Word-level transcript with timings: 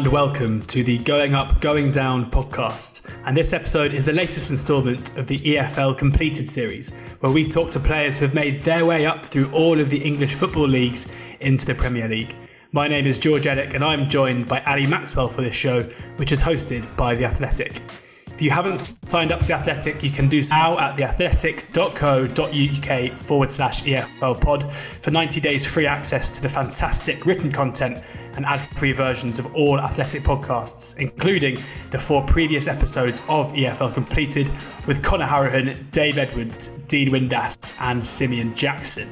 and 0.00 0.08
welcome 0.08 0.62
to 0.62 0.82
the 0.82 0.96
Going 0.96 1.34
Up, 1.34 1.60
Going 1.60 1.90
Down 1.90 2.30
podcast. 2.30 3.14
And 3.26 3.36
this 3.36 3.52
episode 3.52 3.92
is 3.92 4.06
the 4.06 4.14
latest 4.14 4.50
instalment 4.50 5.14
of 5.18 5.26
the 5.26 5.38
EFL 5.40 5.98
Completed 5.98 6.48
series, 6.48 6.94
where 7.20 7.30
we 7.30 7.46
talk 7.46 7.70
to 7.72 7.80
players 7.80 8.16
who 8.16 8.24
have 8.24 8.34
made 8.34 8.64
their 8.64 8.86
way 8.86 9.04
up 9.04 9.26
through 9.26 9.52
all 9.52 9.78
of 9.78 9.90
the 9.90 10.02
English 10.02 10.36
football 10.36 10.66
leagues 10.66 11.12
into 11.40 11.66
the 11.66 11.74
Premier 11.74 12.08
League. 12.08 12.34
My 12.72 12.88
name 12.88 13.06
is 13.06 13.18
George 13.18 13.44
Elek, 13.44 13.74
and 13.74 13.84
I'm 13.84 14.08
joined 14.08 14.48
by 14.48 14.62
Ali 14.62 14.86
Maxwell 14.86 15.28
for 15.28 15.42
this 15.42 15.54
show, 15.54 15.82
which 16.16 16.32
is 16.32 16.42
hosted 16.42 16.96
by 16.96 17.14
The 17.14 17.26
Athletic. 17.26 17.82
If 18.28 18.40
you 18.40 18.50
haven't 18.50 18.96
signed 19.06 19.32
up 19.32 19.40
to 19.40 19.48
The 19.48 19.52
Athletic, 19.52 20.02
you 20.02 20.10
can 20.10 20.30
do 20.30 20.42
so 20.42 20.54
now 20.54 20.78
at 20.78 20.96
theathletic.co.uk 20.96 23.18
forward 23.18 23.50
slash 23.50 23.82
EFL 23.82 24.40
pod 24.40 24.72
for 24.72 25.10
90 25.10 25.42
days 25.42 25.66
free 25.66 25.86
access 25.86 26.32
to 26.32 26.40
the 26.40 26.48
fantastic 26.48 27.26
written 27.26 27.52
content 27.52 28.02
and 28.36 28.46
ad 28.46 28.60
free 28.76 28.92
versions 28.92 29.38
of 29.38 29.54
all 29.54 29.80
Athletic 29.80 30.22
podcasts, 30.22 30.98
including 30.98 31.62
the 31.90 31.98
four 31.98 32.24
previous 32.24 32.68
episodes 32.68 33.20
of 33.28 33.52
EFL 33.52 33.92
Completed 33.92 34.50
with 34.86 35.02
Conor 35.02 35.26
Hourihane, 35.26 35.90
Dave 35.90 36.18
Edwards, 36.18 36.68
Dean 36.88 37.10
Windass, 37.10 37.76
and 37.80 38.04
Simeon 38.04 38.54
Jackson. 38.54 39.08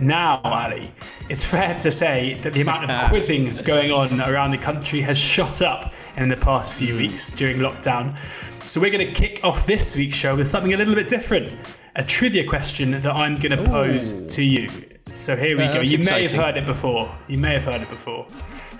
Now, 0.00 0.40
Ali, 0.44 0.90
it's 1.28 1.44
fair 1.50 1.78
to 1.78 1.90
say 1.90 2.34
that 2.42 2.52
the 2.52 2.62
amount 2.62 2.90
of 2.90 3.08
quizzing 3.10 3.56
going 3.64 3.92
on 3.92 4.20
around 4.20 4.50
the 4.50 4.58
country 4.58 5.00
has 5.02 5.18
shot 5.18 5.62
up 5.62 5.92
in 6.16 6.28
the 6.28 6.36
past 6.36 6.74
few 6.74 6.94
mm. 6.94 6.98
weeks 6.98 7.30
during 7.30 7.58
lockdown. 7.58 8.16
So 8.64 8.80
we're 8.80 8.90
going 8.90 9.06
to 9.06 9.12
kick 9.12 9.40
off 9.44 9.66
this 9.66 9.94
week's 9.94 10.16
show 10.16 10.34
with 10.34 10.48
something 10.48 10.72
a 10.72 10.76
little 10.76 10.94
bit 10.94 11.08
different. 11.08 11.54
A 11.96 12.02
trivia 12.02 12.48
question 12.48 12.92
that 12.92 13.06
I'm 13.06 13.36
going 13.36 13.56
to 13.56 13.62
pose 13.62 14.26
to 14.34 14.42
you. 14.42 14.68
So 15.10 15.36
here 15.36 15.56
we 15.56 15.64
Uh, 15.64 15.74
go. 15.74 15.80
You 15.80 15.98
may 15.98 16.22
have 16.22 16.32
heard 16.32 16.56
it 16.56 16.66
before. 16.66 17.14
You 17.28 17.38
may 17.38 17.52
have 17.54 17.64
heard 17.64 17.82
it 17.82 17.88
before. 17.90 18.26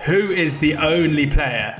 Who 0.06 0.30
is 0.30 0.56
the 0.58 0.76
only 0.76 1.26
player 1.26 1.76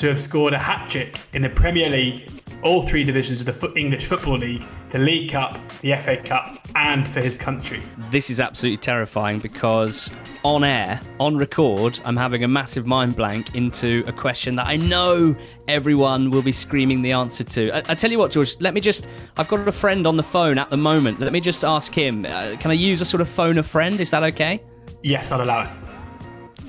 to 0.00 0.08
have 0.08 0.18
scored 0.18 0.54
a 0.54 0.58
hat 0.58 0.88
trick 0.88 1.20
in 1.34 1.42
the 1.42 1.48
Premier 1.50 1.90
League, 1.90 2.26
all 2.62 2.86
three 2.86 3.04
divisions 3.04 3.46
of 3.46 3.60
the 3.60 3.72
English 3.74 4.06
Football 4.06 4.38
League, 4.38 4.66
the 4.88 4.98
League 4.98 5.30
Cup, 5.30 5.58
the 5.82 5.94
FA 5.96 6.16
Cup, 6.16 6.58
and 6.74 7.06
for 7.06 7.20
his 7.20 7.36
country? 7.36 7.82
This 8.10 8.30
is 8.30 8.40
absolutely 8.40 8.78
terrifying 8.78 9.40
because 9.40 10.10
on 10.42 10.64
air, 10.64 11.02
on 11.18 11.36
record, 11.36 12.00
I'm 12.06 12.16
having 12.16 12.44
a 12.44 12.48
massive 12.48 12.86
mind 12.86 13.14
blank 13.14 13.54
into 13.54 14.02
a 14.06 14.12
question 14.12 14.56
that 14.56 14.68
I 14.68 14.76
know 14.76 15.36
everyone 15.68 16.30
will 16.30 16.40
be 16.40 16.52
screaming 16.52 17.02
the 17.02 17.12
answer 17.12 17.44
to. 17.44 17.70
I, 17.70 17.92
I 17.92 17.94
tell 17.94 18.10
you 18.10 18.18
what, 18.18 18.30
George, 18.30 18.56
let 18.58 18.72
me 18.72 18.80
just. 18.80 19.06
I've 19.36 19.48
got 19.48 19.68
a 19.68 19.72
friend 19.72 20.06
on 20.06 20.16
the 20.16 20.22
phone 20.22 20.56
at 20.56 20.70
the 20.70 20.78
moment. 20.78 21.20
Let 21.20 21.34
me 21.34 21.40
just 21.40 21.62
ask 21.62 21.92
him. 21.92 22.24
Uh, 22.24 22.56
can 22.58 22.70
I 22.70 22.74
use 22.74 23.02
a 23.02 23.04
sort 23.04 23.20
of 23.20 23.28
phone 23.28 23.58
a 23.58 23.62
friend? 23.62 24.00
Is 24.00 24.10
that 24.12 24.22
okay? 24.22 24.62
Yes, 25.02 25.30
I'll 25.30 25.42
allow 25.42 25.64
it. 25.64 25.89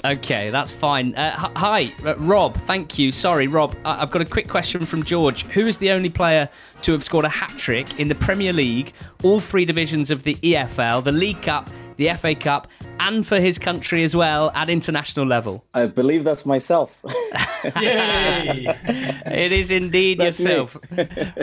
Okay, 0.03 0.49
that's 0.49 0.71
fine. 0.71 1.13
Uh, 1.13 1.31
hi, 1.55 1.91
uh, 2.05 2.15
Rob. 2.17 2.55
Thank 2.55 2.97
you. 2.97 3.11
Sorry, 3.11 3.47
Rob. 3.47 3.75
I- 3.85 4.01
I've 4.01 4.09
got 4.09 4.21
a 4.21 4.25
quick 4.25 4.47
question 4.47 4.83
from 4.85 5.03
George. 5.03 5.43
Who 5.47 5.67
is 5.67 5.77
the 5.77 5.91
only 5.91 6.09
player 6.09 6.49
to 6.81 6.91
have 6.93 7.03
scored 7.03 7.25
a 7.25 7.29
hat 7.29 7.51
trick 7.55 7.99
in 7.99 8.07
the 8.07 8.15
Premier 8.15 8.51
League, 8.51 8.93
all 9.23 9.39
three 9.39 9.63
divisions 9.63 10.09
of 10.09 10.23
the 10.23 10.35
EFL, 10.41 11.03
the 11.03 11.11
League 11.11 11.43
Cup, 11.43 11.69
the 11.97 12.09
FA 12.15 12.33
Cup, 12.33 12.67
and 12.99 13.27
for 13.27 13.39
his 13.39 13.59
country 13.59 14.01
as 14.01 14.15
well 14.15 14.51
at 14.55 14.69
international 14.71 15.27
level? 15.27 15.63
I 15.75 15.85
believe 15.85 16.23
that's 16.23 16.47
myself. 16.47 16.97
Yay! 17.63 18.65
It 19.27 19.51
is 19.51 19.69
indeed 19.69 20.17
That's 20.19 20.39
yourself, 20.39 20.77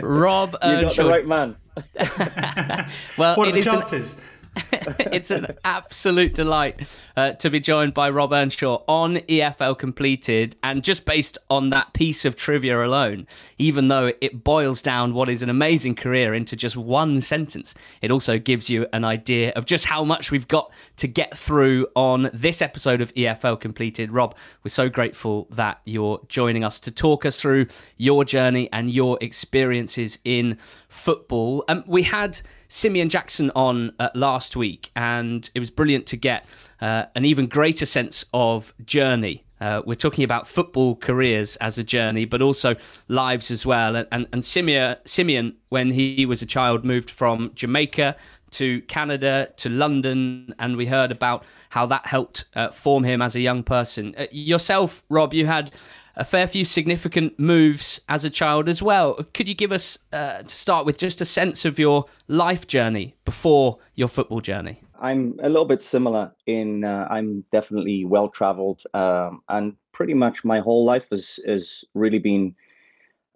Rob 0.03 0.51
you 0.63 0.81
got 0.81 0.95
the 0.97 1.05
right 1.05 1.25
man. 1.25 1.55
Well, 3.17 3.37
what 3.37 3.47
are 3.47 3.49
it 3.51 3.53
the 3.53 3.59
is 3.59 3.67
an 3.67 3.73
chances? 3.73 4.38
it's 5.11 5.31
an 5.31 5.55
absolute 5.63 6.33
delight 6.33 7.01
uh, 7.15 7.31
to 7.31 7.49
be 7.49 7.59
joined 7.59 7.93
by 7.93 8.09
Rob 8.09 8.33
Earnshaw 8.33 8.83
on 8.87 9.17
EFL 9.17 9.77
Completed. 9.77 10.55
And 10.63 10.83
just 10.83 11.05
based 11.05 11.37
on 11.49 11.69
that 11.69 11.93
piece 11.93 12.25
of 12.25 12.35
trivia 12.35 12.83
alone, 12.83 13.27
even 13.57 13.87
though 13.87 14.11
it 14.21 14.43
boils 14.43 14.81
down 14.81 15.13
what 15.13 15.29
is 15.29 15.41
an 15.41 15.49
amazing 15.49 15.95
career 15.95 16.33
into 16.33 16.55
just 16.55 16.75
one 16.75 17.21
sentence, 17.21 17.73
it 18.01 18.11
also 18.11 18.37
gives 18.37 18.69
you 18.69 18.87
an 18.93 19.03
idea 19.03 19.51
of 19.55 19.65
just 19.65 19.85
how 19.85 20.03
much 20.03 20.31
we've 20.31 20.47
got 20.47 20.71
to 20.97 21.07
get 21.07 21.37
through 21.37 21.87
on 21.95 22.29
this 22.33 22.61
episode 22.61 23.01
of 23.01 23.13
EFL 23.13 23.59
Completed. 23.59 24.11
Rob, 24.11 24.35
we're 24.63 24.69
so 24.69 24.89
grateful 24.89 25.47
that 25.51 25.81
you're 25.85 26.19
joining 26.27 26.63
us 26.63 26.79
to 26.81 26.91
talk 26.91 27.25
us 27.25 27.39
through 27.39 27.67
your 27.97 28.23
journey 28.23 28.69
and 28.71 28.91
your 28.91 29.17
experiences 29.21 30.19
in 30.23 30.57
football. 30.89 31.63
Um, 31.69 31.83
we 31.87 32.03
had 32.03 32.41
Simeon 32.67 33.07
Jackson 33.07 33.51
on 33.55 33.93
uh, 33.99 34.09
last 34.13 34.55
week, 34.55 34.91
and 34.95 35.49
it 35.55 35.59
was 35.59 35.69
brilliant 35.69 36.05
to 36.07 36.17
get 36.17 36.45
uh, 36.81 37.05
an 37.15 37.23
even 37.23 37.47
greater 37.47 37.85
sense 37.85 38.25
of 38.33 38.73
journey. 38.83 39.45
Uh, 39.61 39.81
we're 39.85 39.93
talking 39.93 40.23
about 40.23 40.47
football 40.47 40.95
careers 40.95 41.55
as 41.57 41.77
a 41.77 41.83
journey, 41.83 42.25
but 42.25 42.41
also 42.41 42.75
lives 43.07 43.51
as 43.51 43.65
well. 43.65 43.95
And, 43.95 44.07
and, 44.11 44.27
and 44.31 44.43
Simeon, 44.43 44.97
Simeon, 45.05 45.55
when 45.69 45.91
he 45.91 46.25
was 46.25 46.41
a 46.41 46.45
child, 46.45 46.85
moved 46.85 47.11
from 47.11 47.51
Jamaica 47.55 48.15
to 48.51 48.81
Canada 48.83 49.49
to 49.57 49.69
London, 49.69 50.55
and 50.59 50.75
we 50.75 50.87
heard 50.87 51.11
about 51.11 51.43
how 51.69 51.85
that 51.85 52.05
helped 52.05 52.45
uh, 52.55 52.69
form 52.71 53.03
him 53.03 53.21
as 53.21 53.35
a 53.35 53.41
young 53.41 53.63
person. 53.63 54.15
Uh, 54.17 54.25
yourself, 54.31 55.03
Rob, 55.09 55.33
you 55.33 55.45
had 55.45 55.71
a 56.15 56.23
fair 56.23 56.47
few 56.47 56.65
significant 56.65 57.39
moves 57.39 58.01
as 58.09 58.25
a 58.25 58.29
child 58.29 58.69
as 58.69 58.81
well. 58.81 59.15
Could 59.33 59.47
you 59.47 59.55
give 59.55 59.71
us, 59.71 59.97
uh, 60.11 60.43
to 60.43 60.49
start 60.49 60.85
with, 60.85 60.97
just 60.97 61.21
a 61.21 61.25
sense 61.25 61.65
of 61.65 61.79
your 61.79 62.05
life 62.27 62.67
journey 62.67 63.15
before 63.25 63.77
your 63.95 64.07
football 64.07 64.41
journey? 64.41 64.81
I'm 65.01 65.39
a 65.41 65.47
little 65.47 65.65
bit 65.65 65.81
similar 65.81 66.33
in 66.45 66.83
uh, 66.83 67.07
I'm 67.09 67.45
definitely 67.51 68.03
well 68.03 68.27
traveled 68.27 68.83
um, 68.93 69.41
and 69.47 69.75
pretty 69.93 70.13
much 70.13 70.43
my 70.43 70.59
whole 70.59 70.83
life 70.83 71.07
has 71.09 71.39
has 71.47 71.85
really 71.93 72.19
been 72.19 72.53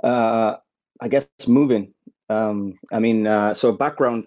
uh, 0.03 0.57
I 1.00 1.07
guess 1.07 1.28
moving. 1.47 1.94
Um, 2.29 2.79
I 2.91 3.00
mean, 3.00 3.28
uh, 3.28 3.53
so 3.53 3.72
background. 3.72 4.25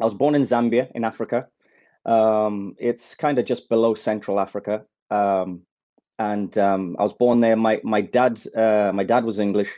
I 0.00 0.04
was 0.04 0.14
born 0.14 0.34
in 0.34 0.42
Zambia 0.42 0.90
in 0.94 1.04
Africa. 1.04 1.46
Um, 2.04 2.74
it's 2.78 3.14
kind 3.14 3.38
of 3.38 3.44
just 3.44 3.68
below 3.68 3.94
Central 3.94 4.40
Africa, 4.40 4.84
um, 5.10 5.62
and 6.18 6.56
um, 6.58 6.96
I 6.98 7.02
was 7.02 7.14
born 7.14 7.40
there. 7.40 7.56
My 7.56 7.80
my 7.84 8.00
dad 8.00 8.40
uh, 8.56 8.92
my 8.94 9.04
dad 9.04 9.24
was 9.24 9.38
English. 9.38 9.70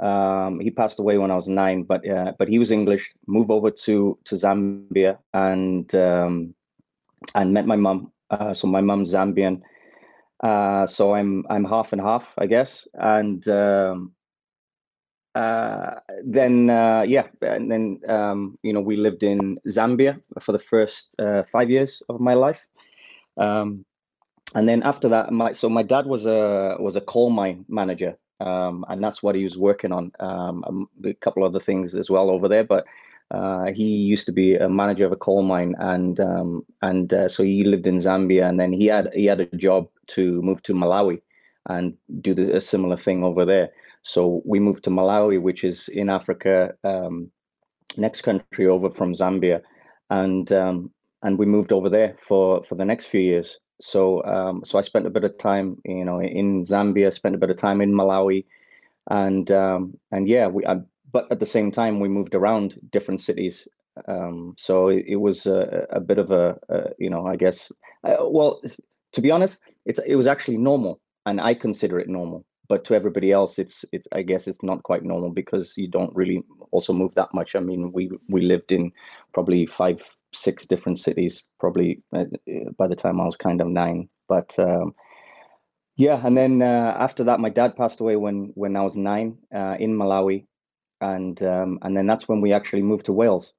Um, 0.00 0.60
he 0.60 0.70
passed 0.70 0.98
away 0.98 1.18
when 1.18 1.30
I 1.30 1.36
was 1.36 1.48
nine, 1.48 1.82
but 1.82 2.08
uh, 2.08 2.32
but 2.38 2.48
he 2.48 2.58
was 2.58 2.70
English. 2.70 3.14
Moved 3.26 3.50
over 3.50 3.70
to 3.70 4.18
to 4.24 4.34
Zambia 4.34 5.18
and 5.34 5.92
um, 5.94 6.54
and 7.34 7.52
met 7.52 7.66
my 7.66 7.76
mum. 7.76 8.12
Uh, 8.30 8.54
so 8.54 8.66
my 8.66 8.80
mum's 8.80 9.12
Zambian. 9.12 9.62
Uh, 10.42 10.86
so 10.86 11.14
I'm 11.14 11.44
I'm 11.50 11.64
half 11.64 11.92
and 11.92 12.00
half, 12.00 12.32
I 12.38 12.46
guess. 12.46 12.88
And 12.94 13.46
um, 13.48 14.12
uh, 15.34 15.96
then 16.24 16.70
uh, 16.70 17.04
yeah, 17.06 17.28
and 17.42 17.70
then 17.70 18.00
um, 18.08 18.58
you 18.62 18.72
know 18.72 18.80
we 18.80 18.96
lived 18.96 19.22
in 19.22 19.58
Zambia 19.68 20.20
for 20.40 20.52
the 20.52 20.58
first 20.58 21.14
five 21.52 21.70
years 21.70 22.02
of 22.08 22.20
my 22.20 22.34
life. 22.34 22.66
Um, 23.36 23.84
and 24.54 24.68
then 24.68 24.82
after 24.82 25.08
that, 25.08 25.32
my 25.32 25.52
so 25.52 25.68
my 25.68 25.82
dad 25.82 26.06
was 26.06 26.26
a 26.26 26.76
was 26.78 26.96
a 26.96 27.00
coal 27.00 27.30
mine 27.30 27.64
manager, 27.68 28.16
um, 28.40 28.84
and 28.88 29.02
that's 29.02 29.22
what 29.22 29.34
he 29.34 29.44
was 29.44 29.56
working 29.56 29.92
on. 29.92 30.12
Um, 30.20 30.88
a 31.04 31.14
couple 31.14 31.44
other 31.44 31.60
things 31.60 31.94
as 31.94 32.10
well 32.10 32.30
over 32.30 32.48
there, 32.48 32.64
but 32.64 32.84
uh, 33.30 33.66
he 33.66 33.84
used 33.84 34.26
to 34.26 34.32
be 34.32 34.56
a 34.56 34.68
manager 34.68 35.06
of 35.06 35.12
a 35.12 35.16
coal 35.16 35.42
mine, 35.42 35.74
and 35.78 36.18
um, 36.20 36.64
and 36.82 37.14
uh, 37.14 37.28
so 37.28 37.44
he 37.44 37.64
lived 37.64 37.86
in 37.86 37.96
Zambia, 37.96 38.48
and 38.48 38.58
then 38.58 38.72
he 38.72 38.86
had 38.86 39.10
he 39.14 39.26
had 39.26 39.40
a 39.40 39.56
job 39.56 39.88
to 40.08 40.42
move 40.42 40.62
to 40.64 40.74
Malawi 40.74 41.20
and 41.68 41.96
do 42.20 42.34
the, 42.34 42.56
a 42.56 42.60
similar 42.60 42.96
thing 42.96 43.22
over 43.22 43.44
there. 43.44 43.70
So 44.02 44.42
we 44.44 44.58
moved 44.58 44.82
to 44.84 44.90
Malawi, 44.90 45.40
which 45.40 45.62
is 45.62 45.88
in 45.88 46.08
Africa, 46.08 46.74
um, 46.84 47.30
next 47.96 48.22
country 48.22 48.66
over 48.66 48.90
from 48.90 49.14
Zambia, 49.14 49.62
and 50.08 50.50
um, 50.52 50.90
and 51.22 51.38
we 51.38 51.46
moved 51.46 51.70
over 51.70 51.88
there 51.88 52.16
for 52.18 52.64
for 52.64 52.74
the 52.74 52.84
next 52.84 53.06
few 53.06 53.20
years. 53.20 53.60
So 53.80 54.22
um, 54.24 54.62
so 54.64 54.78
I 54.78 54.82
spent 54.82 55.06
a 55.06 55.10
bit 55.10 55.24
of 55.24 55.38
time, 55.38 55.80
you 55.84 56.04
know, 56.04 56.20
in 56.20 56.64
Zambia, 56.64 57.12
spent 57.12 57.34
a 57.34 57.38
bit 57.38 57.50
of 57.50 57.56
time 57.56 57.80
in 57.80 57.92
Malawi, 57.92 58.44
and 59.08 59.50
um, 59.50 59.98
and 60.12 60.28
yeah, 60.28 60.46
we. 60.46 60.64
I, 60.66 60.76
but 61.12 61.26
at 61.32 61.40
the 61.40 61.46
same 61.46 61.72
time, 61.72 61.98
we 61.98 62.08
moved 62.08 62.34
around 62.34 62.78
different 62.92 63.20
cities. 63.20 63.66
Um, 64.06 64.54
so 64.56 64.88
it, 64.88 65.04
it 65.08 65.16
was 65.16 65.46
a, 65.46 65.86
a 65.90 66.00
bit 66.00 66.18
of 66.18 66.30
a, 66.30 66.56
a 66.68 66.90
you 66.98 67.10
know, 67.10 67.26
I 67.26 67.36
guess. 67.36 67.72
Uh, 68.04 68.16
well, 68.20 68.60
to 69.12 69.20
be 69.20 69.30
honest, 69.30 69.58
it's 69.86 69.98
it 70.00 70.14
was 70.14 70.26
actually 70.26 70.58
normal, 70.58 71.00
and 71.26 71.40
I 71.40 71.54
consider 71.54 71.98
it 71.98 72.08
normal. 72.08 72.44
But 72.68 72.84
to 72.84 72.94
everybody 72.94 73.32
else, 73.32 73.58
it's 73.58 73.84
it's 73.92 74.06
I 74.12 74.22
guess 74.22 74.46
it's 74.46 74.62
not 74.62 74.82
quite 74.82 75.04
normal 75.04 75.30
because 75.30 75.74
you 75.76 75.88
don't 75.88 76.14
really 76.14 76.42
also 76.70 76.92
move 76.92 77.14
that 77.14 77.34
much. 77.34 77.56
I 77.56 77.60
mean, 77.60 77.92
we 77.92 78.10
we 78.28 78.42
lived 78.42 78.72
in 78.72 78.92
probably 79.32 79.66
five 79.66 80.02
six 80.32 80.66
different 80.66 80.98
cities 80.98 81.44
probably 81.58 82.02
uh, 82.14 82.24
by 82.78 82.86
the 82.86 82.96
time 82.96 83.20
I 83.20 83.26
was 83.26 83.36
kind 83.36 83.60
of 83.60 83.68
nine. 83.68 84.08
But 84.28 84.58
um, 84.58 84.94
yeah, 85.96 86.20
and 86.24 86.36
then 86.36 86.62
uh, 86.62 86.96
after 86.98 87.24
that, 87.24 87.40
my 87.40 87.50
dad 87.50 87.76
passed 87.76 88.00
away 88.00 88.16
when 88.16 88.52
when 88.54 88.76
I 88.76 88.82
was 88.82 88.96
nine 88.96 89.38
uh, 89.54 89.76
in 89.78 89.96
Malawi, 89.96 90.46
and 91.00 91.42
um, 91.42 91.78
and 91.82 91.96
then 91.96 92.06
that's 92.06 92.28
when 92.28 92.40
we 92.40 92.52
actually 92.52 92.82
moved 92.82 93.06
to 93.06 93.12
Wales 93.12 93.52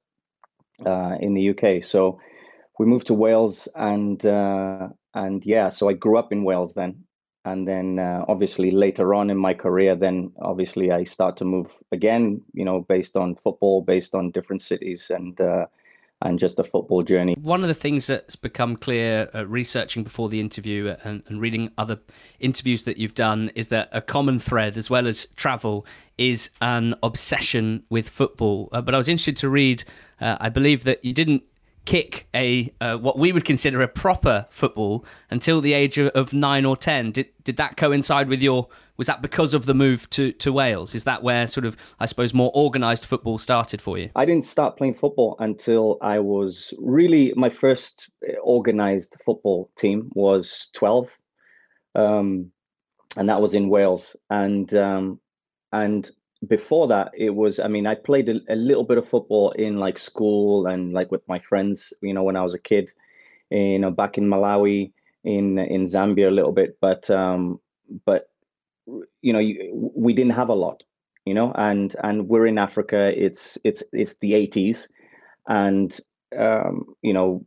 uh, 0.84 1.16
in 1.20 1.34
the 1.34 1.50
UK. 1.50 1.84
So 1.84 2.18
we 2.78 2.86
moved 2.86 3.06
to 3.08 3.14
Wales, 3.14 3.68
and 3.76 4.24
uh, 4.24 4.88
and 5.14 5.44
yeah, 5.44 5.68
so 5.68 5.88
I 5.88 5.92
grew 5.92 6.18
up 6.18 6.32
in 6.32 6.42
Wales 6.42 6.74
then, 6.74 7.04
and 7.44 7.68
then 7.68 7.98
uh, 7.98 8.24
obviously 8.26 8.70
later 8.70 9.14
on 9.14 9.30
in 9.30 9.36
my 9.36 9.54
career, 9.54 9.94
then 9.94 10.32
obviously 10.40 10.90
I 10.90 11.04
start 11.04 11.36
to 11.36 11.44
move 11.44 11.68
again. 11.92 12.42
You 12.54 12.64
know, 12.64 12.80
based 12.80 13.16
on 13.16 13.36
football, 13.36 13.82
based 13.82 14.14
on 14.14 14.30
different 14.32 14.62
cities, 14.62 15.10
and 15.10 15.40
uh, 15.40 15.66
and 16.24 16.38
just 16.38 16.58
a 16.58 16.64
football 16.64 17.02
journey. 17.02 17.34
One 17.40 17.62
of 17.62 17.68
the 17.68 17.74
things 17.74 18.06
that's 18.06 18.36
become 18.36 18.76
clear 18.76 19.30
uh, 19.34 19.46
researching 19.46 20.02
before 20.02 20.28
the 20.28 20.40
interview 20.40 20.94
and, 21.04 21.22
and, 21.26 21.40
reading 21.40 21.70
other 21.78 21.98
interviews 22.40 22.84
that 22.84 22.96
you've 22.96 23.14
done 23.14 23.50
is 23.54 23.68
that 23.68 23.88
a 23.92 24.00
common 24.00 24.38
thread, 24.38 24.78
as 24.78 24.88
well 24.88 25.06
as 25.06 25.26
travel, 25.36 25.86
is 26.18 26.50
an 26.60 26.94
obsession 27.02 27.82
with 27.90 28.08
football. 28.08 28.68
Uh, 28.72 28.80
but 28.80 28.94
I 28.94 28.98
was 28.98 29.08
interested 29.08 29.36
to 29.38 29.48
read, 29.48 29.84
uh, 30.20 30.36
I 30.40 30.48
believe 30.48 30.84
that 30.84 31.04
you 31.04 31.12
didn't 31.12 31.42
kick 31.84 32.28
a 32.34 32.72
uh, 32.80 32.96
what 32.96 33.18
we 33.18 33.32
would 33.32 33.44
consider 33.44 33.82
a 33.82 33.88
proper 33.88 34.46
football 34.50 35.04
until 35.30 35.60
the 35.60 35.72
age 35.72 35.98
of, 35.98 36.32
nine 36.32 36.64
or 36.64 36.76
ten. 36.76 37.10
Did 37.10 37.28
did 37.44 37.56
that 37.56 37.76
coincide 37.76 38.28
with 38.28 38.40
your? 38.40 38.68
Was 38.96 39.06
that 39.06 39.22
because 39.22 39.54
of 39.54 39.66
the 39.66 39.74
move 39.74 40.08
to 40.10 40.32
to 40.32 40.52
Wales? 40.52 40.94
Is 40.94 41.04
that 41.04 41.22
where 41.22 41.46
sort 41.46 41.66
of 41.66 41.76
I 41.98 42.06
suppose 42.06 42.32
more 42.32 42.52
organised 42.54 43.06
football 43.06 43.38
started 43.38 43.82
for 43.82 43.98
you? 43.98 44.10
I 44.14 44.24
didn't 44.24 44.44
start 44.44 44.76
playing 44.76 44.94
football 44.94 45.36
until 45.38 45.98
I 46.02 46.18
was 46.20 46.72
really 46.78 47.32
my 47.36 47.50
first 47.50 48.10
uh, 48.28 48.38
organised 48.42 49.16
football 49.24 49.70
team 49.76 50.10
was 50.14 50.68
twelve, 50.72 51.10
um, 51.94 52.50
and 53.16 53.28
that 53.28 53.40
was 53.40 53.54
in 53.54 53.68
Wales. 53.68 54.16
And 54.30 54.72
um, 54.74 55.20
and 55.72 56.10
before 56.48 56.88
that 56.88 57.10
it 57.16 57.34
was 57.34 57.60
i 57.60 57.68
mean 57.68 57.86
i 57.86 57.94
played 57.94 58.28
a, 58.28 58.40
a, 58.48 58.56
little 58.56 58.84
bit 58.84 58.98
of 58.98 59.08
football 59.08 59.50
in 59.52 59.76
like 59.76 59.98
school 59.98 60.66
and 60.66 60.92
like 60.92 61.10
with 61.10 61.26
my 61.28 61.38
friends 61.38 61.92
you 62.02 62.12
know 62.12 62.22
when 62.22 62.36
i 62.36 62.42
was 62.42 62.54
a 62.54 62.58
kid 62.58 62.90
you 63.50 63.78
know 63.78 63.90
back 63.90 64.18
in 64.18 64.28
malawi 64.28 64.92
in 65.24 65.58
in 65.58 65.84
zambia 65.84 66.28
a 66.28 66.32
little 66.32 66.52
bit 66.52 66.76
but 66.80 67.08
um 67.10 67.60
but 68.04 68.30
you 69.20 69.32
know 69.32 69.38
you, 69.38 69.70
we 69.94 70.12
didn't 70.12 70.32
have 70.32 70.48
a 70.48 70.54
lot 70.54 70.82
you 71.26 71.34
know 71.34 71.52
and 71.54 71.94
and 72.02 72.28
we're 72.28 72.46
in 72.46 72.58
africa 72.58 73.12
it's 73.16 73.56
it's 73.62 73.84
it's 73.92 74.18
the 74.18 74.32
80s 74.32 74.88
and 75.48 76.00
um 76.36 76.84
you 77.02 77.12
know 77.12 77.44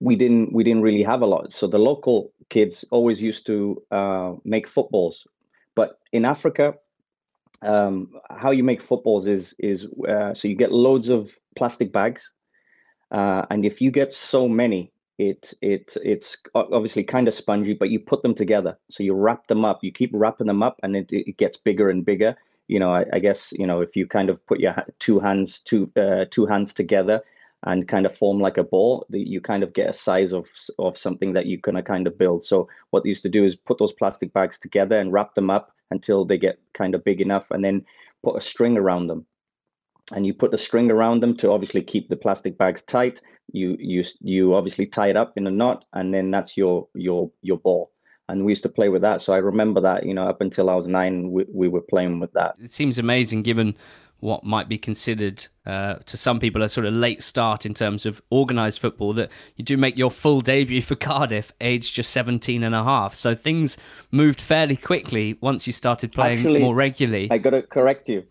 we 0.00 0.16
didn't 0.16 0.52
we 0.52 0.64
didn't 0.64 0.82
really 0.82 1.02
have 1.02 1.22
a 1.22 1.26
lot. 1.26 1.52
So 1.52 1.66
the 1.66 1.78
local 1.78 2.32
kids 2.50 2.84
always 2.90 3.22
used 3.22 3.46
to 3.46 3.82
uh 3.90 4.34
make 4.44 4.68
footballs. 4.68 5.26
But 5.74 5.98
in 6.12 6.24
africa 6.24 6.74
um, 7.62 8.12
how 8.30 8.50
you 8.50 8.62
make 8.62 8.82
footballs 8.82 9.26
is 9.26 9.54
is 9.58 9.86
uh, 10.08 10.34
so 10.34 10.48
you 10.48 10.54
get 10.54 10.72
loads 10.72 11.08
of 11.08 11.32
plastic 11.56 11.92
bags, 11.92 12.32
uh, 13.10 13.44
and 13.50 13.64
if 13.64 13.80
you 13.80 13.90
get 13.90 14.12
so 14.12 14.48
many, 14.48 14.92
it 15.18 15.52
it 15.60 15.96
it's 16.04 16.40
obviously 16.54 17.02
kind 17.02 17.26
of 17.26 17.34
spongy, 17.34 17.74
but 17.74 17.90
you 17.90 17.98
put 17.98 18.22
them 18.22 18.34
together. 18.34 18.78
So 18.90 19.02
you 19.02 19.14
wrap 19.14 19.48
them 19.48 19.64
up. 19.64 19.82
You 19.82 19.90
keep 19.90 20.10
wrapping 20.12 20.46
them 20.46 20.62
up, 20.62 20.78
and 20.82 20.94
it, 20.94 21.12
it 21.12 21.36
gets 21.36 21.56
bigger 21.56 21.90
and 21.90 22.04
bigger. 22.04 22.36
You 22.68 22.78
know, 22.78 22.94
I, 22.94 23.04
I 23.12 23.18
guess 23.18 23.52
you 23.52 23.66
know 23.66 23.80
if 23.80 23.96
you 23.96 24.06
kind 24.06 24.30
of 24.30 24.44
put 24.46 24.60
your 24.60 24.76
two 25.00 25.18
hands 25.18 25.60
two 25.60 25.90
uh, 25.96 26.26
two 26.30 26.46
hands 26.46 26.72
together 26.72 27.22
and 27.64 27.88
kind 27.88 28.06
of 28.06 28.16
form 28.16 28.38
like 28.38 28.56
a 28.56 28.62
ball, 28.62 29.04
you 29.10 29.40
kind 29.40 29.64
of 29.64 29.72
get 29.72 29.90
a 29.90 29.92
size 29.92 30.32
of 30.32 30.48
of 30.78 30.96
something 30.96 31.32
that 31.32 31.46
you 31.46 31.58
can 31.60 31.82
kind 31.82 32.06
of 32.06 32.16
build. 32.16 32.44
So 32.44 32.68
what 32.90 33.02
they 33.02 33.08
used 33.08 33.24
to 33.24 33.28
do 33.28 33.44
is 33.44 33.56
put 33.56 33.78
those 33.78 33.92
plastic 33.92 34.32
bags 34.32 34.58
together 34.58 34.96
and 35.00 35.12
wrap 35.12 35.34
them 35.34 35.50
up 35.50 35.72
until 35.90 36.24
they 36.24 36.38
get 36.38 36.58
kind 36.74 36.94
of 36.94 37.04
big 37.04 37.20
enough 37.20 37.50
and 37.50 37.64
then 37.64 37.84
put 38.22 38.36
a 38.36 38.40
string 38.40 38.76
around 38.76 39.06
them. 39.06 39.26
And 40.12 40.26
you 40.26 40.32
put 40.32 40.50
the 40.50 40.58
string 40.58 40.90
around 40.90 41.22
them 41.22 41.36
to 41.38 41.50
obviously 41.50 41.82
keep 41.82 42.08
the 42.08 42.16
plastic 42.16 42.56
bags 42.56 42.82
tight. 42.82 43.20
You 43.52 43.76
you 43.78 44.04
you 44.20 44.54
obviously 44.54 44.86
tie 44.86 45.08
it 45.08 45.16
up 45.16 45.34
in 45.36 45.46
a 45.46 45.50
knot 45.50 45.84
and 45.92 46.12
then 46.12 46.30
that's 46.30 46.56
your 46.56 46.88
your 46.94 47.30
your 47.42 47.58
ball. 47.58 47.92
And 48.30 48.44
we 48.44 48.52
used 48.52 48.62
to 48.64 48.68
play 48.68 48.90
with 48.90 49.00
that 49.00 49.22
so 49.22 49.32
i 49.32 49.38
remember 49.38 49.80
that 49.80 50.04
you 50.04 50.12
know 50.12 50.28
up 50.28 50.42
until 50.42 50.68
i 50.68 50.74
was 50.74 50.86
nine 50.86 51.30
we, 51.30 51.46
we 51.50 51.66
were 51.66 51.80
playing 51.80 52.20
with 52.20 52.32
that. 52.32 52.56
It 52.62 52.72
seems 52.72 52.98
amazing 52.98 53.42
given 53.42 53.74
what 54.20 54.44
might 54.44 54.68
be 54.68 54.78
considered 54.78 55.46
uh, 55.64 55.94
to 56.06 56.16
some 56.16 56.40
people 56.40 56.62
a 56.62 56.68
sort 56.68 56.86
of 56.86 56.94
late 56.94 57.22
start 57.22 57.64
in 57.64 57.74
terms 57.74 58.04
of 58.04 58.20
organised 58.32 58.80
football 58.80 59.12
that 59.12 59.30
you 59.56 59.64
do 59.64 59.76
make 59.76 59.96
your 59.96 60.10
full 60.10 60.40
debut 60.40 60.82
for 60.82 60.96
Cardiff 60.96 61.52
aged 61.60 61.94
just 61.94 62.10
17 62.10 62.62
and 62.62 62.74
a 62.74 62.82
half. 62.82 63.14
So 63.14 63.34
things 63.34 63.78
moved 64.10 64.40
fairly 64.40 64.76
quickly 64.76 65.38
once 65.40 65.66
you 65.66 65.72
started 65.72 66.12
playing 66.12 66.38
actually, 66.38 66.60
more 66.60 66.74
regularly. 66.74 67.28
I 67.30 67.38
got 67.38 67.50
to 67.50 67.62
correct 67.62 68.08
you. 68.08 68.24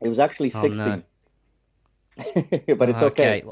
It 0.00 0.08
was 0.08 0.18
actually 0.18 0.50
16. 0.50 0.80
Oh, 0.80 0.86
no. 0.86 1.02
but 2.76 2.88
it's 2.88 3.02
okay. 3.02 3.42
okay. 3.42 3.44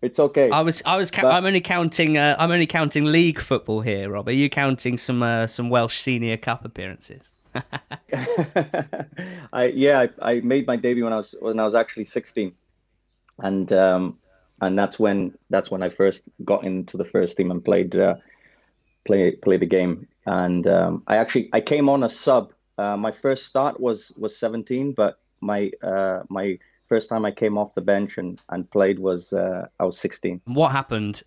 It's 0.00 0.20
okay. 0.20 0.50
I 0.50 0.60
was, 0.60 0.82
I 0.86 0.96
was, 0.96 1.10
but... 1.10 1.24
I'm 1.24 1.44
only 1.44 1.60
counting, 1.60 2.18
uh, 2.18 2.36
I'm 2.38 2.50
only 2.50 2.66
counting 2.66 3.06
league 3.06 3.40
football 3.40 3.80
here, 3.80 4.10
Rob. 4.10 4.28
Are 4.28 4.32
you 4.32 4.48
counting 4.48 4.96
some, 4.96 5.22
uh, 5.22 5.46
some 5.46 5.70
Welsh 5.70 5.98
Senior 5.98 6.36
Cup 6.36 6.64
appearances? 6.64 7.32
I 9.52 9.72
yeah, 9.74 10.06
I, 10.20 10.32
I, 10.32 10.40
made 10.40 10.66
my 10.66 10.76
debut 10.76 11.04
when 11.04 11.12
I 11.12 11.16
was 11.16 11.34
when 11.40 11.58
I 11.58 11.64
was 11.64 11.74
actually 11.74 12.04
16, 12.04 12.52
and 13.38 13.72
um, 13.72 14.18
and 14.60 14.78
that's 14.78 14.98
when 14.98 15.36
that's 15.50 15.70
when 15.70 15.82
I 15.82 15.88
first 15.88 16.28
got 16.44 16.64
into 16.64 16.96
the 16.96 17.04
first 17.04 17.36
team 17.36 17.50
and 17.50 17.64
played 17.64 17.96
uh, 17.96 18.16
play 19.04 19.32
played 19.32 19.60
the 19.60 19.66
game. 19.66 20.08
And 20.26 20.66
um, 20.66 21.02
I 21.06 21.16
actually 21.16 21.48
I 21.52 21.60
came 21.60 21.88
on 21.88 22.02
a 22.02 22.08
sub. 22.08 22.52
Uh, 22.76 22.96
my 22.96 23.12
first 23.12 23.46
start 23.46 23.80
was 23.80 24.12
was 24.16 24.36
17, 24.36 24.92
but 24.92 25.18
my 25.40 25.70
uh, 25.82 26.22
my 26.28 26.58
first 26.88 27.08
time 27.08 27.24
I 27.24 27.30
came 27.30 27.58
off 27.58 27.74
the 27.74 27.80
bench 27.80 28.18
and, 28.18 28.40
and 28.48 28.70
played 28.70 28.98
was 28.98 29.32
uh, 29.32 29.66
I 29.78 29.84
was 29.84 29.98
16. 29.98 30.40
What 30.46 30.72
happened 30.72 31.22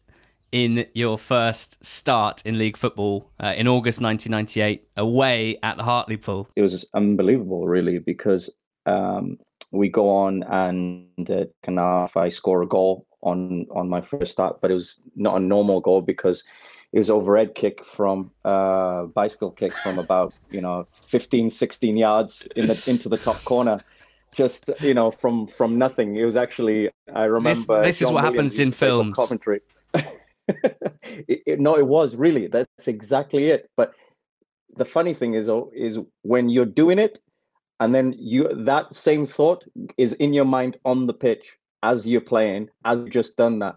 in 0.51 0.86
your 0.94 1.18
first 1.18 1.83
start 1.83 2.42
in 2.45 2.57
league 2.57 2.77
football 2.77 3.30
uh, 3.39 3.53
in 3.56 3.68
August 3.68 4.01
1998 4.01 4.88
away 4.98 5.57
at 5.63 5.80
Hartlepool? 5.80 6.50
It 6.56 6.62
was 6.62 6.86
unbelievable, 6.94 7.68
really, 7.68 8.00
because 8.00 8.50
um, 8.86 9.39
we 9.71 9.89
go 9.89 10.09
on 10.09 10.44
and 10.44 11.30
uh, 11.30 12.07
I 12.15 12.30
score 12.30 12.62
a 12.62 12.68
goal 12.68 13.06
on 13.21 13.68
on 13.71 13.88
my 13.88 14.01
first 14.01 14.31
start, 14.31 14.59
but 14.62 14.71
it 14.71 14.74
was 14.74 15.01
not 15.15 15.38
a 15.38 15.39
normal 15.39 15.80
goal 15.80 16.01
because 16.01 16.44
it 16.92 16.98
was 16.98 17.09
overhead 17.09 17.56
kick 17.56 17.86
from 17.86 18.31
uh, 18.44 19.03
bicycle 19.03 19.51
kick 19.51 19.74
from 19.74 20.00
about 20.00 20.33
you 20.50 20.59
know 20.59 20.88
15 21.07 21.50
16 21.50 21.98
yards 21.98 22.48
in 22.56 22.68
the 22.68 22.83
into 22.88 23.07
the 23.09 23.18
top 23.18 23.42
corner. 23.45 23.80
Just 24.33 24.69
you 24.80 24.94
know 24.94 25.12
from 25.12 25.48
from 25.48 25.77
nothing. 25.77 26.15
It 26.15 26.25
was 26.25 26.36
actually 26.36 26.89
i 27.13 27.24
remember 27.24 27.81
this, 27.81 28.00
this 28.00 28.01
is 28.01 28.12
what 28.12 28.24
Williams 28.24 28.36
happens 28.36 28.60
in 28.60 28.72
films. 28.72 29.15
Coventry 29.15 29.62
it, 31.27 31.43
it, 31.46 31.60
no, 31.60 31.77
it 31.77 31.88
was 31.88 32.15
really. 32.15 32.48
That's 32.48 32.88
exactly 32.88 33.50
it. 33.50 33.70
But 33.75 33.93
the 34.77 34.86
funny 34.86 35.13
thing 35.13 35.34
is, 35.34 35.50
oh, 35.50 35.72
is 35.75 35.98
when 36.24 36.50
you're 36.50 36.65
doing 36.65 37.00
it, 37.00 37.20
and 37.79 37.96
then 37.96 38.13
you 38.17 38.48
that 38.65 38.96
same 38.96 39.25
thought 39.25 39.65
is 39.98 40.13
in 40.13 40.34
your 40.34 40.46
mind 40.46 40.77
on 40.86 41.08
the 41.08 41.13
pitch 41.13 41.58
as 41.84 42.08
you're 42.08 42.22
playing, 42.22 42.70
as 42.86 43.00
you've 43.00 43.10
just 43.10 43.38
done 43.38 43.60
that. 43.60 43.75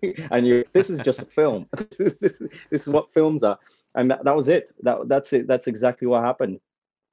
and 0.30 0.46
you 0.46 0.64
this 0.72 0.90
is 0.90 1.00
just 1.00 1.20
a 1.20 1.24
film 1.24 1.66
this, 1.98 2.14
this, 2.20 2.40
is 2.70 2.88
what 2.88 3.12
films 3.12 3.42
are 3.42 3.58
and 3.94 4.10
that, 4.10 4.24
that 4.24 4.36
was 4.36 4.48
it 4.48 4.72
that 4.80 5.08
that's 5.08 5.32
it 5.32 5.46
that's 5.46 5.66
exactly 5.66 6.06
what 6.06 6.22
happened 6.22 6.60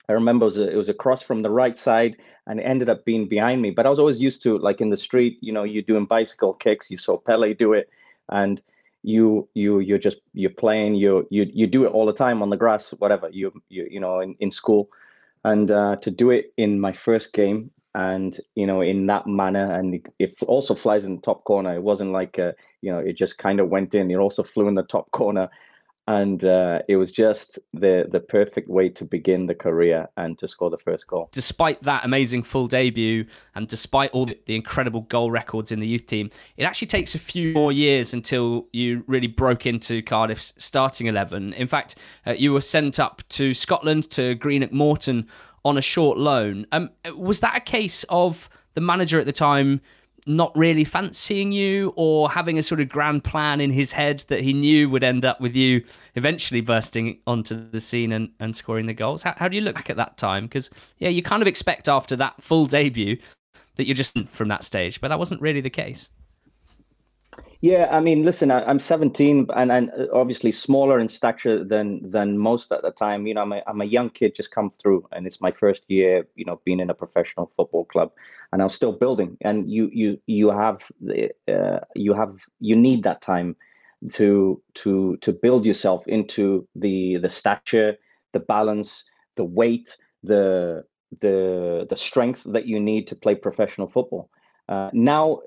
i 0.07 0.13
remember 0.13 0.43
it 0.43 0.47
was, 0.47 0.57
a, 0.57 0.71
it 0.71 0.75
was 0.75 0.89
a 0.89 0.93
cross 0.93 1.21
from 1.21 1.41
the 1.41 1.49
right 1.49 1.77
side 1.77 2.15
and 2.47 2.59
it 2.59 2.63
ended 2.63 2.89
up 2.89 3.03
being 3.05 3.27
behind 3.27 3.61
me 3.61 3.71
but 3.71 3.85
i 3.85 3.89
was 3.89 3.99
always 3.99 4.21
used 4.21 4.41
to 4.43 4.57
like 4.59 4.81
in 4.81 4.89
the 4.89 4.97
street 4.97 5.37
you 5.41 5.51
know 5.51 5.63
you're 5.63 5.83
doing 5.83 6.05
bicycle 6.05 6.53
kicks 6.53 6.91
you 6.91 6.97
saw 6.97 7.17
pele 7.17 7.53
do 7.53 7.73
it 7.73 7.89
and 8.31 8.61
you 9.03 9.47
you 9.53 9.79
you're 9.79 9.97
just 9.97 10.21
you're 10.33 10.49
playing 10.49 10.95
you 10.95 11.25
you 11.29 11.49
you 11.53 11.67
do 11.67 11.85
it 11.85 11.89
all 11.89 12.05
the 12.05 12.13
time 12.13 12.41
on 12.41 12.49
the 12.49 12.57
grass 12.57 12.89
whatever 12.99 13.29
you 13.31 13.51
you 13.69 13.87
you 13.89 13.99
know 13.99 14.19
in, 14.19 14.35
in 14.39 14.51
school. 14.51 14.89
And 15.45 15.71
uh, 15.71 15.95
to 15.97 16.11
do 16.11 16.31
it 16.31 16.51
in 16.57 16.81
my 16.81 16.91
first 16.91 17.31
game 17.31 17.71
and 17.95 18.37
you 18.55 18.67
know 18.67 18.81
in 18.81 19.05
that 19.07 19.25
manner 19.25 19.73
and 19.73 20.05
it 20.19 20.35
also 20.47 20.75
flies 20.75 21.05
in 21.05 21.15
the 21.15 21.21
top 21.21 21.45
corner. 21.45 21.73
It 21.73 21.83
wasn't 21.83 22.11
like 22.11 22.37
uh, 22.37 22.51
you 22.81 22.91
know 22.91 22.99
it 22.99 23.13
just 23.13 23.37
kind 23.37 23.59
of 23.59 23.69
went 23.69 23.93
in. 23.93 24.11
It 24.11 24.15
also 24.15 24.43
flew 24.43 24.67
in 24.67 24.75
the 24.75 24.83
top 24.83 25.09
corner 25.11 25.49
and 26.09 26.43
uh, 26.43 26.81
it 26.87 26.97
was 26.97 27.11
just 27.11 27.59
the 27.71 28.07
the 28.11 28.19
perfect 28.19 28.67
way 28.67 28.89
to 28.89 29.05
begin 29.05 29.45
the 29.45 29.53
career 29.53 30.09
and 30.17 30.39
to 30.39 30.47
score 30.47 30.71
the 30.71 30.77
first 30.77 31.05
goal. 31.05 31.29
Despite 31.31 31.83
that 31.83 32.03
amazing 32.03 32.41
full 32.41 32.67
debut, 32.67 33.25
and 33.53 33.67
despite 33.67 34.09
all 34.09 34.25
the 34.25 34.55
incredible 34.55 35.01
goal 35.01 35.29
records 35.29 35.71
in 35.71 35.79
the 35.79 35.87
youth 35.87 36.07
team, 36.07 36.31
it 36.57 36.63
actually 36.63 36.87
takes 36.87 37.13
a 37.13 37.19
few 37.19 37.53
more 37.53 37.71
years 37.71 38.11
until 38.11 38.65
you 38.73 39.03
really 39.05 39.27
broke 39.27 39.67
into 39.67 40.01
Cardiff's 40.01 40.51
starting 40.57 41.05
eleven. 41.05 41.53
In 41.53 41.67
fact, 41.67 41.95
uh, 42.25 42.31
you 42.31 42.53
were 42.53 42.61
sent 42.61 42.99
up 42.99 43.21
to 43.29 43.53
Scotland 43.53 44.09
to 44.09 44.33
Greenock 44.33 44.71
Morton 44.71 45.27
on 45.63 45.77
a 45.77 45.81
short 45.81 46.17
loan. 46.17 46.65
Um, 46.71 46.89
was 47.15 47.41
that 47.41 47.55
a 47.55 47.59
case 47.59 48.03
of 48.09 48.49
the 48.73 48.81
manager 48.81 49.19
at 49.19 49.27
the 49.27 49.31
time? 49.31 49.81
Not 50.29 50.55
really 50.55 50.83
fancying 50.83 51.51
you 51.51 51.91
or 51.95 52.29
having 52.29 52.57
a 52.57 52.63
sort 52.63 52.79
of 52.79 52.87
grand 52.87 53.23
plan 53.23 53.59
in 53.59 53.71
his 53.71 53.91
head 53.91 54.19
that 54.27 54.41
he 54.41 54.53
knew 54.53 54.87
would 54.89 55.03
end 55.03 55.25
up 55.25 55.41
with 55.41 55.55
you 55.55 55.83
eventually 56.15 56.61
bursting 56.61 57.19
onto 57.25 57.69
the 57.71 57.79
scene 57.79 58.11
and, 58.11 58.29
and 58.39 58.55
scoring 58.55 58.85
the 58.85 58.93
goals? 58.93 59.23
How, 59.23 59.33
how 59.35 59.47
do 59.47 59.55
you 59.55 59.61
look 59.61 59.75
back 59.75 59.89
at 59.89 59.97
that 59.97 60.17
time? 60.17 60.45
Because, 60.45 60.69
yeah, 60.99 61.09
you 61.09 61.23
kind 61.23 61.41
of 61.41 61.47
expect 61.47 61.89
after 61.89 62.15
that 62.17 62.41
full 62.41 62.67
debut 62.67 63.17
that 63.75 63.87
you're 63.87 63.95
just 63.95 64.17
from 64.29 64.49
that 64.49 64.63
stage, 64.63 65.01
but 65.01 65.07
that 65.07 65.19
wasn't 65.19 65.41
really 65.41 65.61
the 65.61 65.69
case. 65.69 66.09
Yeah, 67.61 67.89
I 67.91 67.99
mean, 67.99 68.23
listen, 68.23 68.51
I, 68.51 68.69
am 68.69 68.79
17 68.79 69.47
and, 69.53 69.71
and 69.71 69.91
obviously 70.13 70.51
smaller 70.51 70.97
in 70.97 71.09
stature 71.09 71.61
than 71.61 72.09
than 72.09 72.37
most 72.37 72.71
at 72.71 72.83
the 72.83 72.91
time. 72.91 73.27
You 73.27 73.33
know, 73.33 73.41
I'm 73.41 73.51
a, 73.51 73.61
I'm 73.67 73.81
a 73.81 73.85
young 73.85 74.09
kid 74.09 74.33
just 74.33 74.51
come 74.51 74.71
through, 74.81 75.05
and 75.11 75.27
it's 75.27 75.41
my 75.41 75.51
first 75.51 75.83
year, 75.89 76.25
you 76.35 76.45
know, 76.45 76.61
being 76.63 76.79
in 76.79 76.89
a 76.89 76.93
professional 76.93 77.51
football 77.57 77.83
club, 77.83 78.11
and 78.53 78.61
I'm 78.61 78.69
still 78.69 78.93
building. 78.93 79.37
And 79.41 79.69
you 79.69 79.89
you 79.91 80.21
you 80.25 80.51
have 80.51 80.83
uh, 81.49 81.79
you 81.95 82.13
have 82.13 82.37
you 82.61 82.77
need 82.77 83.03
that 83.03 83.21
time 83.21 83.57
to 84.13 84.61
to 84.75 85.17
to 85.17 85.33
build 85.33 85.65
yourself 85.65 86.07
into 86.07 86.65
the 86.75 87.17
the 87.17 87.29
stature, 87.29 87.97
the 88.31 88.39
balance, 88.39 89.03
the 89.35 89.43
weight, 89.43 89.97
the 90.23 90.85
the 91.19 91.85
the 91.89 91.97
strength 91.97 92.43
that 92.45 92.67
you 92.67 92.79
need 92.79 93.05
to 93.07 93.17
play 93.17 93.35
professional 93.35 93.89
football. 93.89 94.29
Uh, 94.69 94.89
now 94.93 95.41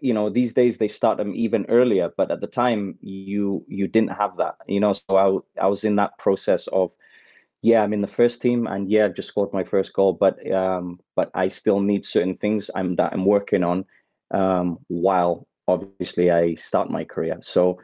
you 0.00 0.12
know 0.12 0.28
these 0.30 0.52
days 0.54 0.78
they 0.78 0.88
start 0.88 1.18
them 1.18 1.34
even 1.34 1.64
earlier 1.68 2.10
but 2.16 2.30
at 2.30 2.40
the 2.40 2.46
time 2.46 2.96
you 3.00 3.64
you 3.68 3.86
didn't 3.88 4.12
have 4.12 4.36
that 4.36 4.54
you 4.66 4.80
know? 4.80 4.92
So 4.92 5.16
i, 5.58 5.64
I 5.64 5.68
was 5.68 5.84
in 5.84 5.96
that 5.96 6.18
process 6.18 6.66
of 6.68 6.90
yeah 7.62 7.82
i'm 7.82 7.92
in 7.92 8.00
the 8.00 8.06
first 8.06 8.40
team 8.40 8.66
and 8.66 8.90
yeah 8.90 9.04
i've 9.04 9.14
just 9.14 9.28
scored 9.28 9.52
my 9.52 9.64
first 9.64 9.92
goal 9.92 10.12
but 10.12 10.34
um 10.52 10.98
but 11.16 11.30
i 11.34 11.48
still 11.48 11.80
need 11.80 12.04
certain 12.06 12.36
things 12.36 12.70
i'm 12.74 12.96
that 12.96 13.12
i'm 13.12 13.24
working 13.24 13.62
on 13.62 13.84
um 14.32 14.78
while 14.88 15.46
obviously 15.68 16.30
i 16.30 16.54
start 16.54 16.90
my 16.90 17.04
career. 17.04 17.38
So 17.40 17.78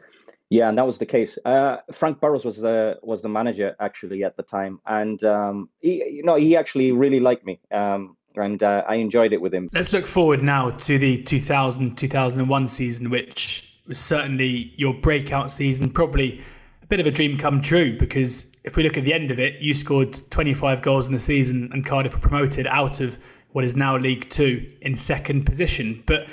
yeah 0.49 0.69
and 0.69 0.77
that 0.77 0.85
was 0.85 0.97
the 0.97 1.05
case. 1.05 1.37
Uh 1.45 1.77
frank 1.91 2.19
burrows 2.21 2.45
was 2.45 2.57
the 2.57 2.97
was 3.03 3.21
the 3.21 3.29
manager 3.29 3.75
actually 3.79 4.23
at 4.23 4.37
the 4.37 4.43
time 4.43 4.79
and 4.85 5.21
um 5.23 5.69
he 5.79 6.03
you 6.05 6.23
know 6.23 6.35
he 6.35 6.55
actually 6.55 6.91
really 6.91 7.19
liked 7.19 7.45
me. 7.45 7.59
Um 7.71 8.15
and 8.41 8.61
uh, 8.63 8.83
I 8.87 8.95
enjoyed 8.95 9.33
it 9.33 9.41
with 9.41 9.53
him. 9.53 9.69
Let's 9.73 9.93
look 9.93 10.07
forward 10.07 10.41
now 10.41 10.69
to 10.69 10.97
the 10.97 11.21
2000 11.23 11.95
2001 11.97 12.67
season, 12.67 13.09
which 13.09 13.73
was 13.87 13.97
certainly 13.97 14.73
your 14.75 14.93
breakout 14.93 15.49
season, 15.49 15.89
probably 15.89 16.41
a 16.83 16.87
bit 16.87 16.99
of 16.99 17.05
a 17.05 17.11
dream 17.11 17.37
come 17.37 17.61
true 17.61 17.97
because 17.97 18.51
if 18.63 18.75
we 18.75 18.83
look 18.83 18.97
at 18.97 19.03
the 19.03 19.13
end 19.13 19.31
of 19.31 19.39
it, 19.39 19.61
you 19.61 19.73
scored 19.73 20.17
25 20.29 20.81
goals 20.81 21.07
in 21.07 21.13
the 21.13 21.19
season 21.19 21.69
and 21.73 21.85
Cardiff 21.85 22.13
were 22.13 22.21
promoted 22.21 22.67
out 22.67 22.99
of 22.99 23.17
what 23.51 23.63
is 23.63 23.75
now 23.75 23.97
League 23.97 24.29
Two 24.29 24.67
in 24.81 24.95
second 24.95 25.45
position. 25.45 26.03
But 26.05 26.27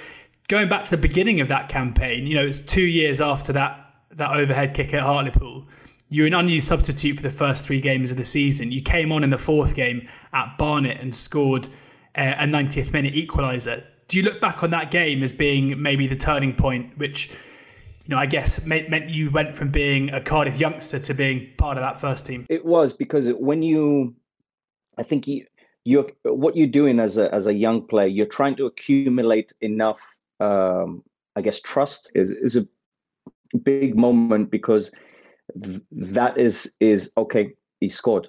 going 0.49 0.69
back 0.69 0.85
to 0.85 0.91
the 0.91 1.01
beginning 1.01 1.41
of 1.41 1.49
that 1.49 1.69
campaign, 1.69 2.27
you 2.27 2.35
know, 2.35 2.45
it's 2.45 2.61
two 2.61 2.83
years 2.83 3.21
after 3.21 3.53
that 3.53 3.81
that 4.13 4.37
overhead 4.37 4.75
kick 4.75 4.95
at 4.95 5.03
Hartlepool. 5.03 5.67
You 6.09 6.23
were 6.23 6.27
an 6.29 6.35
unused 6.35 6.69
substitute 6.69 7.17
for 7.17 7.23
the 7.23 7.31
first 7.31 7.65
three 7.65 7.81
games 7.81 8.13
of 8.13 8.17
the 8.17 8.25
season. 8.25 8.71
You 8.71 8.83
came 8.83 9.11
on 9.11 9.25
in 9.25 9.31
the 9.31 9.39
fourth 9.39 9.75
game 9.75 10.09
at 10.33 10.57
Barnet 10.57 11.01
and 11.01 11.13
scored 11.13 11.69
a 12.15 12.47
90th 12.47 12.93
minute 12.93 13.15
equaliser. 13.15 13.85
Do 14.09 14.17
you 14.17 14.23
look 14.23 14.41
back 14.41 14.63
on 14.63 14.71
that 14.71 14.91
game 14.91 15.23
as 15.23 15.33
being 15.33 15.81
maybe 15.81 16.07
the 16.07 16.17
turning 16.17 16.55
point, 16.55 16.97
which 16.99 17.31
you 18.07 18.15
know, 18.15 18.19
I 18.21 18.27
guess 18.27 18.65
meant, 18.67 19.09
you 19.09 19.31
went 19.31 19.57
from 19.57 19.71
being 19.71 20.11
a 20.11 20.21
Cardiff 20.21 20.59
youngster 20.59 20.99
to 20.99 21.15
being 21.15 21.51
part 21.57 21.79
of 21.79 21.83
that 21.83 21.99
first 21.99 22.27
team. 22.27 22.47
It 22.51 22.65
was 22.65 22.93
because 22.93 23.33
when 23.33 23.63
you, 23.63 24.15
I 24.99 25.03
think 25.03 25.27
you, 25.27 25.47
you're 25.87 26.11
what 26.25 26.57
you're 26.57 26.67
doing 26.67 27.01
as 27.01 27.17
a 27.17 27.35
as 27.35 27.47
a 27.47 27.53
young 27.53 27.87
player, 27.87 28.07
you're 28.07 28.27
trying 28.27 28.57
to 28.57 28.67
accumulate 28.67 29.53
enough, 29.63 30.01
um, 30.41 31.03
I 31.37 31.41
guess, 31.41 31.61
trust 31.61 32.11
is 32.15 32.31
is 32.31 32.57
a 32.57 32.67
big 33.59 33.97
moment 33.97 34.51
because 34.51 34.91
th- 35.63 35.83
that 35.93 36.37
is 36.39 36.77
is 36.81 37.11
okay. 37.17 37.55
He 37.81 37.89
scored, 37.89 38.29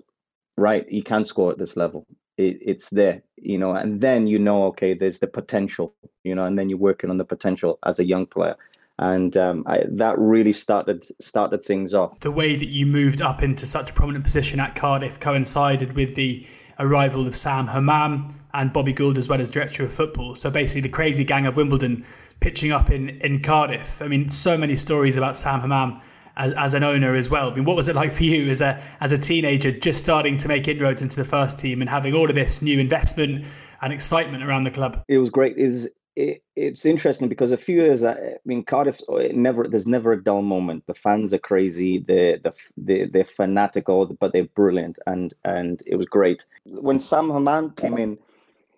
right? 0.57 0.85
He 0.89 1.01
can 1.01 1.23
score 1.25 1.51
at 1.51 1.57
this 1.57 1.77
level 1.77 2.05
it, 2.37 2.57
it's 2.61 2.89
there 2.89 3.21
you 3.37 3.57
know 3.57 3.73
and 3.73 4.01
then 4.01 4.27
you 4.27 4.39
know 4.39 4.65
okay 4.65 4.93
there's 4.93 5.19
the 5.19 5.27
potential 5.27 5.93
you 6.23 6.35
know 6.35 6.45
and 6.45 6.57
then 6.57 6.69
you're 6.69 6.77
working 6.77 7.09
on 7.09 7.17
the 7.17 7.25
potential 7.25 7.79
as 7.85 7.99
a 7.99 8.05
young 8.05 8.25
player 8.25 8.55
and 8.99 9.35
um, 9.35 9.63
I, 9.67 9.83
that 9.87 10.17
really 10.17 10.53
started 10.53 11.05
started 11.19 11.65
things 11.65 11.93
off. 11.93 12.19
The 12.21 12.31
way 12.31 12.55
that 12.55 12.67
you 12.67 12.85
moved 12.85 13.21
up 13.21 13.43
into 13.43 13.65
such 13.65 13.89
a 13.89 13.93
prominent 13.93 14.23
position 14.23 14.59
at 14.59 14.75
Cardiff 14.75 15.19
coincided 15.19 15.95
with 15.95 16.15
the 16.15 16.45
arrival 16.79 17.27
of 17.27 17.35
Sam 17.35 17.67
Hammam 17.67 18.39
and 18.53 18.71
Bobby 18.71 18.93
Gould 18.93 19.17
as 19.17 19.27
well 19.27 19.41
as 19.41 19.49
director 19.49 19.83
of 19.83 19.93
football. 19.93 20.35
So 20.35 20.49
basically, 20.49 20.81
the 20.81 20.89
crazy 20.89 21.25
gang 21.25 21.45
of 21.45 21.57
Wimbledon 21.57 22.05
pitching 22.39 22.71
up 22.71 22.89
in 22.89 23.09
in 23.21 23.41
Cardiff. 23.41 24.01
I 24.01 24.07
mean, 24.07 24.29
so 24.29 24.57
many 24.57 24.77
stories 24.77 25.17
about 25.17 25.35
Sam 25.35 25.59
Hammam 25.59 25.99
as, 26.37 26.53
as 26.53 26.73
an 26.73 26.83
owner 26.83 27.15
as 27.15 27.29
well. 27.29 27.49
I 27.49 27.55
mean, 27.55 27.65
what 27.65 27.75
was 27.75 27.87
it 27.87 27.95
like 27.95 28.11
for 28.11 28.23
you 28.23 28.49
as 28.49 28.61
a 28.61 28.81
as 28.99 29.11
a 29.11 29.17
teenager, 29.17 29.71
just 29.71 29.99
starting 29.99 30.37
to 30.37 30.47
make 30.47 30.67
inroads 30.67 31.01
into 31.01 31.17
the 31.17 31.25
first 31.25 31.59
team 31.59 31.81
and 31.81 31.89
having 31.89 32.13
all 32.13 32.29
of 32.29 32.35
this 32.35 32.61
new 32.61 32.79
investment 32.79 33.45
and 33.81 33.93
excitement 33.93 34.43
around 34.43 34.63
the 34.63 34.71
club? 34.71 35.03
It 35.07 35.17
was 35.17 35.29
great. 35.29 35.57
Is 35.57 35.89
it, 36.15 36.43
it's 36.55 36.85
interesting 36.85 37.27
because 37.27 37.51
a 37.51 37.57
few 37.57 37.81
years, 37.81 38.03
I 38.03 38.35
mean, 38.45 38.63
Cardiff 38.63 38.99
oh, 39.09 39.19
never 39.33 39.67
there's 39.67 39.87
never 39.87 40.13
a 40.13 40.23
dull 40.23 40.41
moment. 40.41 40.85
The 40.87 40.93
fans 40.93 41.33
are 41.33 41.39
crazy. 41.39 41.99
They're, 41.99 42.39
they're, 42.77 43.07
they're 43.07 43.25
fanatical, 43.25 44.15
but 44.19 44.31
they're 44.31 44.45
brilliant, 44.55 44.99
and 45.07 45.33
and 45.43 45.81
it 45.85 45.95
was 45.95 46.07
great 46.07 46.45
when 46.65 46.99
Sam 46.99 47.29
Hammam 47.29 47.71
came 47.71 47.97
in 47.97 48.17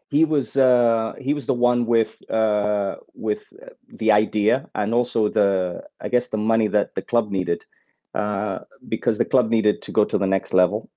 he 0.10 0.24
was 0.26 0.56
uh, 0.56 1.14
he 1.20 1.34
was 1.34 1.48
the 1.48 1.54
one 1.54 1.86
with 1.86 2.22
uh, 2.30 2.96
with 3.14 3.54
the 3.90 4.12
idea 4.12 4.70
and 4.74 4.94
also 4.94 5.28
the 5.30 5.84
I 6.00 6.10
guess 6.10 6.28
the 6.30 6.38
money 6.38 6.68
that 6.68 6.96
the 6.96 7.02
club 7.02 7.30
needed 7.32 7.66
uh, 8.14 8.60
because 8.88 9.18
the 9.18 9.26
club 9.26 9.50
needed 9.50 9.82
to 9.84 9.92
go 9.92 10.06
to 10.06 10.18
the 10.18 10.28
next 10.28 10.54
level. 10.54 10.90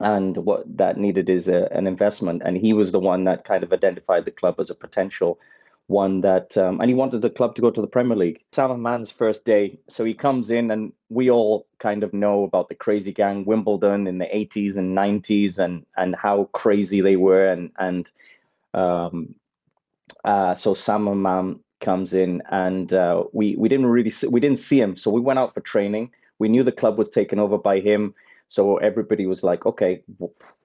And 0.00 0.36
what 0.38 0.64
that 0.76 0.96
needed 0.96 1.30
is 1.30 1.46
a, 1.46 1.68
an 1.70 1.86
investment. 1.86 2.42
And 2.44 2.56
he 2.56 2.72
was 2.72 2.90
the 2.90 2.98
one 2.98 3.24
that 3.24 3.44
kind 3.44 3.62
of 3.62 3.72
identified 3.72 4.24
the 4.24 4.32
club 4.32 4.56
as 4.58 4.68
a 4.68 4.74
potential 4.74 5.38
one 5.86 6.20
that 6.22 6.56
um, 6.56 6.80
and 6.80 6.88
he 6.88 6.94
wanted 6.94 7.22
the 7.22 7.30
club 7.30 7.54
to 7.54 7.62
go 7.62 7.70
to 7.70 7.80
the 7.80 7.86
Premier 7.86 8.16
League. 8.16 8.42
Sam 8.52 8.80
Man's 8.80 9.10
first 9.10 9.44
day, 9.44 9.78
so 9.88 10.04
he 10.04 10.14
comes 10.14 10.50
in 10.50 10.70
and 10.70 10.92
we 11.08 11.30
all 11.30 11.66
kind 11.78 12.02
of 12.02 12.12
know 12.12 12.44
about 12.44 12.68
the 12.68 12.74
crazy 12.74 13.12
gang 13.12 13.44
Wimbledon 13.44 14.06
in 14.06 14.18
the 14.18 14.26
80s 14.26 14.76
and 14.76 14.96
90s 14.96 15.58
and 15.58 15.84
and 15.96 16.16
how 16.16 16.44
crazy 16.52 17.00
they 17.00 17.16
were 17.16 17.46
and 17.46 17.70
and 17.78 18.10
um, 18.74 19.34
uh, 20.24 20.54
so 20.54 20.74
Sam 20.74 21.06
Hammam 21.06 21.60
comes 21.80 22.14
in 22.14 22.42
and 22.50 22.92
uh, 22.92 23.24
we 23.32 23.56
we 23.56 23.68
didn't 23.68 23.86
really 23.86 24.10
see, 24.10 24.28
we 24.28 24.40
didn't 24.40 24.60
see 24.60 24.80
him, 24.80 24.96
so 24.96 25.10
we 25.10 25.20
went 25.20 25.38
out 25.38 25.54
for 25.54 25.60
training. 25.60 26.10
We 26.38 26.48
knew 26.48 26.62
the 26.62 26.72
club 26.72 26.98
was 26.98 27.10
taken 27.10 27.38
over 27.38 27.58
by 27.58 27.80
him, 27.80 28.14
so 28.48 28.76
everybody 28.78 29.26
was 29.26 29.42
like, 29.42 29.66
okay. 29.66 30.02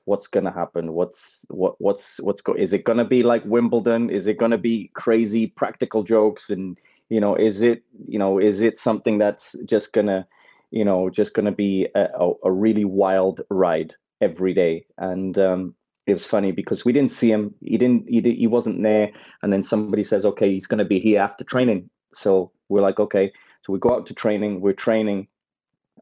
What's 0.08 0.28
gonna 0.28 0.54
happen? 0.54 0.94
What's 0.94 1.46
what? 1.50 1.76
What's 1.80 2.20
what's 2.22 2.42
go? 2.42 2.54
Is 2.54 2.72
it 2.72 2.86
gonna 2.86 3.04
be 3.06 3.24
like 3.24 3.44
Wimbledon? 3.46 4.10
Is 4.10 4.26
it 4.26 4.38
gonna 4.38 4.58
be 4.58 4.90
crazy 4.94 5.48
practical 5.48 6.04
jokes 6.04 6.50
and 6.50 6.78
you 7.10 7.20
know 7.20 7.36
is 7.36 7.62
it 7.62 7.84
you 8.08 8.18
know 8.18 8.40
is 8.40 8.62
it 8.62 8.78
something 8.78 9.18
that's 9.18 9.54
just 9.66 9.92
gonna 9.92 10.26
you 10.72 10.86
know 10.86 11.10
just 11.10 11.34
gonna 11.34 11.52
be 11.52 11.88
a, 11.94 12.08
a, 12.20 12.32
a 12.46 12.52
really 12.52 12.86
wild 12.86 13.42
ride 13.50 13.94
every 14.22 14.54
day 14.54 14.86
and 14.98 15.38
um 15.38 15.76
it 16.08 16.14
was 16.14 16.26
funny 16.26 16.54
because 16.54 16.86
we 16.86 16.94
didn't 16.94 17.12
see 17.12 17.30
him. 17.30 17.54
He 17.62 17.78
didn't. 17.78 18.08
He, 18.08 18.22
he 18.22 18.48
wasn't 18.48 18.82
there. 18.82 19.12
And 19.44 19.52
then 19.52 19.62
somebody 19.62 20.04
says, 20.04 20.26
"Okay, 20.26 20.50
he's 20.50 20.66
going 20.66 20.80
to 20.80 20.86
be 20.86 21.00
here 21.00 21.20
after 21.20 21.44
training." 21.44 21.90
So 22.16 22.52
we're 22.70 22.82
like, 22.82 23.00
"Okay." 23.00 23.32
So 23.64 23.74
we 23.74 23.80
go 23.80 23.94
out 23.94 24.08
to 24.08 24.16
training. 24.16 24.62
We're 24.62 24.72
training. 24.72 25.28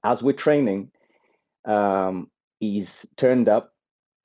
As 0.03 0.21
we're 0.21 0.33
training, 0.33 0.91
um, 1.65 2.29
he's 2.59 3.07
turned 3.17 3.49
up, 3.49 3.73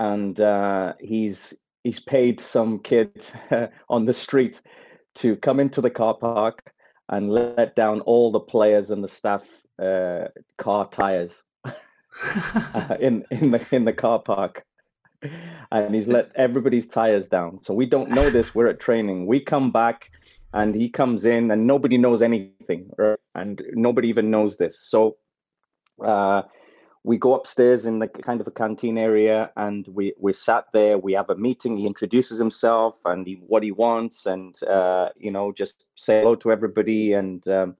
and 0.00 0.40
uh, 0.40 0.94
he's 0.98 1.54
he's 1.84 2.00
paid 2.00 2.40
some 2.40 2.80
kid 2.80 3.30
on 3.88 4.04
the 4.06 4.14
street 4.14 4.60
to 5.14 5.36
come 5.36 5.60
into 5.60 5.80
the 5.80 5.90
car 5.90 6.14
park 6.14 6.72
and 7.10 7.30
let 7.30 7.76
down 7.76 8.00
all 8.02 8.32
the 8.32 8.40
players 8.40 8.90
and 8.90 9.04
the 9.04 9.08
staff 9.08 9.46
uh, 9.80 10.26
car 10.58 10.88
tires 10.88 11.42
uh, 11.64 12.96
in 13.00 13.24
in 13.30 13.52
the 13.52 13.64
in 13.70 13.84
the 13.84 13.92
car 13.92 14.18
park 14.18 14.64
and 15.70 15.94
he's 15.94 16.08
let 16.08 16.30
everybody's 16.34 16.88
tires 16.88 17.28
down. 17.28 17.60
So 17.60 17.74
we 17.74 17.86
don't 17.86 18.10
know 18.10 18.30
this. 18.30 18.54
We're 18.54 18.68
at 18.68 18.80
training. 18.80 19.26
We 19.26 19.40
come 19.40 19.70
back 19.70 20.10
and 20.52 20.74
he 20.74 20.88
comes 20.88 21.24
in 21.24 21.50
and 21.50 21.66
nobody 21.66 21.98
knows 21.98 22.22
anything, 22.22 22.90
right? 22.96 23.18
And 23.34 23.62
nobody 23.72 24.08
even 24.08 24.30
knows 24.30 24.56
this. 24.56 24.80
So 24.80 25.16
uh, 26.04 26.42
we 27.02 27.16
go 27.16 27.34
upstairs 27.34 27.86
in 27.86 27.98
the 27.98 28.08
kind 28.08 28.40
of 28.40 28.46
a 28.46 28.50
canteen 28.50 28.98
area 28.98 29.50
and 29.56 29.86
we 29.88 30.12
we 30.18 30.32
sat 30.32 30.66
there. 30.72 30.98
We 30.98 31.14
have 31.14 31.30
a 31.30 31.36
meeting. 31.36 31.76
He 31.76 31.86
introduces 31.86 32.38
himself 32.38 32.98
and 33.04 33.26
he, 33.26 33.34
what 33.46 33.62
he 33.62 33.72
wants, 33.72 34.26
and 34.26 34.60
uh, 34.64 35.08
you 35.16 35.30
know, 35.30 35.52
just 35.52 35.88
say 35.94 36.20
hello 36.20 36.34
to 36.36 36.52
everybody 36.52 37.12
and. 37.14 37.46
Um, 37.48 37.76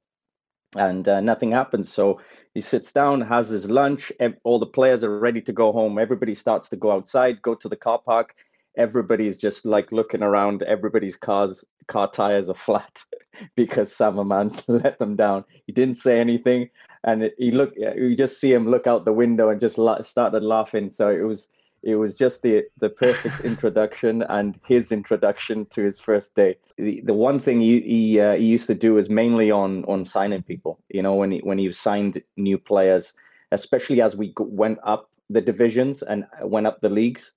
and 0.77 1.09
uh, 1.09 1.21
nothing 1.21 1.51
happens. 1.51 1.93
So 1.93 2.21
he 2.55 2.61
sits 2.61 2.93
down, 2.93 3.23
has 3.23 3.49
his 3.49 3.69
lunch. 3.69 4.13
All 4.45 4.61
the 4.61 4.67
players 4.67 5.03
are 5.03 5.19
ready 5.19 5.41
to 5.43 5.53
go 5.53 5.73
home. 5.73 5.99
Everybody 5.99 6.33
starts 6.35 6.69
to 6.69 6.77
go 6.77 6.93
outside, 6.93 7.43
go 7.43 7.57
to 7.57 7.69
the 7.69 7.75
car 7.75 7.99
park. 7.99 8.37
Everybody's 8.77 9.37
just 9.37 9.67
like 9.67 9.93
looking 9.93 10.23
around. 10.23 10.63
Everybody's 10.63 11.17
cars, 11.17 11.65
car 11.89 12.11
tires 12.11 12.49
are 12.49 12.55
flat 12.55 13.03
because 13.57 13.95
Sam 13.95 14.17
Hammam 14.17 14.53
let 14.69 14.99
them 14.99 15.17
down. 15.17 15.45
He 15.67 15.73
didn't 15.73 15.97
say 15.97 16.21
anything, 16.21 16.71
and 17.05 17.31
he 17.39 17.51
looked. 17.51 17.77
You 17.77 18.17
just 18.17 18.41
see 18.41 18.53
him 18.53 18.69
look 18.69 18.87
out 18.87 19.05
the 19.05 19.13
window 19.13 19.49
and 19.51 19.61
just 19.61 19.79
la- 19.79 20.03
started 20.03 20.43
laughing. 20.43 20.91
So 20.91 21.11
it 21.11 21.23
was 21.23 21.49
it 21.83 21.97
was 21.97 22.15
just 22.15 22.43
the 22.43 22.65
the 22.79 22.91
perfect 22.91 23.41
introduction 23.45 24.23
and 24.23 24.59
his 24.67 24.93
introduction 24.93 25.67
to 25.67 25.83
his 25.83 26.01
first 26.01 26.35
day. 26.35 26.57
The, 26.77 27.01
the 27.05 27.15
one 27.15 27.41
thing 27.41 27.61
he 27.61 27.81
he, 27.81 28.21
uh, 28.21 28.35
he 28.35 28.47
used 28.47 28.67
to 28.69 28.75
do 28.75 28.99
is 28.99 29.09
mainly 29.09 29.51
on 29.51 29.85
on 29.87 30.05
signing 30.05 30.43
people. 30.43 30.79
You 30.89 31.03
know, 31.03 31.15
when 31.15 31.31
he 31.33 31.39
when 31.39 31.59
he 31.59 31.73
signed 31.73 32.23
new 32.37 32.59
players, 32.59 33.15
especially 33.53 34.03
as 34.03 34.17
we 34.17 34.33
went 34.39 34.79
up 34.83 35.11
the 35.29 35.41
divisions 35.41 36.03
and 36.03 36.27
went 36.43 36.67
up 36.67 36.81
the 36.81 36.89
leagues, 36.89 37.33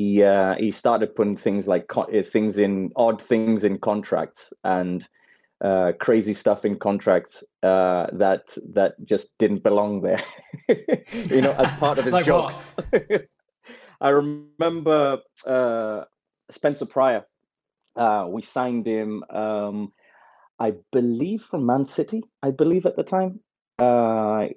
he 0.00 0.22
uh, 0.22 0.54
he 0.54 0.70
started 0.70 1.14
putting 1.14 1.36
things 1.36 1.68
like 1.68 1.88
co- 1.88 2.10
uh, 2.18 2.22
things 2.22 2.56
in 2.56 2.90
odd 2.96 3.20
things 3.20 3.64
in 3.64 3.78
contracts 3.78 4.50
and 4.64 5.06
uh, 5.62 5.92
crazy 6.00 6.32
stuff 6.32 6.64
in 6.64 6.78
contracts 6.78 7.44
uh, 7.62 8.06
that 8.14 8.56
that 8.72 8.94
just 9.04 9.36
didn't 9.36 9.62
belong 9.62 10.00
there. 10.00 10.22
you 10.68 11.42
know, 11.42 11.52
as 11.52 11.70
part 11.72 11.98
of 11.98 12.06
his 12.06 12.14
like 12.18 12.24
jokes. 12.24 12.64
I 14.00 14.08
remember 14.08 15.18
uh, 15.46 16.04
Spencer 16.50 16.86
Prior. 16.86 17.26
Uh, 17.94 18.26
we 18.26 18.40
signed 18.40 18.86
him, 18.86 19.22
um, 19.28 19.92
I 20.58 20.76
believe, 20.92 21.42
from 21.42 21.66
Man 21.66 21.84
City. 21.84 22.22
I 22.42 22.52
believe 22.52 22.86
at 22.86 22.96
the 22.96 23.02
time. 23.02 23.40
Uh, 23.80 24.48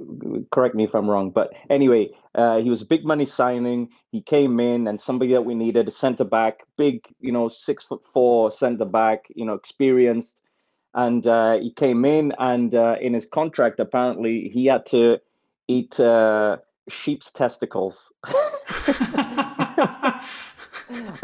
correct 0.52 0.76
me 0.76 0.84
if 0.84 0.94
I'm 0.94 1.10
wrong, 1.10 1.32
but 1.32 1.54
anyway, 1.70 2.10
uh, 2.36 2.60
he 2.60 2.70
was 2.70 2.82
a 2.82 2.86
big 2.86 3.06
money 3.06 3.26
signing. 3.26 3.90
He 4.12 4.22
came 4.22 4.60
in, 4.60 4.88
and 4.88 5.00
somebody 5.00 5.32
that 5.32 5.46
we 5.46 5.56
needed, 5.56 5.88
a 5.88 5.92
centre 5.92 6.26
back, 6.26 6.64
big, 6.78 7.06
you 7.22 7.32
know, 7.32 7.48
six 7.48 7.86
foot 7.86 8.04
four 8.04 8.52
centre 8.52 8.86
back, 8.86 9.28
you 9.34 9.46
know, 9.46 9.54
experienced, 9.54 10.42
and 10.94 11.26
uh, 11.26 11.58
he 11.58 11.72
came 11.72 12.04
in, 12.04 12.34
and 12.38 12.76
uh, 12.76 12.98
in 13.00 13.14
his 13.14 13.26
contract, 13.26 13.80
apparently, 13.80 14.50
he 14.50 14.66
had 14.66 14.86
to 14.88 15.20
eat 15.70 16.00
uh, 16.02 16.58
sheep's 16.90 17.32
testicles. 17.32 18.12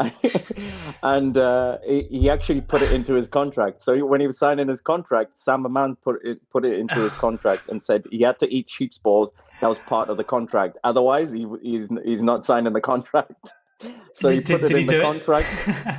and 1.02 1.36
uh, 1.36 1.78
he, 1.86 2.02
he, 2.10 2.30
actually 2.30 2.60
put 2.60 2.82
it 2.82 2.92
into 2.92 3.14
his 3.14 3.28
contract. 3.28 3.82
So 3.82 4.04
when 4.06 4.20
he 4.20 4.26
was 4.26 4.38
signing 4.38 4.68
his 4.68 4.80
contract, 4.80 5.38
Sam 5.38 5.62
Hammam 5.62 5.96
put 5.96 6.24
it 6.24 6.40
put 6.50 6.64
it 6.64 6.78
into 6.78 6.94
his 6.94 7.12
contract 7.24 7.68
and 7.68 7.82
said 7.82 8.04
he 8.10 8.22
had 8.22 8.38
to 8.38 8.52
eat 8.52 8.70
sheep's 8.70 8.98
balls. 8.98 9.30
That 9.60 9.68
was 9.68 9.78
part 9.80 10.08
of 10.08 10.16
the 10.16 10.24
contract. 10.24 10.78
Otherwise, 10.84 11.32
he, 11.32 11.46
he's 11.62 11.88
he's 12.04 12.22
not 12.22 12.44
signing 12.44 12.72
the 12.72 12.80
contract. 12.80 13.52
So 14.12 14.28
did, 14.28 14.46
he 14.46 14.54
put 14.54 14.68
did, 14.68 14.72
it 14.72 14.80
in 14.80 14.86
the 14.88 15.00
contract. 15.00 15.46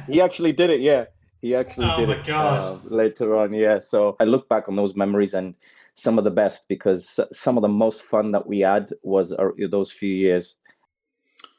he 0.08 0.22
actually 0.22 0.52
did 0.52 0.70
it. 0.70 0.82
Yeah, 0.82 1.06
he 1.42 1.56
actually 1.56 1.88
oh 1.90 2.06
did 2.06 2.10
it 2.12 2.30
uh, 2.30 2.78
later 2.84 3.36
on. 3.36 3.56
Yeah. 3.56 3.80
So 3.80 4.16
I 4.20 4.26
look 4.26 4.48
back 4.50 4.70
on 4.70 4.76
those 4.76 4.96
memories 4.96 5.34
and 5.34 5.56
some 5.96 6.18
of 6.18 6.24
the 6.24 6.30
best 6.32 6.68
because 6.68 7.20
some 7.32 7.58
of 7.58 7.62
the 7.62 7.68
most 7.68 8.04
fun 8.04 8.32
that 8.32 8.46
we 8.46 8.60
had 8.60 8.94
was 9.02 9.32
uh, 9.32 9.50
those 9.70 9.92
few 9.92 10.14
years 10.14 10.58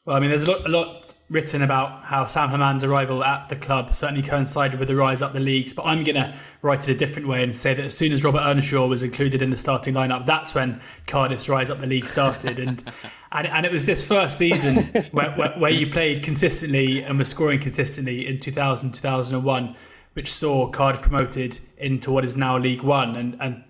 well, 0.04 0.16
I 0.16 0.20
mean, 0.20 0.30
there's 0.30 0.44
a 0.44 0.50
lot, 0.50 0.66
a 0.66 0.68
lot, 0.68 1.14
written 1.30 1.62
about 1.62 2.04
how 2.04 2.26
Sam 2.26 2.48
Hammam's 2.48 2.82
arrival 2.82 3.22
at 3.22 3.48
the 3.48 3.54
club 3.54 3.94
certainly 3.94 4.22
coincided 4.22 4.80
with 4.80 4.88
the 4.88 4.96
rise 4.96 5.22
up 5.22 5.32
the 5.32 5.40
leagues, 5.40 5.74
but 5.74 5.84
I'm 5.84 6.02
going 6.02 6.16
to 6.16 6.34
write 6.60 6.88
it 6.88 6.92
a 6.92 6.98
different 6.98 7.28
way 7.28 7.44
and 7.44 7.54
say 7.56 7.72
that 7.72 7.84
as 7.84 7.96
soon 7.96 8.10
as 8.10 8.24
Robert 8.24 8.40
Earnshaw 8.40 8.88
was 8.88 9.04
included 9.04 9.42
in 9.42 9.50
the 9.50 9.56
starting 9.56 9.94
lineup, 9.94 10.26
that's 10.26 10.56
when 10.56 10.80
Cardiff's 11.06 11.48
rise 11.48 11.70
up 11.70 11.78
the 11.78 11.86
league 11.86 12.06
started. 12.06 12.58
And 12.58 12.82
and, 13.32 13.46
and 13.46 13.64
it 13.64 13.70
was 13.70 13.86
this 13.86 14.06
first 14.06 14.38
season 14.38 14.86
where, 15.12 15.30
where, 15.32 15.52
where 15.52 15.70
you 15.70 15.88
played 15.88 16.22
consistently 16.22 17.02
and 17.02 17.16
were 17.16 17.24
scoring 17.24 17.60
consistently 17.60 18.26
in 18.26 18.38
2000, 18.38 18.92
2001, 18.92 19.76
which 20.14 20.32
saw 20.32 20.68
Cardiff 20.68 21.00
promoted 21.00 21.60
into 21.78 22.10
what 22.10 22.24
is 22.24 22.36
now 22.36 22.58
League 22.58 22.82
One. 22.82 23.14
And, 23.16 23.36
and 23.40 23.64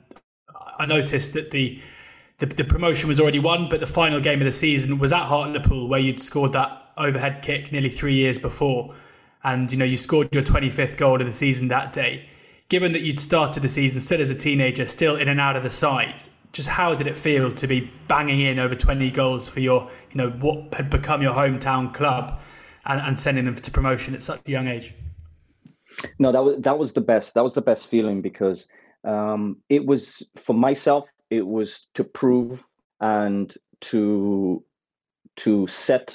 I 0.79 0.87
noticed 0.87 1.35
that 1.35 1.51
the 1.51 1.79
the, 2.43 2.47
the 2.57 2.65
promotion 2.65 3.09
was 3.09 3.21
already 3.21 3.39
won, 3.39 3.69
but 3.69 3.79
the 3.79 3.87
final 3.87 4.21
game 4.21 4.41
of 4.41 4.45
the 4.45 4.53
season 4.53 4.99
was 4.99 5.13
at 5.13 5.27
Hartlepool, 5.27 5.87
where 5.87 6.01
you'd 6.01 6.21
scored 6.21 6.53
that 6.55 6.91
overhead 6.97 7.41
kick 7.41 7.71
nearly 7.71 7.89
three 7.89 8.15
years 8.15 8.37
before, 8.37 8.93
and 9.45 9.71
you 9.71 9.79
know 9.79 9.85
you 9.85 9.97
scored 9.97 10.29
your 10.35 10.43
25th 10.43 10.97
goal 10.97 11.21
of 11.21 11.27
the 11.27 11.33
season 11.33 11.69
that 11.69 11.93
day. 11.93 12.29
Given 12.69 12.93
that 12.95 13.03
you'd 13.03 13.21
started 13.21 13.63
the 13.63 13.69
season 13.69 14.01
still 14.01 14.21
as 14.21 14.29
a 14.29 14.35
teenager, 14.35 14.89
still 14.89 15.15
in 15.15 15.29
and 15.29 15.39
out 15.39 15.55
of 15.55 15.63
the 15.63 15.71
side, 15.71 16.25
just 16.53 16.69
how 16.69 16.97
did 16.97 17.07
it 17.07 17.17
feel 17.17 17.53
to 17.53 17.67
be 17.69 17.93
banging 18.09 18.41
in 18.41 18.59
over 18.59 18.75
20 18.75 19.09
goals 19.13 19.49
for 19.49 19.61
your, 19.61 19.89
you 20.11 20.17
know, 20.17 20.31
what 20.31 20.75
had 20.75 20.91
become 20.91 21.23
your 21.23 21.35
hometown 21.35 21.95
club, 21.95 22.41
and, 22.87 23.01
and 23.03 23.21
sending 23.21 23.45
them 23.45 23.55
to 23.55 23.71
promotion 23.71 24.15
at 24.15 24.23
such 24.23 24.41
a 24.47 24.51
young 24.51 24.67
age? 24.67 24.95
No, 26.19 26.33
that 26.33 26.43
was 26.43 26.61
that 26.63 26.77
was 26.77 26.93
the 26.93 27.03
best. 27.03 27.35
That 27.35 27.45
was 27.45 27.55
the 27.55 27.63
best 27.63 27.87
feeling 27.87 28.21
because 28.21 28.67
um, 29.05 29.59
it 29.69 29.87
was 29.87 30.27
for 30.37 30.55
myself 30.55 31.09
it 31.33 31.47
was 31.47 31.87
to 31.95 32.05
prove 32.05 32.63
and 33.01 33.57
to 33.81 34.63
to 35.37 35.67
set 35.67 36.15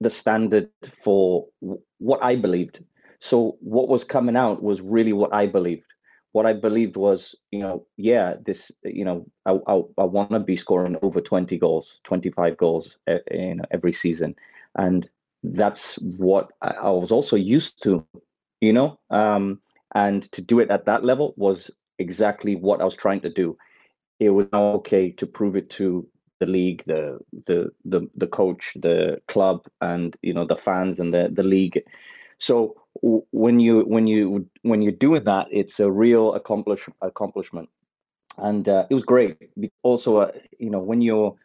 the 0.00 0.10
standard 0.10 0.70
for 1.02 1.46
what 1.98 2.22
I 2.22 2.36
believed. 2.36 2.84
So 3.18 3.56
what 3.60 3.88
was 3.88 4.04
coming 4.04 4.36
out 4.36 4.62
was 4.62 4.80
really 4.80 5.12
what 5.12 5.34
I 5.34 5.48
believed. 5.48 5.86
What 6.30 6.46
I 6.46 6.52
believed 6.52 6.96
was, 6.96 7.34
you 7.50 7.58
know, 7.58 7.86
yeah, 7.96 8.34
this, 8.44 8.70
you 8.84 9.04
know, 9.04 9.26
I 9.44 9.52
I, 9.66 9.74
I 9.98 10.04
want 10.04 10.30
to 10.30 10.40
be 10.40 10.56
scoring 10.56 10.96
over 11.02 11.20
twenty 11.20 11.58
goals, 11.58 12.00
twenty 12.04 12.30
five 12.30 12.56
goals, 12.56 12.96
in 13.30 13.62
every 13.72 13.92
season, 13.92 14.36
and 14.76 15.10
that's 15.42 15.96
what 16.18 16.52
I, 16.62 16.90
was 16.90 17.12
also 17.12 17.36
used 17.36 17.82
to, 17.82 18.06
you 18.60 18.72
know, 18.72 18.98
um, 19.10 19.60
and 19.94 20.22
to 20.32 20.40
do 20.40 20.60
it 20.60 20.70
at 20.70 20.86
that 20.86 21.04
level 21.04 21.34
was 21.36 21.72
exactly 21.98 22.54
what 22.54 22.80
I 22.80 22.84
was 22.84 22.96
trying 22.96 23.20
to 23.22 23.30
do 23.30 23.56
it 24.20 24.30
was 24.30 24.46
okay 24.52 25.10
to 25.10 25.26
prove 25.26 25.56
it 25.56 25.70
to 25.70 26.06
the 26.40 26.46
league, 26.46 26.82
the 26.86 27.18
the 27.46 27.70
the 27.84 28.08
the 28.16 28.26
coach, 28.26 28.76
the 28.80 29.20
club, 29.28 29.66
and 29.80 30.16
you 30.22 30.34
know 30.34 30.46
the 30.46 30.56
fans 30.56 31.00
and 31.00 31.12
the 31.12 31.28
the 31.32 31.42
league. 31.42 31.82
So 32.38 32.74
when 33.02 33.60
you 33.60 33.80
when 33.82 34.06
you 34.06 34.48
when 34.62 34.82
you're 34.82 34.92
doing 34.92 35.24
that, 35.24 35.48
it's 35.50 35.80
a 35.80 35.90
real 35.90 36.34
accomplish 36.34 36.88
accomplishment, 37.00 37.68
and 38.38 38.68
uh, 38.68 38.86
it 38.90 38.94
was 38.94 39.04
great. 39.04 39.36
Also, 39.82 40.18
uh, 40.18 40.32
you 40.58 40.70
know 40.70 40.80
when 40.80 41.00
you're 41.00 41.36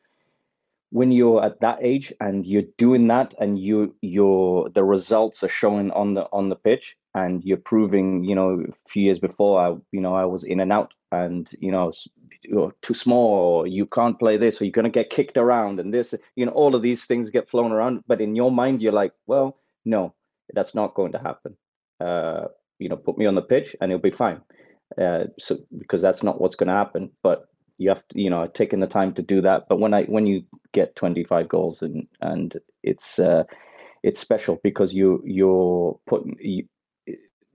when 0.91 1.11
you're 1.11 1.43
at 1.43 1.59
that 1.59 1.79
age 1.81 2.11
and 2.19 2.45
you're 2.45 2.63
doing 2.77 3.07
that 3.07 3.33
and 3.39 3.59
you 3.59 3.95
your 4.01 4.69
the 4.69 4.83
results 4.83 5.43
are 5.43 5.49
showing 5.49 5.91
on 5.91 6.15
the 6.15 6.27
on 6.31 6.49
the 6.49 6.55
pitch 6.55 6.97
and 7.13 7.43
you're 7.43 7.57
proving 7.57 8.23
you 8.23 8.33
know 8.33 8.63
a 8.67 8.89
few 8.89 9.03
years 9.03 9.19
before 9.19 9.59
i 9.59 9.75
you 9.91 10.01
know 10.01 10.15
i 10.15 10.25
was 10.25 10.43
in 10.43 10.59
and 10.59 10.73
out 10.73 10.93
and 11.11 11.51
you 11.59 11.71
know 11.71 11.91
you're 12.43 12.73
too 12.81 12.93
small 12.93 13.33
or 13.33 13.67
you 13.67 13.85
can't 13.85 14.19
play 14.19 14.37
this 14.37 14.61
or 14.61 14.65
you're 14.65 14.71
going 14.71 14.83
to 14.83 14.89
get 14.89 15.09
kicked 15.09 15.37
around 15.37 15.79
and 15.79 15.93
this 15.93 16.13
you 16.35 16.45
know 16.45 16.51
all 16.51 16.75
of 16.75 16.81
these 16.81 17.05
things 17.05 17.29
get 17.29 17.49
flown 17.49 17.71
around 17.71 18.03
but 18.07 18.21
in 18.21 18.35
your 18.35 18.51
mind 18.51 18.81
you're 18.81 18.93
like 18.93 19.13
well 19.27 19.57
no 19.85 20.13
that's 20.53 20.73
not 20.73 20.95
going 20.95 21.11
to 21.11 21.19
happen. 21.19 21.55
Uh, 21.99 22.45
you 22.79 22.87
know 22.89 22.95
put 22.95 23.17
me 23.17 23.25
on 23.25 23.35
the 23.35 23.41
pitch 23.41 23.75
and 23.81 23.91
it'll 23.91 24.01
be 24.01 24.11
fine. 24.11 24.41
Uh, 24.99 25.25
so 25.37 25.57
because 25.77 26.01
that's 26.01 26.23
not 26.23 26.41
what's 26.41 26.55
going 26.55 26.67
to 26.67 26.73
happen 26.73 27.11
but 27.21 27.49
you 27.77 27.89
have 27.89 28.05
to 28.07 28.21
you 28.21 28.29
know 28.29 28.47
taking 28.47 28.79
the 28.79 28.87
time 28.87 29.13
to 29.13 29.21
do 29.21 29.41
that 29.41 29.65
but 29.69 29.79
when 29.79 29.93
i 29.93 30.03
when 30.05 30.25
you 30.25 30.43
get 30.73 30.95
25 30.95 31.47
goals 31.47 31.81
and 31.81 32.07
and 32.21 32.57
it's 32.83 33.19
uh 33.19 33.43
it's 34.03 34.19
special 34.19 34.59
because 34.63 34.93
you 34.93 35.21
you're 35.25 35.99
putting 36.07 36.35
you, 36.39 36.65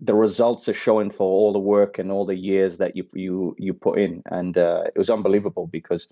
the 0.04 0.14
results 0.14 0.68
are 0.68 0.74
showing 0.74 1.10
for 1.10 1.24
all 1.24 1.52
the 1.52 1.58
work 1.58 1.98
and 1.98 2.12
all 2.12 2.26
the 2.26 2.36
years 2.36 2.76
that 2.78 2.94
you 2.94 3.06
you 3.14 3.56
you 3.58 3.72
put 3.72 3.98
in, 3.98 4.22
and 4.26 4.58
uh, 4.58 4.82
it 4.86 4.98
was 4.98 5.10
unbelievable 5.10 5.66
because 5.66 6.08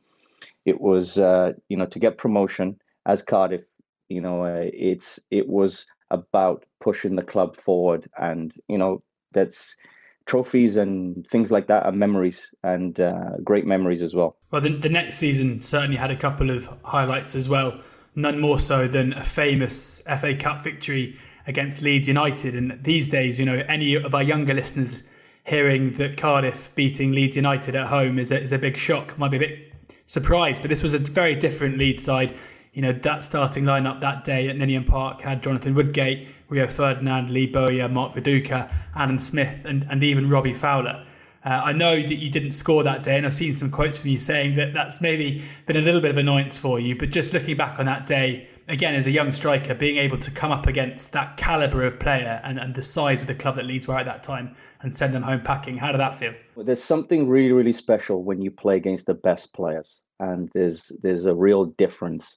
it 0.64 0.80
was 0.80 1.18
uh, 1.18 1.52
you 1.68 1.76
know 1.76 1.86
to 1.86 1.98
get 1.98 2.18
promotion 2.18 2.80
as 3.06 3.22
Cardiff, 3.22 3.64
you 4.08 4.20
know 4.20 4.44
uh, 4.44 4.70
it's 4.72 5.20
it 5.30 5.48
was 5.48 5.86
about 6.10 6.64
pushing 6.80 7.16
the 7.16 7.22
club 7.22 7.54
forward, 7.54 8.08
and 8.18 8.54
you 8.68 8.78
know 8.78 9.02
that's 9.32 9.76
trophies 10.24 10.76
and 10.76 11.26
things 11.26 11.50
like 11.50 11.66
that 11.66 11.84
are 11.84 11.92
memories 11.92 12.54
and 12.62 13.00
uh, 13.00 13.36
great 13.44 13.66
memories 13.66 14.02
as 14.02 14.14
well. 14.14 14.36
Well, 14.50 14.62
the, 14.62 14.70
the 14.70 14.88
next 14.88 15.16
season 15.16 15.60
certainly 15.60 15.96
had 15.96 16.12
a 16.12 16.16
couple 16.16 16.50
of 16.50 16.68
highlights 16.84 17.34
as 17.34 17.48
well. 17.48 17.80
None 18.14 18.38
more 18.38 18.60
so 18.60 18.86
than 18.86 19.12
a 19.14 19.24
famous 19.24 20.00
FA 20.20 20.36
Cup 20.36 20.62
victory 20.62 21.18
against 21.46 21.82
Leeds 21.82 22.08
United. 22.08 22.54
And 22.54 22.82
these 22.82 23.08
days, 23.10 23.38
you 23.38 23.44
know, 23.44 23.62
any 23.68 23.94
of 23.94 24.14
our 24.14 24.22
younger 24.22 24.54
listeners 24.54 25.02
hearing 25.44 25.92
that 25.92 26.16
Cardiff 26.16 26.74
beating 26.74 27.12
Leeds 27.12 27.36
United 27.36 27.74
at 27.74 27.88
home 27.88 28.18
is 28.18 28.30
a, 28.32 28.40
is 28.40 28.52
a 28.52 28.58
big 28.58 28.76
shock, 28.76 29.18
might 29.18 29.30
be 29.30 29.36
a 29.38 29.40
bit 29.40 29.72
surprised. 30.06 30.62
But 30.62 30.68
this 30.68 30.82
was 30.82 30.94
a 30.94 30.98
very 30.98 31.34
different 31.34 31.78
Leeds 31.78 32.04
side. 32.04 32.36
You 32.72 32.82
know, 32.82 32.92
that 32.92 33.22
starting 33.22 33.64
lineup 33.64 34.00
that 34.00 34.24
day 34.24 34.48
at 34.48 34.56
Ninian 34.56 34.84
Park 34.84 35.20
had 35.20 35.42
Jonathan 35.42 35.74
Woodgate, 35.74 36.28
Rio 36.48 36.66
Ferdinand, 36.66 37.30
Lee 37.30 37.46
Bowyer, 37.46 37.88
Mark 37.88 38.14
Viduka, 38.14 38.72
Alan 38.94 39.18
Smith, 39.18 39.64
and, 39.64 39.86
and 39.90 40.02
even 40.02 40.30
Robbie 40.30 40.54
Fowler. 40.54 41.04
Uh, 41.44 41.60
I 41.64 41.72
know 41.72 41.96
that 41.96 42.14
you 42.14 42.30
didn't 42.30 42.52
score 42.52 42.84
that 42.84 43.02
day, 43.02 43.16
and 43.16 43.26
I've 43.26 43.34
seen 43.34 43.54
some 43.56 43.70
quotes 43.70 43.98
from 43.98 44.10
you 44.10 44.18
saying 44.18 44.54
that 44.54 44.72
that's 44.72 45.00
maybe 45.00 45.42
been 45.66 45.76
a 45.76 45.80
little 45.80 46.00
bit 46.00 46.12
of 46.12 46.16
annoyance 46.16 46.56
for 46.56 46.78
you. 46.78 46.96
But 46.96 47.10
just 47.10 47.32
looking 47.34 47.56
back 47.56 47.80
on 47.80 47.86
that 47.86 48.06
day, 48.06 48.48
again, 48.72 48.94
as 48.94 49.06
a 49.06 49.10
young 49.10 49.32
striker, 49.32 49.74
being 49.74 49.98
able 49.98 50.16
to 50.18 50.30
come 50.30 50.50
up 50.50 50.66
against 50.66 51.12
that 51.12 51.36
caliber 51.36 51.84
of 51.84 52.00
player 52.00 52.40
and, 52.42 52.58
and 52.58 52.74
the 52.74 52.82
size 52.82 53.20
of 53.20 53.28
the 53.28 53.34
club 53.34 53.54
that 53.56 53.66
Leeds 53.66 53.86
were 53.86 53.96
at 53.96 54.06
that 54.06 54.22
time 54.22 54.56
and 54.80 54.96
send 54.96 55.12
them 55.12 55.22
home 55.22 55.42
packing, 55.42 55.76
how 55.76 55.92
did 55.92 56.00
that 56.00 56.14
feel? 56.14 56.32
Well, 56.56 56.64
there's 56.64 56.82
something 56.82 57.28
really, 57.28 57.52
really 57.52 57.74
special 57.74 58.24
when 58.24 58.40
you 58.40 58.50
play 58.50 58.76
against 58.76 59.06
the 59.06 59.14
best 59.14 59.52
players, 59.52 60.00
and 60.18 60.50
there's 60.54 60.90
there's 61.02 61.26
a 61.26 61.34
real 61.34 61.66
difference. 61.66 62.34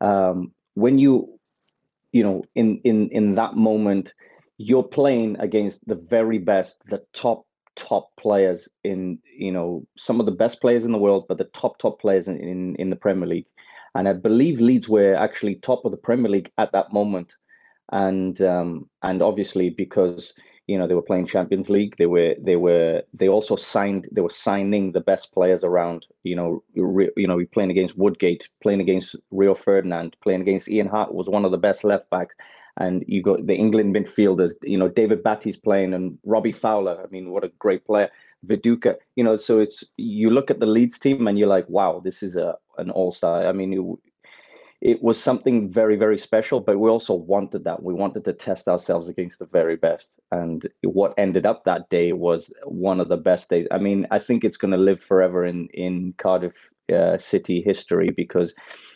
Um, 0.00 0.52
when 0.74 0.98
you 0.98 1.38
you 2.12 2.24
know, 2.24 2.42
in 2.56 2.80
in 2.84 3.08
in 3.10 3.34
that 3.36 3.54
moment, 3.54 4.12
you're 4.58 4.82
playing 4.82 5.36
against 5.38 5.86
the 5.86 5.94
very 5.94 6.38
best, 6.38 6.84
the 6.86 7.02
top 7.12 7.46
top 7.76 8.10
players 8.18 8.68
in 8.82 9.18
you 9.24 9.52
know 9.52 9.86
some 9.96 10.18
of 10.18 10.26
the 10.26 10.32
best 10.32 10.60
players 10.60 10.84
in 10.84 10.92
the 10.92 10.98
world, 10.98 11.26
but 11.28 11.38
the 11.38 11.44
top 11.44 11.78
top 11.78 12.00
players 12.00 12.26
in 12.26 12.36
in, 12.38 12.74
in 12.76 12.90
the 12.90 12.96
Premier 12.96 13.28
League. 13.28 13.46
And 13.94 14.08
I 14.08 14.12
believe 14.12 14.60
Leeds 14.60 14.88
were 14.88 15.14
actually 15.14 15.56
top 15.56 15.84
of 15.84 15.90
the 15.90 15.96
Premier 15.96 16.30
League 16.30 16.52
at 16.58 16.72
that 16.72 16.92
moment, 16.92 17.34
and 17.92 18.40
um, 18.42 18.88
and 19.02 19.20
obviously 19.22 19.70
because 19.70 20.32
you 20.66 20.78
know 20.78 20.86
they 20.86 20.94
were 20.94 21.02
playing 21.02 21.26
Champions 21.26 21.68
League. 21.68 21.96
They 21.96 22.06
were 22.06 22.36
they 22.40 22.56
were 22.56 23.02
they 23.12 23.28
also 23.28 23.56
signed 23.56 24.08
they 24.12 24.20
were 24.20 24.30
signing 24.30 24.92
the 24.92 25.00
best 25.00 25.32
players 25.34 25.64
around. 25.64 26.06
You 26.22 26.36
know 26.36 26.62
re, 26.76 27.10
you 27.16 27.26
know 27.26 27.44
playing 27.52 27.70
against 27.72 27.98
Woodgate, 27.98 28.48
playing 28.62 28.80
against 28.80 29.16
Rio 29.32 29.54
Ferdinand, 29.56 30.16
playing 30.22 30.42
against 30.42 30.68
Ian 30.68 30.86
Harte 30.86 31.14
was 31.14 31.28
one 31.28 31.44
of 31.44 31.50
the 31.50 31.58
best 31.58 31.82
left 31.82 32.08
backs. 32.10 32.36
And 32.76 33.04
you 33.08 33.20
got 33.20 33.44
the 33.46 33.56
England 33.56 33.94
midfielders. 33.96 34.54
You 34.62 34.78
know 34.78 34.88
David 34.88 35.24
Batty's 35.24 35.56
playing 35.56 35.92
and 35.92 36.16
Robbie 36.24 36.52
Fowler. 36.52 37.02
I 37.02 37.10
mean, 37.10 37.30
what 37.30 37.44
a 37.44 37.52
great 37.58 37.84
player. 37.84 38.08
Viduka. 38.46 38.96
You 39.16 39.24
know, 39.24 39.36
so 39.36 39.58
it's 39.58 39.84
you 39.96 40.30
look 40.30 40.50
at 40.50 40.60
the 40.60 40.66
Leeds 40.66 40.98
team 40.98 41.26
and 41.26 41.38
you're 41.38 41.48
like, 41.48 41.68
wow, 41.68 42.00
this 42.04 42.22
is 42.22 42.36
a 42.36 42.56
an 42.78 42.90
all 42.90 43.12
star. 43.12 43.46
I 43.46 43.52
mean, 43.52 43.98
it 44.80 45.02
was 45.02 45.22
something 45.22 45.70
very 45.70 45.96
very 45.96 46.16
special 46.16 46.60
but 46.60 46.78
we 46.78 46.88
also 46.88 47.14
wanted 47.14 47.64
that 47.64 47.82
we 47.82 47.92
wanted 47.92 48.24
to 48.24 48.32
test 48.32 48.68
ourselves 48.68 49.08
against 49.08 49.38
the 49.38 49.46
very 49.46 49.76
best 49.76 50.12
and 50.32 50.66
what 50.82 51.14
ended 51.18 51.44
up 51.44 51.64
that 51.64 51.88
day 51.90 52.12
was 52.12 52.52
one 52.64 53.00
of 53.00 53.08
the 53.08 53.16
best 53.16 53.50
days 53.50 53.66
i 53.70 53.78
mean 53.78 54.06
i 54.10 54.18
think 54.18 54.42
it's 54.42 54.56
going 54.56 54.70
to 54.70 54.78
live 54.78 55.02
forever 55.02 55.44
in 55.44 55.66
in 55.74 56.14
cardiff 56.18 56.70
uh, 56.92 57.16
city 57.18 57.60
history 57.60 58.10
because 58.10 58.54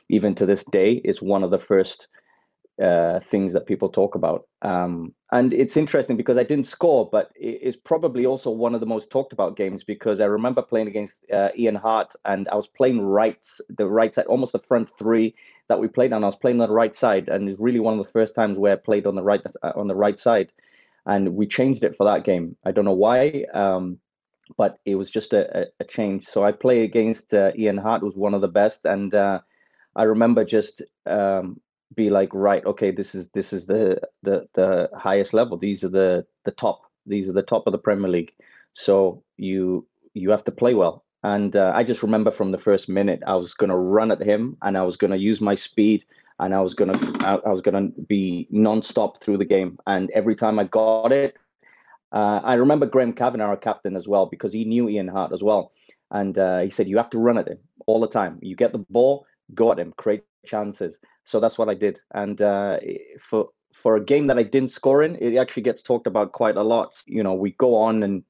even 0.09 0.35
to 0.35 0.47
this 0.47 0.65
day 0.65 1.01
it's 1.05 1.23
one 1.23 1.45
of 1.45 1.51
the 1.51 1.61
first 1.61 2.09
uh, 2.83 3.21
things 3.21 3.53
that 3.53 3.67
people 3.67 3.89
talk 3.89 4.15
about. 4.15 4.47
Um, 4.63 5.15
and 5.33 5.53
it's 5.53 5.77
interesting 5.77 6.17
because 6.17 6.39
I 6.39 6.45
didn't 6.45 6.67
score, 6.67 7.09
but 7.11 7.31
it's 7.37 7.77
probably 7.77 8.27
also 8.27 8.51
one 8.51 8.75
of 8.75 8.81
the 8.81 8.87
most 8.87 9.11
talked 9.11 9.33
about 9.33 9.57
games 9.57 9.85
because 9.85 10.21
I 10.21 10.27
remember 10.27 10.63
playing 10.63 10.89
against 10.89 11.25
uh, 11.33 11.49
Ian 11.57 11.75
Harte 11.75 12.15
and 12.25 12.49
I 12.49 12.57
was 12.57 12.69
playing 12.69 13.01
right, 13.01 13.45
the 13.69 13.89
right 13.89 14.15
side, 14.15 14.27
almost 14.27 14.53
the 14.53 14.59
front 14.59 14.89
three 14.99 15.35
that 15.69 15.81
we 15.81 15.89
played 15.89 16.13
on. 16.13 16.25
I 16.25 16.29
was 16.29 16.37
playing 16.37 16.61
on 16.61 16.69
the 16.69 16.75
right 16.75 16.95
side, 16.95 17.29
and 17.29 17.49
it's 17.49 17.61
really 17.61 17.81
one 17.81 17.99
of 17.99 18.05
the 18.05 18.13
first 18.13 18.35
times 18.35 18.59
where 18.59 18.75
I 18.75 18.77
played 18.77 19.07
on 19.07 19.15
the 19.15 19.23
right 19.23 19.43
uh, 19.63 19.73
on 19.75 19.89
the 19.89 19.95
right 19.97 20.19
side. 20.19 20.53
And 21.07 21.35
we 21.35 21.47
changed 21.47 21.85
it 21.85 21.97
for 21.97 22.05
that 22.05 22.25
game. 22.25 22.57
I 22.65 22.73
don't 22.73 22.87
know 22.87 22.93
why. 22.93 23.45
Um, 23.53 23.99
but 24.57 24.79
it 24.85 24.97
was 24.97 25.11
just 25.11 25.33
a, 25.33 25.69
a, 25.81 25.85
change. 25.85 26.27
So 26.27 26.45
I 26.45 26.53
play 26.53 26.83
against 26.83 27.33
uh, 27.33 27.53
Ian 27.57 27.79
Harte, 27.79 28.03
was 28.03 28.15
one 28.15 28.35
of 28.35 28.41
the 28.41 28.49
best, 28.49 28.85
and 28.85 29.15
uh, 29.15 29.41
I 29.97 30.03
remember 30.05 30.45
just 30.45 30.83
um, 31.07 31.61
be 31.95 32.11
like 32.11 32.31
right 32.33 32.65
okay 32.65 32.91
this 32.91 33.15
is 33.15 33.31
this 33.31 33.53
is 33.53 33.67
the 33.67 34.01
the 34.23 34.47
the 34.55 34.91
highest 34.97 35.35
level. 35.35 35.57
These 35.57 35.85
are 35.85 35.89
the 35.89 36.27
the 36.45 36.51
top 36.51 36.83
these 37.07 37.29
are 37.29 37.33
the 37.33 37.43
top 37.43 37.67
of 37.67 37.73
the 37.73 37.79
premier 37.79 38.11
league. 38.11 38.33
So 38.73 39.23
you 39.37 39.87
you 40.15 40.31
have 40.31 40.45
to 40.45 40.53
play 40.53 40.75
well. 40.75 41.05
And 41.23 41.57
uh, 41.57 41.73
i 41.75 41.83
just 41.83 42.03
remember 42.03 42.31
from 42.31 42.53
the 42.53 42.59
first 42.59 42.87
minute 42.87 43.23
i 43.27 43.35
was 43.35 43.55
going 43.55 43.71
to 43.71 43.77
run 43.77 44.11
at 44.11 44.23
him 44.23 44.59
and 44.61 44.77
i 44.77 44.83
was 44.83 44.99
going 44.99 45.11
to 45.11 45.17
use 45.17 45.41
my 45.41 45.55
speed 45.55 46.05
and 46.39 46.55
i 46.55 46.61
was 46.61 46.75
going 46.75 46.93
to 46.93 47.27
I, 47.27 47.51
was 47.51 47.63
going 47.63 47.81
to 47.81 48.03
be 48.03 48.47
non-stop 48.51 49.23
through 49.23 49.39
the 49.39 49.47
game. 49.47 49.79
And 49.87 50.11
every 50.11 50.37
time 50.37 50.59
i 50.59 50.65
got 50.65 51.13
it 51.13 51.35
uh, 52.13 52.41
i 52.45 52.55
remember 52.55 52.85
graham 52.85 53.15
kavanagh 53.15 53.47
our 53.47 53.57
captain 53.57 53.97
as 53.97 54.07
well 54.07 54.27
because 54.27 54.53
he 54.53 54.67
knew 54.67 54.87
ian 54.87 55.09
harte 55.09 55.33
as 55.33 55.43
well. 55.43 55.73
And 56.11 56.39
uh, 56.39 56.61
he 56.61 56.69
said 56.69 56.89
you 56.89 56.99
have 56.99 57.11
to 57.11 57.19
run 57.19 57.39
at 57.39 57.49
him 57.49 57.59
all 57.87 58.01
the 58.01 58.15
time. 58.21 58.39
You 58.43 58.55
get 58.55 58.73
the 58.73 58.85
ball 58.91 59.27
go 59.53 59.73
at 59.73 59.79
him. 59.79 59.93
Create 59.97 60.25
chances. 60.45 61.01
So 61.25 61.41
that's 61.41 61.59
what 61.59 61.69
I 61.69 61.75
did. 61.75 62.01
And 62.13 62.41
uh, 62.41 62.79
for 63.19 63.49
for 63.73 63.97
a 63.97 64.05
game 64.05 64.29
that 64.29 64.39
I 64.39 64.45
didn't 64.45 64.71
score 64.71 65.03
in, 65.03 65.17
it 65.17 65.37
actually 65.37 65.65
gets 65.65 65.83
talked 65.83 66.07
about 66.07 66.33
quite 66.33 66.57
a 66.57 66.63
lot. 66.63 67.03
You 67.07 67.23
know, 67.23 67.35
we 67.35 67.53
go 67.53 67.75
on 67.75 68.03
and 68.03 68.23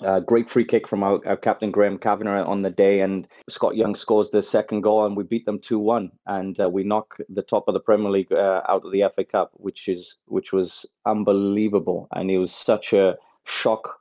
uh, 0.00 0.20
great 0.20 0.48
free 0.48 0.64
kick 0.64 0.86
from 0.86 1.02
our, 1.02 1.20
our, 1.26 1.36
captain 1.36 1.70
Graham 1.70 1.98
Kavanagh 1.98 2.44
on 2.44 2.62
the 2.62 2.70
day, 2.70 3.00
and 3.00 3.26
Scott 3.48 3.76
Young 3.76 3.94
scores 3.94 4.30
the 4.30 4.42
second 4.42 4.82
goal, 4.82 5.04
and 5.04 5.16
we 5.16 5.24
beat 5.24 5.44
them 5.46 5.58
two 5.58 5.78
one, 5.78 6.10
and 6.26 6.60
uh, 6.60 6.68
we 6.68 6.84
knock 6.84 7.16
the 7.28 7.42
top 7.42 7.66
of 7.66 7.74
the 7.74 7.80
Premier 7.80 8.10
League 8.10 8.32
uh, 8.32 8.62
out 8.68 8.84
of 8.84 8.92
the 8.92 9.04
FA 9.14 9.24
Cup, 9.24 9.50
which 9.54 9.88
is 9.88 10.16
which 10.26 10.52
was 10.52 10.86
unbelievable, 11.06 12.08
and 12.12 12.30
it 12.30 12.38
was 12.38 12.52
such 12.52 12.92
a 12.92 13.16
shock 13.44 13.98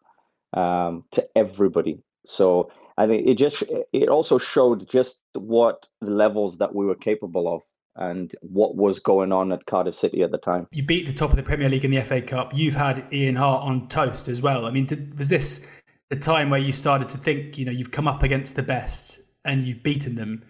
um, 0.54 1.04
to 1.12 1.28
everybody. 1.36 2.00
So 2.26 2.72
I 2.98 3.08
think 3.08 3.28
it 3.28 3.36
just 3.36 3.64
it 3.94 4.10
also 4.10 4.38
showed 4.38 4.90
just 4.90 5.22
what 5.34 5.88
the 6.02 6.12
levels 6.12 6.58
that 6.58 6.74
we 6.74 6.86
were 6.86 6.96
capable 6.96 7.54
of 7.54 7.62
and 7.96 8.36
what 8.42 8.76
was 8.76 9.00
going 9.00 9.32
on 9.32 9.52
at 9.52 9.66
Cardiff 9.66 9.96
City 9.96 10.22
at 10.24 10.32
the 10.32 10.38
time. 10.38 10.68
You 10.72 10.84
beat 10.84 11.08
the 11.08 11.14
top 11.14 11.32
of 11.32 11.36
the 11.36 11.44
Premier 11.44 11.70
League 11.70 11.86
in 11.86 11.92
the 11.92 12.02
FA 12.02 12.22
Cup. 12.22 12.54
You've 12.56 12.76
had 12.76 13.08
Ian 13.12 13.36
Harte 13.36 13.64
on 13.64 13.88
toast 13.88 14.28
as 14.28 14.42
well. 14.42 14.66
I 14.66 14.72
mean, 14.72 14.86
did, 14.86 15.18
was 15.18 15.30
this 15.30 15.68
the 16.10 16.16
time 16.16 16.50
where 16.50 16.60
you 16.60 16.72
started 16.72 17.10
to 17.10 17.18
think, 17.18 17.58
you 17.58 17.66
know, 17.66 17.72
you've 17.72 17.92
come 17.92 18.08
up 18.08 18.24
against 18.24 18.56
the 18.56 18.64
best 18.64 19.20
and 19.46 19.64
you've 19.64 19.84
beaten 19.84 20.16
them? 20.16 20.44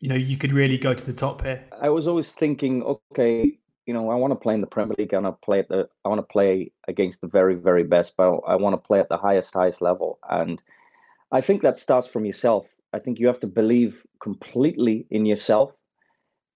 You 0.00 0.08
know, 0.08 0.16
you 0.16 0.36
could 0.36 0.52
really 0.52 0.78
go 0.78 0.92
to 0.92 1.06
the 1.06 1.12
top 1.12 1.42
here. 1.42 1.64
I 1.80 1.88
was 1.88 2.08
always 2.08 2.32
thinking, 2.32 2.82
okay, 2.82 3.58
you 3.86 3.94
know, 3.94 4.10
I 4.10 4.16
want 4.16 4.32
to 4.32 4.36
play 4.36 4.54
in 4.54 4.60
the 4.60 4.66
Premier 4.66 4.94
League. 4.98 5.12
And 5.12 5.24
I 5.24 5.30
want 5.30 5.40
to 5.40 5.44
play 5.44 5.58
at 5.60 5.68
the, 5.68 5.88
I 6.04 6.08
want 6.08 6.18
to 6.18 6.32
play 6.32 6.72
against 6.88 7.20
the 7.20 7.28
very, 7.28 7.54
very 7.54 7.84
best, 7.84 8.14
but 8.16 8.38
I 8.46 8.56
want 8.56 8.74
to 8.74 8.86
play 8.86 9.00
at 9.00 9.08
the 9.08 9.16
highest, 9.16 9.54
highest 9.54 9.80
level. 9.80 10.18
And 10.28 10.60
I 11.30 11.40
think 11.40 11.62
that 11.62 11.78
starts 11.78 12.08
from 12.08 12.24
yourself. 12.24 12.68
I 12.92 12.98
think 12.98 13.18
you 13.18 13.26
have 13.26 13.40
to 13.40 13.46
believe 13.46 14.04
completely 14.22 15.06
in 15.10 15.26
yourself, 15.26 15.72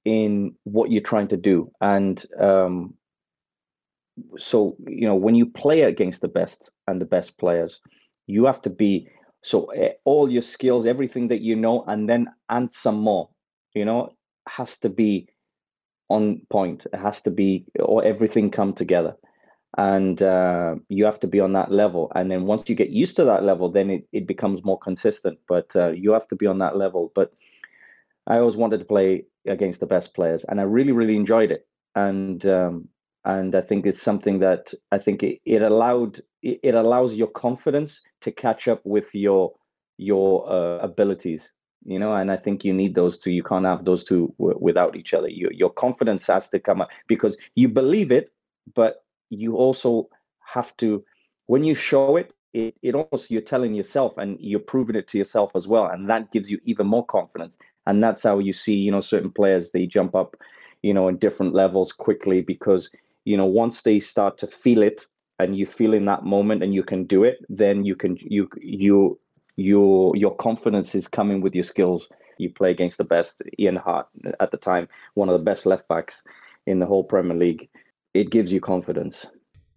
in 0.05 0.55
what 0.65 0.91
you're 0.91 1.03
trying 1.03 1.29
to 1.29 1.37
do, 1.37 1.71
and 1.81 2.25
um, 2.41 2.95
so 4.39 4.77
you 4.87 5.07
know 5.07 5.15
when 5.15 5.35
you 5.35 5.47
play 5.47 5.83
against 5.83 6.23
the 6.23 6.29
best 6.29 6.71
and 6.87 7.01
the 7.01 7.07
best 7.07 7.39
players, 7.39 7.81
you 8.27 8.47
have 8.47 8.63
to 8.63 8.71
be 8.71 9.09
so 9.43 9.67
eh, 9.67 9.93
all 10.05 10.31
your 10.31 10.43
skills, 10.43 10.87
everything 10.87 11.29
that 11.29 11.43
you 11.43 11.55
know, 11.55 11.85
and 11.87 12.09
then 12.09 12.29
and 12.49 12.73
some 12.73 12.99
more, 12.99 13.29
you 13.75 13.85
know, 13.85 14.15
has 14.49 14.79
to 14.79 14.89
be 14.89 15.29
on 16.09 16.41
point. 16.51 16.87
It 16.93 16.99
has 16.99 17.21
to 17.23 17.31
be 17.31 17.67
or 17.79 18.03
everything 18.05 18.51
come 18.51 18.73
together 18.73 19.17
and 19.79 20.23
uh, 20.23 20.75
you 20.89 21.05
have 21.05 21.21
to 21.21 21.27
be 21.27 21.41
on 21.41 21.53
that 21.55 21.73
level. 21.73 22.13
And 22.15 22.31
then 22.31 22.45
once 22.45 22.69
you 22.69 22.75
get 22.75 22.91
used 22.91 23.17
to 23.17 23.25
that 23.25 23.43
level 23.43 23.71
then 23.71 23.91
it, 23.91 24.09
it 24.13 24.27
becomes 24.27 24.65
more 24.65 24.79
consistent 24.79 25.39
but 25.49 25.75
uh, 25.77 25.91
you 25.91 26.13
have 26.13 26.29
to 26.29 26.37
be 26.37 26.47
on 26.47 26.59
that 26.59 26.77
level. 26.77 27.13
But 27.15 27.33
i 28.27 28.39
always 28.39 28.57
wanted 28.57 28.79
to 28.79 28.85
play 28.85 29.25
against 29.47 29.81
the 29.81 29.87
best 29.87 30.15
players 30.15 30.45
and 30.45 30.61
i 30.61 30.63
really 30.63 30.93
really 30.93 31.17
enjoyed 31.17 31.51
it. 31.51 31.67
And 31.95 32.45
um, 32.47 32.89
and 33.25 33.55
i 33.55 33.61
think 33.61 33.87
it's 33.87 34.03
something 34.03 34.41
that 34.41 34.73
i 34.91 34.99
think 34.99 35.23
it, 35.23 35.41
it 35.45 35.63
allowed 35.63 36.21
it, 36.43 36.61
it 36.63 36.75
allows 36.75 37.15
your 37.15 37.29
confidence 37.29 38.01
to 38.21 38.33
catch 38.33 38.69
up 38.69 38.81
with 38.85 39.15
your 39.15 39.53
your 39.99 40.51
uh, 40.51 40.79
abilities 40.79 41.51
you 41.85 41.99
know? 41.99 42.13
And 42.13 42.31
i 42.31 42.37
think 42.37 42.65
you 42.65 42.73
need 42.73 42.95
those 42.95 43.19
two. 43.19 43.33
You 43.33 43.43
can't 43.43 43.67
have 43.67 43.85
those 43.85 44.05
two 44.05 44.33
w- 44.39 44.59
without 44.61 44.97
each 44.97 45.15
other. 45.15 45.29
You, 45.29 45.51
your 45.53 45.71
confidence 45.71 46.27
has 46.29 46.49
to 46.51 46.61
come 46.61 46.81
up 46.81 46.91
because 47.09 47.37
you 47.55 47.69
believe 47.69 48.13
it 48.13 48.31
but 48.75 49.03
you 49.33 49.57
also 49.57 50.09
have 50.45 50.77
to 50.77 51.05
when 51.47 51.65
you 51.65 51.75
show 51.75 52.17
it 52.17 52.35
it, 52.53 52.75
it 52.83 52.95
almost 52.95 53.31
you're 53.31 53.41
telling 53.41 53.75
yourself 53.75 54.17
and 54.19 54.37
you're 54.41 54.61
proving 54.61 54.97
it 54.97 55.09
to 55.09 55.19
yourself 55.19 55.51
as 55.55 55.67
well 55.67 55.87
and 55.87 56.09
that 56.09 56.31
gives 56.33 56.51
you 56.51 56.61
even 56.65 56.87
more 56.87 57.05
confidence. 57.07 57.59
And 57.87 58.03
that's 58.03 58.23
how 58.23 58.39
you 58.39 58.53
see 58.53 58.75
you 58.75 58.91
know 58.91 59.01
certain 59.01 59.31
players 59.31 59.73
they 59.73 59.87
jump 59.87 60.15
up 60.15 60.37
you 60.83 60.93
know 60.95 61.09
in 61.09 61.17
different 61.17 61.55
levels 61.55 61.93
quickly 61.93 62.43
because 62.43 62.91
you 63.25 63.37
know 63.37 63.47
once 63.47 63.83
they 63.83 63.99
start 63.99 64.39
to 64.39 64.47
feel 64.47 64.83
it 64.83 65.07
and 65.39 65.57
you 65.57 65.67
feel 65.67 65.95
in 65.95 66.05
that 66.07 66.25
moment 66.25 66.63
and 66.63 66.75
you 66.75 66.83
can 66.83 67.05
do 67.05 67.25
it 67.25 67.39
then 67.49 67.85
you 67.85 67.97
can 67.97 68.17
you 68.21 68.49
you 68.61 69.19
your 69.57 70.15
your 70.17 70.35
confidence 70.37 70.95
is 70.95 71.09
coming 71.09 71.41
with 71.41 71.55
your 71.55 71.65
skills. 71.65 72.09
You 72.39 72.51
play 72.51 72.71
against 72.71 72.99
the 72.99 73.05
best 73.05 73.43
ian 73.59 73.77
harte 73.77 74.09
at 74.41 74.51
the 74.51 74.57
time 74.57 74.89
one 75.15 75.29
of 75.29 75.39
the 75.39 75.45
best 75.45 75.67
left 75.67 75.89
backs 75.89 76.23
in 76.67 76.79
the 76.79 76.87
whole 76.87 77.05
premier 77.05 77.37
league 77.37 77.69
it 78.15 78.31
gives 78.31 78.53
you 78.53 78.61
confidence. 78.61 79.27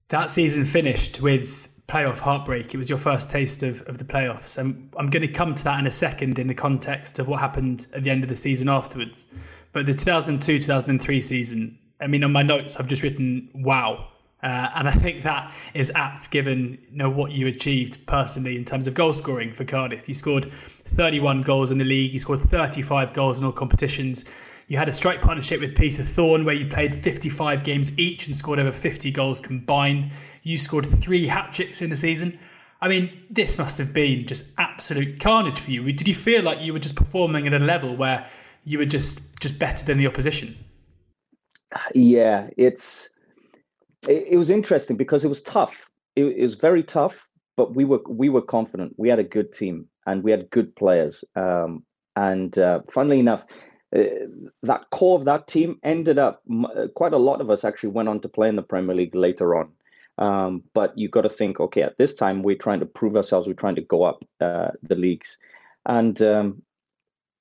That 0.09 0.29
season 0.29 0.65
finished 0.65 1.21
with 1.21 1.67
playoff 1.87 2.19
heartbreak. 2.19 2.73
It 2.73 2.77
was 2.77 2.89
your 2.89 2.99
first 2.99 3.29
taste 3.29 3.63
of, 3.63 3.81
of 3.83 3.97
the 3.97 4.03
playoffs. 4.03 4.57
And 4.57 4.93
I'm 4.97 5.09
going 5.09 5.21
to 5.21 5.27
come 5.27 5.55
to 5.55 5.63
that 5.65 5.79
in 5.79 5.87
a 5.87 5.91
second 5.91 6.39
in 6.39 6.47
the 6.47 6.55
context 6.55 7.19
of 7.19 7.27
what 7.27 7.39
happened 7.39 7.87
at 7.93 8.03
the 8.03 8.09
end 8.09 8.23
of 8.23 8.29
the 8.29 8.35
season 8.35 8.69
afterwards. 8.69 9.27
But 9.71 9.85
the 9.85 9.93
2002 9.93 10.59
2003 10.59 11.21
season, 11.21 11.77
I 12.01 12.07
mean, 12.07 12.23
on 12.23 12.31
my 12.31 12.43
notes, 12.43 12.77
I've 12.77 12.87
just 12.87 13.03
written, 13.03 13.49
wow. 13.53 14.07
Uh, 14.41 14.69
and 14.75 14.87
I 14.87 14.91
think 14.91 15.23
that 15.23 15.53
is 15.73 15.91
apt 15.95 16.29
given 16.29 16.77
you 16.91 16.97
know 16.97 17.09
what 17.09 17.31
you 17.31 17.47
achieved 17.47 18.05
personally 18.05 18.55
in 18.55 18.63
terms 18.63 18.87
of 18.87 18.93
goal 18.93 19.13
scoring 19.13 19.53
for 19.53 19.65
Cardiff. 19.65 20.07
You 20.07 20.13
scored 20.13 20.51
31 20.85 21.41
goals 21.41 21.71
in 21.71 21.77
the 21.77 21.85
league, 21.85 22.13
you 22.13 22.19
scored 22.19 22.41
35 22.41 23.13
goals 23.13 23.39
in 23.39 23.45
all 23.45 23.51
competitions. 23.51 24.23
You 24.67 24.77
had 24.77 24.89
a 24.89 24.93
strike 24.93 25.21
partnership 25.21 25.61
with 25.61 25.75
Peter 25.75 26.01
Thorne 26.01 26.43
where 26.43 26.55
you 26.55 26.65
played 26.65 26.95
55 26.95 27.63
games 27.63 27.97
each 27.99 28.25
and 28.25 28.35
scored 28.35 28.57
over 28.57 28.71
50 28.71 29.11
goals 29.11 29.39
combined. 29.39 30.11
You 30.41 30.57
scored 30.57 30.87
three 31.01 31.27
hat 31.27 31.53
tricks 31.53 31.83
in 31.83 31.91
the 31.91 31.95
season. 31.95 32.39
I 32.81 32.87
mean, 32.87 33.25
this 33.29 33.59
must 33.59 33.77
have 33.77 33.93
been 33.93 34.25
just 34.25 34.51
absolute 34.57 35.19
carnage 35.19 35.59
for 35.59 35.71
you. 35.71 35.83
Did 35.93 36.07
you 36.07 36.15
feel 36.15 36.41
like 36.43 36.61
you 36.61 36.73
were 36.73 36.79
just 36.79 36.95
performing 36.95 37.45
at 37.45 37.53
a 37.53 37.59
level 37.59 37.95
where 37.95 38.27
you 38.63 38.79
were 38.79 38.85
just 38.85 39.39
just 39.39 39.59
better 39.59 39.85
than 39.85 39.97
the 39.97 40.07
opposition? 40.07 40.57
Yeah, 41.93 42.49
it's 42.57 43.09
it, 44.07 44.27
it 44.31 44.37
was 44.37 44.49
interesting 44.49 44.97
because 44.97 45.23
it 45.23 45.29
was 45.29 45.41
tough. 45.41 45.89
It, 46.15 46.25
it, 46.25 46.41
was 46.41 46.55
very 46.55 46.83
tough, 46.83 47.27
but 47.55 47.75
we 47.75 47.85
were 47.85 48.01
we 48.09 48.29
were 48.29 48.41
confident. 48.41 48.93
We 48.97 49.09
had 49.09 49.19
a 49.19 49.23
good 49.23 49.53
team 49.53 49.87
and 50.05 50.23
we 50.23 50.31
had 50.31 50.49
good 50.49 50.75
players. 50.75 51.23
Um, 51.35 51.83
and 52.15 52.57
uh, 52.57 52.81
funnily 52.89 53.19
enough, 53.19 53.45
that 54.63 54.89
core 54.91 55.17
of 55.17 55.25
that 55.25 55.47
team 55.47 55.79
ended 55.83 56.17
up 56.17 56.41
uh, 56.51 56.87
quite 56.95 57.13
a 57.13 57.17
lot 57.17 57.41
of 57.41 57.49
us 57.49 57.63
actually 57.63 57.89
went 57.89 58.09
on 58.09 58.19
to 58.21 58.29
play 58.29 58.49
in 58.49 58.55
the 58.55 58.61
Premier 58.61 58.95
League 58.95 59.15
later 59.15 59.55
on. 59.55 59.71
Um, 60.17 60.63
but 60.73 60.97
you've 60.97 61.11
got 61.11 61.21
to 61.21 61.29
think, 61.29 61.59
okay, 61.59 61.81
at 61.81 61.97
this 61.97 62.15
time 62.15 62.41
we're 62.41 62.55
trying 62.55 62.79
to 62.79 62.85
prove 62.85 63.15
ourselves. 63.15 63.47
We're 63.47 63.53
trying 63.53 63.75
to 63.75 63.81
go 63.81 64.03
up 64.03 64.23
uh, 64.39 64.69
the 64.81 64.95
leagues, 64.95 65.37
and 65.85 66.21
um, 66.21 66.61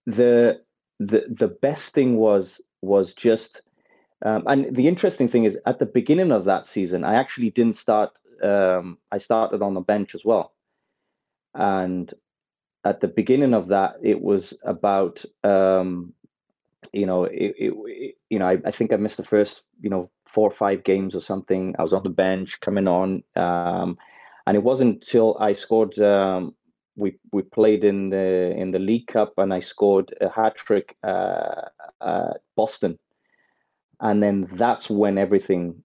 the 0.07 0.61
the 0.99 1.27
the 1.29 1.49
best 1.49 1.95
thing 1.95 2.17
was 2.17 2.61
was 2.83 3.15
just 3.15 3.63
um, 4.25 4.43
and 4.47 4.75
the 4.75 4.89
interesting 4.89 5.29
thing 5.29 5.45
is, 5.45 5.59
at 5.67 5.79
the 5.79 5.87
beginning 5.87 6.33
of 6.33 6.47
that 6.47 6.67
season, 6.67 7.05
I 7.05 7.15
actually 7.15 7.51
didn't 7.51 7.77
start. 7.77 8.19
Um, 8.43 8.99
I 9.13 9.19
started 9.19 9.63
on 9.63 9.75
the 9.75 9.81
bench 9.81 10.15
as 10.15 10.25
well, 10.25 10.55
and 11.55 12.13
at 12.85 13.01
the 13.01 13.09
beginning 13.09 13.55
of 13.55 13.69
that, 13.69 13.97
it 14.03 14.21
was 14.21 14.59
about 14.65 15.25
um, 15.45 16.13
you 16.93 17.07
know, 17.07 17.25
it, 17.25 17.55
it, 17.59 18.15
you 18.31 18.39
know, 18.39 18.49
I, 18.49 18.59
I, 18.65 18.71
think 18.71 18.93
I 18.93 18.97
missed 18.97 19.17
the 19.17 19.25
first 19.25 19.67
you 19.81 19.91
know 19.91 20.11
four 20.27 20.49
or 20.49 20.55
five 20.55 20.85
games 20.85 21.15
or 21.15 21.21
something. 21.21 21.75
I 21.79 21.83
was 21.83 21.93
on 21.93 22.03
the 22.03 22.11
bench 22.11 22.61
coming 22.61 22.89
on, 22.89 23.23
um, 23.37 23.99
and 24.47 24.57
it 24.57 24.63
wasn't 24.63 24.95
until 24.95 25.37
I 25.41 25.53
scored. 25.53 25.99
Um, 25.99 26.55
we 26.97 27.19
we 27.33 27.43
played 27.43 27.85
in 27.85 28.11
the 28.11 28.55
in 28.57 28.71
the 28.71 28.79
League 28.79 29.09
Cup, 29.09 29.35
and 29.39 29.53
I 29.53 29.61
scored 29.61 30.15
a 30.21 30.29
hat 30.29 30.57
trick 30.57 30.97
uh, 31.03 31.63
uh, 32.01 32.35
Boston 32.57 32.99
and 34.01 34.23
then 34.23 34.47
that's 34.53 34.91
when 34.91 35.19
everything 35.19 35.83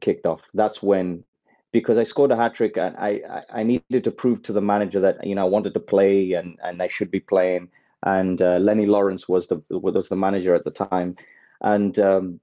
kicked 0.00 0.26
off. 0.26 0.40
That's 0.54 0.82
when 0.82 1.24
because 1.72 1.98
I 1.98 2.02
scored 2.04 2.30
a 2.30 2.36
hat 2.36 2.54
trick 2.54 2.78
and 2.78 2.96
I, 2.96 3.20
I, 3.30 3.60
I 3.60 3.62
needed 3.62 4.04
to 4.04 4.10
prove 4.10 4.42
to 4.44 4.52
the 4.52 4.60
manager 4.60 5.00
that 5.00 5.24
you 5.26 5.34
know 5.34 5.44
I 5.44 5.48
wanted 5.48 5.74
to 5.74 5.80
play 5.80 6.32
and 6.32 6.58
and 6.62 6.82
I 6.82 6.88
should 6.88 7.10
be 7.10 7.20
playing. 7.20 7.68
And 8.04 8.40
uh, 8.40 8.58
Lennie 8.58 8.86
Lawrence 8.86 9.28
was 9.28 9.48
the 9.48 9.62
was 9.70 10.08
the 10.08 10.16
manager 10.16 10.54
at 10.54 10.64
the 10.64 10.70
time, 10.70 11.16
and 11.62 11.98
um, 11.98 12.40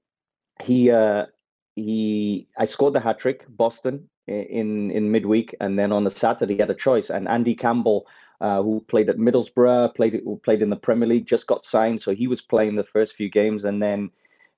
he 0.62 0.90
uh, 0.90 1.26
he 1.74 2.46
I 2.58 2.66
scored 2.66 2.94
the 2.94 3.00
hat 3.00 3.18
trick 3.18 3.46
Boston 3.48 4.08
in 4.26 4.90
in 4.90 5.10
midweek, 5.10 5.54
and 5.60 5.78
then 5.78 5.92
on 5.92 6.04
the 6.04 6.10
Saturday 6.10 6.54
he 6.54 6.60
had 6.60 6.70
a 6.70 6.74
choice, 6.74 7.10
and 7.10 7.28
Andy 7.28 7.54
Campbell. 7.54 8.06
Uh, 8.38 8.62
who 8.62 8.84
played 8.86 9.08
at 9.08 9.16
Middlesbrough, 9.16 9.94
played 9.94 10.20
played 10.42 10.60
in 10.60 10.68
the 10.68 10.76
Premier 10.76 11.08
League, 11.08 11.26
just 11.26 11.46
got 11.46 11.64
signed, 11.64 12.02
so 12.02 12.12
he 12.12 12.26
was 12.28 12.42
playing 12.42 12.74
the 12.74 12.84
first 12.84 13.16
few 13.16 13.30
games, 13.30 13.64
and 13.64 13.82
then 13.82 14.10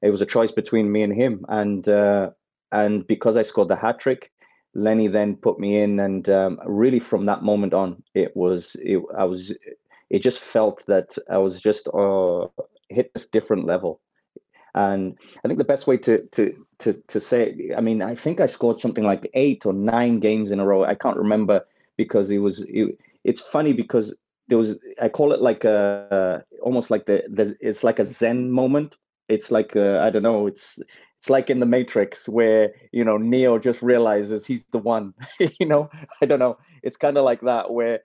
it 0.03 0.11
was 0.11 0.21
a 0.21 0.27
choice 0.27 0.51
between 0.51 0.91
me 0.91 1.05
and 1.05 1.15
him. 1.15 1.45
And 1.49 1.89
uh, 1.89 2.31
and 2.73 3.07
because 3.07 3.37
I 3.37 3.43
scored 3.43 3.69
the 3.69 3.77
hat 3.77 4.01
trick, 4.01 4.33
Lennie 4.75 5.07
then 5.07 5.37
put 5.37 5.61
me 5.61 5.81
in, 5.81 6.01
and 6.01 6.29
um, 6.29 6.61
really 6.67 6.99
from 6.99 7.27
that 7.27 7.45
moment 7.45 7.73
on, 7.73 8.03
it 8.15 8.37
was 8.37 8.77
it, 8.83 9.01
I 9.17 9.23
was 9.23 9.55
it 10.11 10.21
just 10.21 10.39
felt 10.39 10.85
that 10.87 11.17
I 11.31 11.39
was 11.39 11.61
just 11.61 11.89
uh, 11.89 12.47
hit 12.89 13.13
this 13.15 13.27
different 13.27 13.67
level. 13.67 14.01
And 14.75 15.19
I 15.45 15.49
think 15.49 15.59
the 15.59 15.65
best 15.65 15.87
way 15.87 15.97
to 15.99 16.27
to 16.33 16.67
to 16.81 16.93
to 17.09 17.21
say, 17.21 17.73
I 17.77 17.81
mean, 17.81 18.03
I 18.03 18.15
think 18.15 18.41
I 18.41 18.47
scored 18.47 18.79
something 18.79 19.05
like 19.05 19.29
eight 19.35 19.67
or 19.67 19.73
nine 19.73 20.21
games 20.21 20.51
in 20.51 20.61
a 20.61 20.67
row. 20.67 20.85
I 20.85 20.95
can't 20.95 21.17
remember 21.17 21.67
because 21.97 22.31
it 22.31 22.39
was. 22.39 22.63
It, 22.69 22.99
it's 23.25 23.41
funny 23.41 23.73
because 23.73 24.15
there 24.49 24.59
was. 24.59 24.79
I 25.01 25.09
call 25.09 25.33
it 25.33 25.41
like 25.41 25.65
a 25.65 26.45
almost 26.63 26.91
like 26.91 27.07
the, 27.07 27.25
the 27.29 27.57
it's 27.61 27.83
like 27.83 27.99
a 27.99 28.05
Zen 28.05 28.51
moment 28.51 28.97
it's 29.29 29.51
like 29.51 29.77
uh, 29.77 30.01
I 30.01 30.11
don't 30.11 30.23
know. 30.23 30.47
It's 30.47 30.79
it's 31.19 31.31
like 31.31 31.51
in 31.51 31.61
the 31.61 31.67
Matrix 31.67 32.29
where 32.29 32.73
you 32.93 33.05
know 33.05 33.19
Neo 33.19 33.59
just 33.59 33.83
realizes 33.83 34.47
he's 34.47 34.65
the 34.73 34.79
one. 34.79 35.15
you 35.39 35.67
know, 35.67 35.91
I 36.21 36.27
don't 36.27 36.39
know. 36.39 36.59
It's 36.83 36.97
kind 36.97 37.17
of 37.17 37.25
like 37.25 37.43
that 37.43 37.73
where 37.73 38.01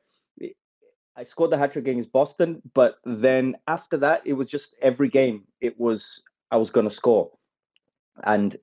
I 1.16 1.24
scored 1.24 1.52
the 1.52 1.58
hat 1.58 1.74
trick 1.74 1.88
against 1.88 2.12
Boston, 2.12 2.62
but 2.74 2.96
then 3.06 3.56
after 3.68 3.98
that, 3.98 4.26
it 4.26 4.34
was 4.34 4.50
just 4.50 4.76
every 4.82 5.10
game. 5.10 5.44
It 5.62 5.80
was 5.80 6.24
I 6.52 6.58
was 6.58 6.72
going 6.72 6.88
to 6.88 6.94
score, 6.94 7.32
and 8.24 8.56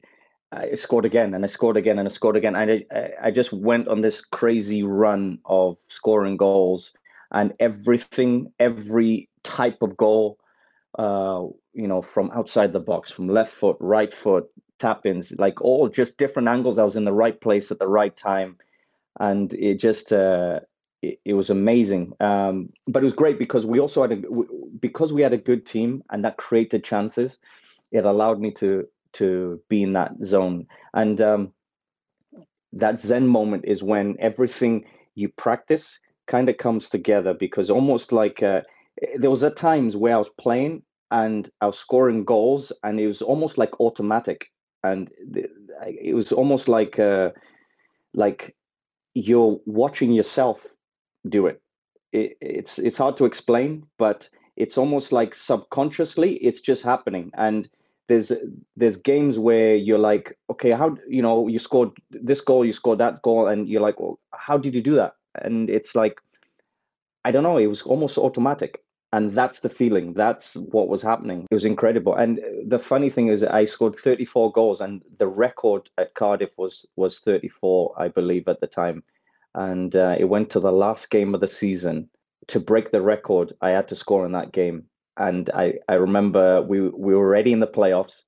I 0.53 0.75
scored 0.75 1.05
again, 1.05 1.35
and 1.35 1.45
I 1.45 1.49
scored 1.49 1.77
again, 1.77 1.99
and 1.99 2.09
I 2.09 2.11
scored 2.11 2.37
again. 2.37 2.57
And 2.57 2.85
I, 2.93 3.11
I 3.23 3.31
just 3.31 3.53
went 3.53 3.89
on 3.89 4.01
this 4.01 4.21
crazy 4.21 4.83
run 4.83 5.39
of 5.45 5.79
scoring 5.89 6.37
goals, 6.37 6.93
and 7.31 7.55
everything, 7.61 8.53
every 8.59 9.29
type 9.45 9.83
of 9.83 9.97
goal 9.97 10.39
uh, 10.99 11.45
you 11.73 11.87
know, 11.87 12.03
from 12.03 12.31
outside 12.33 12.73
the 12.73 12.81
box, 12.81 13.11
from 13.11 13.29
left 13.29 13.53
foot, 13.53 13.77
right 13.81 14.13
foot, 14.13 14.49
tap 14.79 15.07
ins, 15.07 15.33
like 15.39 15.61
all 15.61 15.89
just 15.89 16.17
different 16.17 16.49
angles. 16.49 16.79
I 16.79 16.85
was 16.85 16.97
in 16.97 17.05
the 17.05 17.13
right 17.13 17.41
place 17.41 17.71
at 17.71 17.79
the 17.79 17.89
right 17.89 18.17
time. 18.17 18.57
And 19.19 19.53
it 19.55 19.77
just, 19.77 20.13
uh, 20.13 20.61
it, 21.03 21.21
it 21.25 21.35
was 21.35 21.51
amazing. 21.51 22.13
Um, 22.21 22.73
but 22.87 23.03
it 23.03 23.05
was 23.05 23.13
great 23.13 23.39
because 23.39 23.67
we 23.67 23.81
also 23.81 24.03
had 24.03 24.13
a, 24.13 24.23
because 24.79 25.13
we 25.13 25.23
had 25.23 25.33
a 25.33 25.39
good 25.39 25.67
team 25.67 26.03
and 26.11 26.25
that 26.25 26.37
created 26.37 26.85
chances, 26.85 27.39
it 27.93 28.05
allowed 28.05 28.41
me 28.41 28.51
to, 28.53 28.87
to 29.15 29.61
be 29.69 29.83
in 29.83 29.93
that 29.95 30.13
zone. 30.25 30.67
And 30.95 31.21
um, 31.21 31.53
that 32.73 33.01
Zen 33.01 33.27
moment 33.27 33.65
is 33.67 33.83
when 33.83 34.17
everything 34.21 34.85
you 35.15 35.29
practice 35.29 35.99
kind 36.27 36.49
of 36.49 36.59
comes 36.59 36.89
together 36.91 37.35
because 37.35 37.71
almost 37.71 38.13
like, 38.13 38.43
uh, 38.43 38.63
there 39.17 39.31
was 39.31 39.45
at 39.45 39.57
times 39.57 39.97
where 39.97 40.15
I 40.15 40.19
was 40.19 40.29
playing 40.31 40.83
and 41.11 41.51
I 41.61 41.67
was 41.67 41.79
scoring 41.79 42.25
goals, 42.25 42.73
and 42.85 43.01
it 43.01 43.07
was 43.07 43.23
almost 43.23 43.59
like 43.59 43.81
automatic, 43.81 44.51
and 44.85 45.11
it 45.85 46.15
was 46.15 46.33
almost 46.33 46.69
like 46.69 46.99
uh, 46.99 47.31
like 48.15 48.55
you're 49.15 49.59
watching 49.67 50.13
yourself 50.13 50.67
do 51.29 51.47
it. 51.47 51.61
it. 52.13 52.37
It's 52.41 52.79
it's 52.79 52.99
hard 52.99 53.17
to 53.19 53.25
explain, 53.25 53.87
but 53.99 54.29
it's 54.57 54.79
almost 54.79 55.13
like 55.13 55.35
subconsciously 55.35 56.35
it's 56.35 56.61
just 56.61 56.83
happening, 56.83 57.31
and 57.35 57.69
there's 58.09 58.33
there's 58.77 58.97
games 58.97 59.39
where 59.39 59.77
you're 59.77 59.99
like, 59.99 60.37
okay, 60.51 60.71
how 60.71 60.97
you 61.09 61.23
know 61.23 61.49
you 61.49 61.59
scored 61.59 61.91
this 62.11 62.41
goal, 62.41 62.65
you 62.65 62.73
scored 62.73 62.99
that 62.99 63.23
goal, 63.23 63.47
and 63.47 63.69
you're 63.69 63.83
like, 63.83 64.01
well, 64.01 64.19
how 64.33 64.59
did 64.59 64.75
you 64.75 64.83
do 64.83 64.95
that? 64.95 65.15
And 65.43 65.71
it's 65.71 65.95
like, 65.95 66.21
I 67.25 67.31
don't 67.31 67.45
know, 67.45 67.59
it 67.59 67.69
was 67.69 67.83
almost 67.83 68.19
automatic 68.19 68.83
and 69.13 69.35
that's 69.35 69.61
the 69.61 69.69
feeling 69.69 70.13
that's 70.15 70.55
what 70.55 70.89
was 70.89 71.03
happening 71.03 71.47
it 71.51 71.55
was 71.55 71.65
incredible 71.65 72.15
and 72.15 72.39
uh, 72.39 72.43
the 72.67 72.79
funny 72.79 73.11
thing 73.11 73.29
is 73.29 73.43
i 73.43 73.65
scored 73.65 73.97
34 73.97 74.53
goals 74.53 74.81
and 74.81 75.03
the 75.19 75.27
record 75.27 75.91
at 75.99 76.15
cardiff 76.15 76.51
was 76.57 76.87
was 76.97 77.19
34 77.21 77.95
i 77.99 78.09
believe 78.09 78.47
at 78.49 78.61
the 78.61 78.67
time 78.67 79.03
and 79.55 79.95
uh, 79.97 80.17
it 80.19 80.25
went 80.25 80.51
to 80.51 80.61
the 80.61 80.73
last 80.73 81.11
game 81.11 81.35
of 81.35 81.41
the 81.41 81.49
season. 81.49 82.09
To 82.49 82.59
break 82.59 82.91
the 82.91 83.03
record 83.03 83.53
i 83.61 83.71
had 83.71 83.87
to 83.89 83.95
score 83.95 84.27
in 84.27 84.33
that 84.33 84.53
game. 84.53 84.85
And 85.17 85.51
i 85.51 85.75
i 85.89 85.95
remember 85.95 86.63
we 86.63 86.81
we 86.81 87.15
were 87.15 87.27
already 87.27 87.53
in 87.53 87.61
the 87.61 87.67
playoffs. 87.67 88.23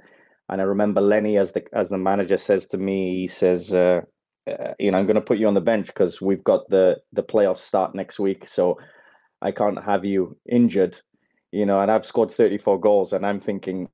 And 0.49 0.61
i 0.61 0.65
remember 0.65 1.01
lennie 1.01 1.39
as 1.39 1.53
the 1.53 1.65
as 1.73 1.89
the 1.89 1.99
manager 1.99 2.37
says 2.37 2.67
to 2.69 2.79
me 2.79 3.17
he 3.17 3.27
says 3.27 3.75
uh, 3.75 4.03
uh, 4.49 4.75
you 4.79 4.91
know 4.91 4.99
i'm 4.99 5.07
going 5.07 5.17
to 5.17 5.29
put 5.31 5.39
you 5.39 5.49
on 5.49 5.55
the 5.55 5.61
bench 5.61 5.87
because 5.87 6.21
we've 6.21 6.45
got 6.45 6.69
the 6.69 6.97
the 7.13 7.23
playoffs 7.23 7.59
start 7.59 7.95
next 7.95 8.21
week 8.21 8.47
so 8.47 8.79
I 9.43 9.51
can't 9.51 9.83
have 9.83 10.05
you 10.05 10.37
injured, 10.49 10.99
you 11.51 11.67
know, 11.67 11.81
and 11.81 11.91
I've 11.91 12.07
scored 12.07 12.31
34 12.31 12.81
goals 12.81 13.13
and 13.13 13.27
I'm 13.27 13.41
thinking, 13.41 13.89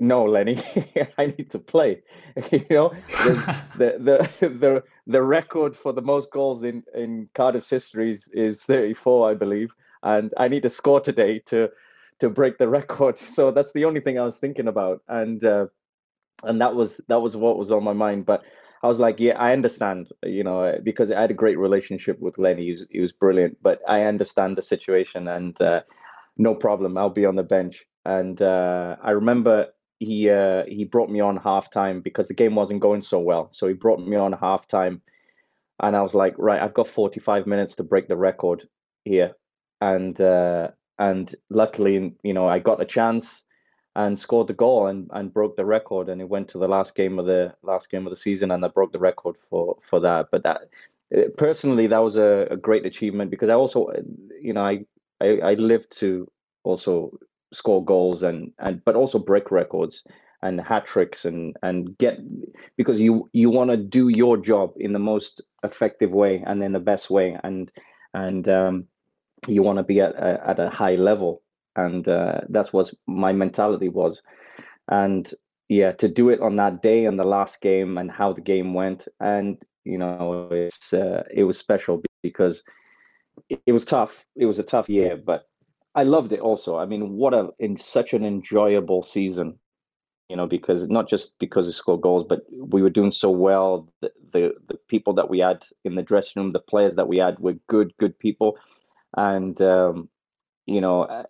no, 0.00 0.24
Lennie, 0.24 0.60
I 1.18 1.26
need 1.26 1.50
to 1.50 1.58
play. 1.58 2.02
you 2.50 2.66
know, 2.70 2.92
the, 3.08 3.62
the 3.76 4.48
the 4.48 4.84
the 5.06 5.22
record 5.22 5.76
for 5.76 5.92
the 5.92 6.02
most 6.02 6.30
goals 6.30 6.64
in 6.64 6.82
in 6.94 7.28
Cardiff's 7.34 7.70
history 7.70 8.10
is, 8.10 8.28
is 8.28 8.62
34, 8.64 9.30
I 9.30 9.34
believe, 9.34 9.72
and 10.02 10.32
I 10.36 10.48
need 10.48 10.62
to 10.62 10.70
score 10.70 11.00
today 11.00 11.38
to 11.46 11.70
to 12.20 12.30
break 12.30 12.58
the 12.58 12.68
record. 12.68 13.18
So 13.18 13.50
that's 13.50 13.72
the 13.72 13.84
only 13.84 14.00
thing 14.00 14.18
I 14.18 14.24
was 14.24 14.38
thinking 14.38 14.68
about, 14.68 15.02
and 15.08 15.44
uh, 15.44 15.66
and 16.42 16.60
that 16.60 16.74
was 16.74 16.98
that 17.08 17.20
was 17.22 17.36
what 17.36 17.58
was 17.58 17.70
on 17.70 17.84
my 17.84 17.92
mind. 17.92 18.26
But 18.26 18.42
I 18.82 18.88
was 18.88 18.98
like, 18.98 19.18
yeah, 19.18 19.38
I 19.38 19.54
understand, 19.54 20.10
you 20.24 20.44
know, 20.44 20.78
because 20.82 21.10
I 21.10 21.18
had 21.18 21.30
a 21.30 21.34
great 21.34 21.58
relationship 21.58 22.20
with 22.20 22.36
Lennie. 22.36 22.66
He 22.66 22.72
was, 22.72 22.86
he 22.90 23.00
was 23.00 23.12
brilliant, 23.12 23.56
but 23.62 23.80
I 23.88 24.02
understand 24.02 24.58
the 24.58 24.62
situation 24.62 25.26
and 25.26 25.58
uh, 25.62 25.80
no 26.36 26.54
problem. 26.54 26.98
I'll 26.98 27.08
be 27.08 27.24
on 27.24 27.36
the 27.36 27.42
bench. 27.42 27.86
And 28.04 28.42
uh, 28.42 28.96
I 29.02 29.12
remember 29.12 29.68
he 29.98 30.30
uh, 30.30 30.64
he 30.66 30.84
brought 30.84 31.10
me 31.10 31.20
on 31.20 31.38
halftime 31.38 32.02
because 32.02 32.28
the 32.28 32.34
game 32.34 32.54
wasn't 32.54 32.80
going 32.80 33.02
so 33.02 33.18
well. 33.18 33.48
So 33.52 33.68
he 33.68 33.74
brought 33.74 34.00
me 34.00 34.16
on 34.16 34.32
halftime, 34.32 35.00
and 35.80 35.96
I 35.96 36.02
was 36.02 36.14
like, 36.14 36.34
right, 36.38 36.62
I've 36.62 36.74
got 36.74 36.88
45 36.88 37.46
minutes 37.46 37.76
to 37.76 37.84
break 37.84 38.08
the 38.08 38.16
record 38.16 38.68
here, 39.04 39.32
and 39.80 40.20
uh, 40.20 40.68
and 40.98 41.34
luckily, 41.50 42.14
you 42.22 42.34
know, 42.34 42.48
I 42.48 42.58
got 42.58 42.82
a 42.82 42.86
chance 42.86 43.42
and 43.96 44.18
scored 44.18 44.48
the 44.48 44.54
goal 44.54 44.88
and, 44.88 45.08
and 45.12 45.32
broke 45.32 45.56
the 45.56 45.64
record. 45.64 46.08
And 46.08 46.20
it 46.20 46.28
went 46.28 46.48
to 46.48 46.58
the 46.58 46.68
last 46.68 46.94
game 46.94 47.18
of 47.18 47.26
the 47.26 47.54
last 47.62 47.90
game 47.90 48.06
of 48.06 48.10
the 48.10 48.16
season 48.16 48.50
and 48.50 48.64
I 48.64 48.68
broke 48.68 48.92
the 48.92 48.98
record 48.98 49.36
for 49.48 49.76
for 49.88 50.00
that. 50.00 50.28
But 50.30 50.42
that 50.42 50.62
uh, 51.16 51.28
personally 51.36 51.86
that 51.88 52.02
was 52.02 52.16
a, 52.16 52.48
a 52.50 52.56
great 52.56 52.86
achievement 52.86 53.30
because 53.30 53.48
I 53.48 53.54
also 53.54 53.92
you 54.40 54.52
know 54.52 54.64
I, 54.64 54.84
I 55.20 55.38
I 55.42 55.54
lived 55.54 55.96
to 55.98 56.30
also 56.64 57.18
score 57.54 57.84
goals 57.84 58.22
and 58.22 58.52
and 58.58 58.84
but 58.84 58.96
also 58.96 59.18
break 59.18 59.50
records 59.50 60.02
and 60.42 60.60
hat 60.60 60.86
tricks 60.86 61.24
and 61.24 61.56
and 61.62 61.96
get 61.98 62.18
because 62.76 63.00
you 63.00 63.28
you 63.32 63.50
want 63.50 63.70
to 63.70 63.76
do 63.76 64.08
your 64.08 64.36
job 64.36 64.72
in 64.76 64.92
the 64.92 64.98
most 64.98 65.40
effective 65.62 66.10
way 66.10 66.42
and 66.46 66.62
in 66.62 66.72
the 66.72 66.80
best 66.80 67.10
way 67.10 67.38
and 67.42 67.72
and 68.12 68.48
um, 68.48 68.86
you 69.48 69.62
want 69.62 69.78
to 69.78 69.82
be 69.82 70.00
at 70.00 70.14
a, 70.14 70.40
at 70.46 70.60
a 70.60 70.70
high 70.70 70.94
level. 70.94 71.42
And 71.76 72.06
uh, 72.06 72.42
that's 72.50 72.72
what 72.72 72.92
my 73.06 73.32
mentality 73.32 73.88
was. 73.88 74.22
And 74.88 75.30
yeah 75.68 75.92
to 75.92 76.08
do 76.08 76.28
it 76.28 76.40
on 76.40 76.56
that 76.56 76.82
day 76.82 77.06
and 77.06 77.18
the 77.18 77.24
last 77.24 77.60
game 77.60 77.96
and 77.98 78.10
how 78.10 78.32
the 78.32 78.40
game 78.40 78.74
went 78.74 79.08
and 79.20 79.56
you 79.84 79.96
know 79.96 80.48
it's 80.50 80.92
uh, 80.92 81.22
it 81.32 81.44
was 81.44 81.58
special 81.58 82.02
because 82.22 82.62
it 83.66 83.72
was 83.72 83.84
tough. 83.84 84.24
It 84.36 84.46
was 84.46 84.58
a 84.58 84.62
tough 84.62 84.88
year 84.88 85.16
but 85.16 85.48
I 85.94 86.02
loved 86.02 86.32
it 86.32 86.40
also. 86.40 86.76
I 86.76 86.86
mean, 86.86 87.12
what 87.12 87.34
a 87.34 87.50
in 87.58 87.76
such 87.76 88.14
an 88.14 88.24
enjoyable 88.24 89.02
season, 89.02 89.58
you 90.28 90.36
know, 90.36 90.46
because 90.46 90.88
not 90.88 91.08
just 91.08 91.38
because 91.38 91.66
we 91.66 91.72
scored 91.72 92.00
goals, 92.00 92.26
but 92.28 92.40
we 92.50 92.82
were 92.82 92.90
doing 92.90 93.12
so 93.12 93.30
well. 93.30 93.88
The, 94.00 94.10
the 94.32 94.54
the 94.68 94.78
people 94.88 95.12
that 95.14 95.30
we 95.30 95.38
had 95.38 95.64
in 95.84 95.94
the 95.94 96.02
dressing 96.02 96.42
room, 96.42 96.52
the 96.52 96.58
players 96.58 96.96
that 96.96 97.08
we 97.08 97.18
had 97.18 97.38
were 97.38 97.54
good, 97.68 97.92
good 97.98 98.18
people, 98.18 98.58
and 99.16 99.60
um, 99.62 100.08
you 100.66 100.80
know, 100.80 101.02
uh, 101.02 101.24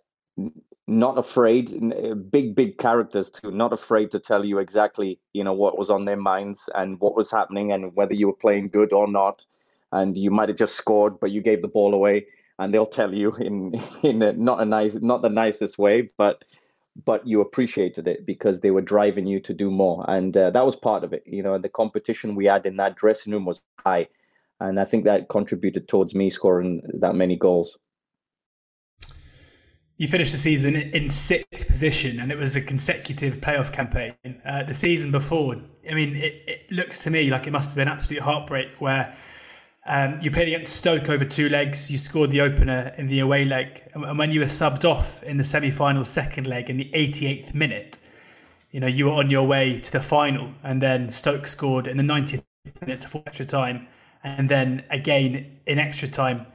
not 0.87 1.17
afraid. 1.17 1.71
Uh, 1.93 2.15
big, 2.15 2.55
big 2.55 2.79
characters 2.79 3.29
too. 3.29 3.51
Not 3.51 3.71
afraid 3.71 4.11
to 4.11 4.19
tell 4.19 4.43
you 4.43 4.57
exactly, 4.57 5.19
you 5.33 5.43
know, 5.43 5.53
what 5.53 5.77
was 5.77 5.91
on 5.91 6.05
their 6.05 6.17
minds 6.17 6.69
and 6.73 6.99
what 6.99 7.15
was 7.15 7.29
happening, 7.29 7.71
and 7.71 7.95
whether 7.95 8.13
you 8.13 8.27
were 8.27 8.33
playing 8.33 8.69
good 8.69 8.93
or 8.93 9.07
not. 9.07 9.45
And 9.91 10.17
you 10.17 10.31
might 10.31 10.49
have 10.49 10.57
just 10.57 10.75
scored, 10.75 11.19
but 11.19 11.31
you 11.31 11.41
gave 11.41 11.61
the 11.61 11.69
ball 11.69 11.93
away 11.93 12.25
and 12.59 12.73
they'll 12.73 12.85
tell 12.85 13.13
you 13.13 13.35
in 13.35 13.73
in 14.03 14.21
a, 14.21 14.33
not 14.33 14.61
a 14.61 14.65
nice 14.65 14.95
not 15.01 15.21
the 15.21 15.29
nicest 15.29 15.77
way 15.77 16.09
but 16.17 16.43
but 17.03 17.27
you 17.27 17.41
appreciated 17.41 18.07
it 18.07 18.25
because 18.25 18.61
they 18.61 18.71
were 18.71 18.81
driving 18.81 19.27
you 19.27 19.41
to 19.41 19.53
do 19.53 19.69
more. 19.69 20.09
And 20.09 20.35
uh, 20.37 20.49
that 20.51 20.65
was 20.65 20.75
part 20.75 21.03
of 21.03 21.13
it 21.13 21.23
you 21.25 21.43
know 21.43 21.57
the 21.57 21.69
competition 21.69 22.35
we 22.35 22.45
had 22.45 22.65
in 22.65 22.77
that 22.77 22.95
dressing 22.95 23.33
room 23.33 23.45
was 23.45 23.61
high. 23.79 24.07
And 24.61 24.79
i 24.79 24.85
think 24.85 25.03
that 25.03 25.27
contributed 25.29 25.87
towards 25.87 26.15
me 26.15 26.29
scoring 26.29 26.81
that 26.99 27.15
many 27.15 27.35
goals. 27.35 27.77
You 29.97 30.09
finished 30.09 30.33
the 30.33 30.37
season 30.37 30.75
in 30.75 31.09
sixth 31.09 31.67
position, 31.67 32.19
and 32.19 32.29
it 32.29 32.37
was 32.37 32.57
a 32.57 32.61
consecutive 32.61 33.39
playoff 33.39 33.71
campaign. 33.71 34.13
Uh, 34.45 34.63
the 34.63 34.73
season 34.73 35.09
before, 35.09 35.55
I 35.89 35.93
mean, 35.93 36.17
it, 36.17 36.33
it, 36.47 36.69
looks 36.69 37.01
to 37.03 37.09
me 37.09 37.29
like 37.29 37.47
it 37.47 37.51
must 37.51 37.69
have 37.69 37.77
been 37.77 37.87
absolute 37.87 38.21
heartbreak 38.21 38.67
where 38.79 39.15
um, 39.85 40.19
you 40.19 40.31
played 40.31 40.47
against 40.47 40.75
Stoke 40.75 41.09
over 41.09 41.23
two 41.23 41.47
legs. 41.47 41.91
You 41.91 41.97
scored 41.97 42.31
the 42.31 42.41
opener 42.41 42.93
in 42.97 43.05
the 43.07 43.19
away 43.19 43.45
leg, 43.45 43.83
and 43.93 44.17
when 44.17 44.31
you 44.31 44.39
were 44.39 44.47
subbed 44.47 44.83
off 44.83 45.21
in 45.23 45.37
the 45.37 45.43
semi-final 45.43 46.03
second 46.03 46.47
leg 46.47 46.69
in 46.69 46.77
the 46.77 46.89
88th 46.93 47.53
minute, 47.53 47.99
you 48.71 48.79
know 48.79 48.87
you 48.87 49.05
were 49.05 49.11
on 49.11 49.29
your 49.29 49.45
way 49.45 49.77
to 49.77 49.91
the 49.91 50.01
final, 50.01 50.49
and 50.63 50.81
then 50.81 51.09
Stoke 51.09 51.47
scored 51.47 51.85
in 51.85 51.97
the 51.97 52.03
90th 52.03 52.43
minute 52.81 53.01
to 53.01 53.09
full 53.09 53.23
extra 53.27 53.45
time, 53.45 53.87
and 54.23 54.49
then 54.49 54.83
again 54.89 55.59
in 55.67 55.77
extra 55.77 56.07
time 56.07 56.47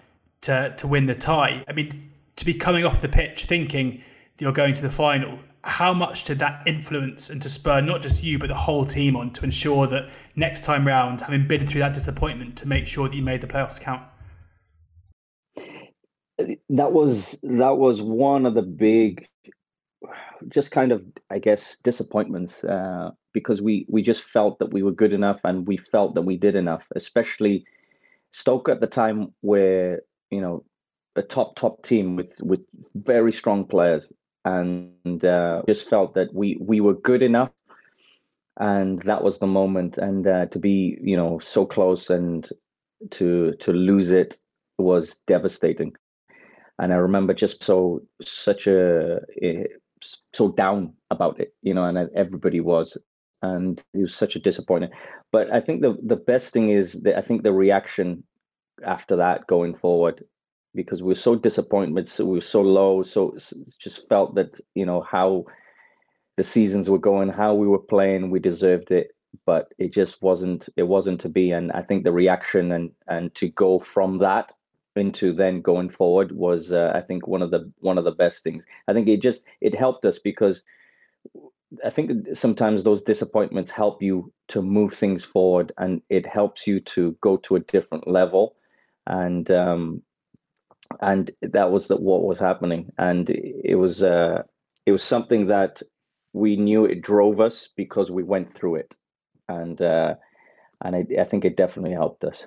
to 0.43 0.75
to 0.77 0.88
win 0.88 1.07
the 1.07 1.14
tie. 1.14 1.64
I 1.69 1.73
mean, 1.73 2.11
to 2.35 2.45
be 2.45 2.55
coming 2.55 2.85
off 2.85 3.01
the 3.01 3.09
pitch 3.09 3.45
thinking 3.45 4.03
you're 4.38 4.53
going 4.53 4.75
to 4.75 4.83
the 4.83 4.90
final 4.90 5.38
how 5.62 5.93
much 5.93 6.25
did 6.25 6.38
that 6.38 6.62
influence 6.66 7.29
and 7.29 7.43
to 7.43 7.49
spur 7.49 7.81
not 7.81 8.01
just 8.01 8.25
you 8.25 8.38
but 8.38 8.49
the 8.49 8.55
whole 8.55 8.85
team 8.85 9.14
on 9.14 9.31
to 9.31 9.45
ensure 9.45 9.87
that 9.87 10.09
next 10.40 10.64
time 10.64 10.87
round, 10.87 11.20
having 11.20 11.46
been 11.46 11.66
through 11.66 11.81
that 11.81 11.94
disappointment, 11.94 12.57
to 12.57 12.66
make 12.66 12.87
sure 12.87 13.09
that 13.09 13.14
you 13.14 13.22
made 13.22 13.40
the 13.40 13.46
playoffs 13.46 13.81
count? 13.81 14.03
That 16.70 16.92
was 16.92 17.38
that 17.42 17.76
was 17.76 18.00
one 18.00 18.46
of 18.46 18.55
the 18.55 18.62
big, 18.62 19.29
just 20.48 20.70
kind 20.72 20.90
of 20.90 21.05
I 21.31 21.38
guess 21.38 21.79
disappointments 21.79 22.64
uh, 22.64 23.11
because 23.33 23.61
we 23.61 23.87
we 23.88 24.03
just 24.03 24.24
felt 24.24 24.59
that 24.59 24.72
we 24.72 24.83
were 24.83 24.92
good 24.92 25.12
enough 25.12 25.40
and 25.44 25.66
we 25.66 25.76
felt 25.76 26.14
that 26.14 26.22
we 26.22 26.37
did 26.37 26.57
enough, 26.57 26.87
especially 26.96 27.64
Stoke 28.33 28.68
at 28.68 28.81
the 28.81 28.87
time 28.87 29.35
where 29.42 30.00
you 30.31 30.40
know 30.40 30.64
a 31.16 31.22
top 31.22 31.57
top 31.57 31.83
team 31.83 32.16
with 32.16 32.33
with 32.40 32.61
very 32.94 33.33
strong 33.33 33.66
players 33.66 34.11
and 34.46 35.24
uh, 35.24 35.62
just 35.66 35.90
felt 35.90 36.14
that 36.14 36.33
we 36.33 36.57
we 36.61 36.81
were 36.81 36.94
good 36.94 37.22
enough 37.22 37.50
and 38.59 38.99
that 39.01 39.23
was 39.23 39.39
the 39.39 39.47
moment 39.47 39.99
and 39.99 40.27
uh, 40.27 40.47
to 40.47 40.59
be 40.59 40.99
you 41.03 41.17
know 41.17 41.39
so 41.39 41.65
close 41.65 42.11
and 42.11 42.51
to 43.11 43.53
to 43.61 43.73
lose 43.73 44.11
it 44.11 44.39
was 44.79 45.21
devastating. 45.27 45.93
And 46.79 46.93
i 46.93 46.97
remember 46.97 47.35
just 47.35 47.63
so 47.63 48.01
such 48.23 48.67
a, 48.67 49.21
a 49.43 49.67
so 50.33 50.51
down 50.53 50.95
about 51.11 51.39
it 51.39 51.55
you 51.63 51.75
know 51.75 51.85
and 51.85 51.99
everybody 52.15 52.61
was 52.61 52.97
and 53.43 53.83
it 53.95 54.03
was 54.03 54.15
such 54.15 54.37
a 54.37 54.41
disappointment. 54.41 54.93
But 55.33 55.53
i 55.53 55.61
think 55.61 55.83
the 55.83 55.97
the 56.03 56.17
best 56.17 56.53
thing 56.53 56.71
is 56.71 57.03
that 57.03 57.17
i 57.17 57.21
think 57.21 57.43
the 57.43 57.53
reaction 57.53 58.25
after 58.85 59.17
that 59.17 59.47
going 59.47 59.75
forward 59.75 60.25
because 60.75 61.03
we 61.03 61.09
were 61.09 61.15
so 61.15 61.35
disappointed 61.35 62.09
so 62.09 62.25
we 62.25 62.37
were 62.37 62.41
so 62.41 62.63
low 62.63 63.03
so 63.03 63.37
just 63.79 64.09
felt 64.09 64.35
that 64.35 64.59
you 64.75 64.87
know 64.87 65.01
how 65.03 65.45
the 66.40 66.44
seasons 66.44 66.88
were 66.88 67.07
going 67.12 67.29
how 67.29 67.53
we 67.53 67.66
were 67.66 67.87
playing 67.94 68.31
we 68.31 68.40
deserved 68.40 68.90
it. 68.90 69.09
But 69.44 69.74
it 69.76 69.92
just 69.92 70.22
wasn't 70.22 70.70
it 70.79 70.85
wasn't 70.85 71.20
to 71.20 71.29
be. 71.29 71.53
And 71.53 71.70
i 71.72 71.83
think 71.83 72.03
the 72.03 72.18
reaction 72.22 72.72
and 72.72 72.87
and 73.09 73.35
to 73.40 73.46
go 73.64 73.79
from 73.79 74.11
that 74.18 74.46
into 74.96 75.35
then 75.35 75.61
going 75.61 75.90
forward 75.90 76.33
was 76.33 76.72
uh, 76.72 76.92
i 76.94 77.03
think 77.09 77.29
one 77.29 77.42
of 77.42 77.50
the 77.50 77.70
one 77.81 77.98
of 77.98 78.05
the 78.07 78.18
best 78.22 78.42
things. 78.42 78.64
I 78.88 78.94
think 78.94 79.07
it 79.07 79.20
just 79.20 79.44
it 79.61 79.74
helped 79.74 80.05
us 80.11 80.18
because 80.18 80.57
i 81.88 81.90
think 81.90 82.09
sometimes 82.44 82.79
those 82.83 83.03
disappointments 83.12 83.70
help 83.70 84.03
you 84.09 84.33
to 84.48 84.62
move 84.62 84.92
things 84.94 85.22
forward 85.35 85.68
and 85.76 86.00
it 86.09 86.26
helps 86.38 86.66
you 86.66 86.81
to 86.94 87.03
go 87.20 87.37
to 87.37 87.57
a 87.57 87.66
different 87.74 88.09
level. 88.09 88.57
And 89.07 89.46
um 89.50 90.03
and 91.11 91.31
that 91.57 91.70
was 91.70 91.88
the, 91.88 91.96
what 91.96 92.22
was 92.31 92.38
happening. 92.48 92.83
And 93.09 93.29
it 93.72 93.76
was 93.85 94.03
uh 94.03 94.42
it 94.87 94.92
was 94.92 95.03
something 95.03 95.46
that 95.46 95.83
we 96.33 96.57
knew 96.57 96.85
it 96.85 97.03
drove 97.03 97.40
us 97.40 97.69
because 97.77 98.11
we 98.11 98.23
went 98.23 98.53
through 98.53 98.77
it. 98.77 98.97
And 99.49 99.81
uh 99.81 100.14
and 100.83 100.97
I, 100.97 101.07
I 101.21 101.25
think 101.25 101.45
it 101.45 101.57
definitely 101.57 101.93
helped 101.93 102.25
us. 102.25 102.45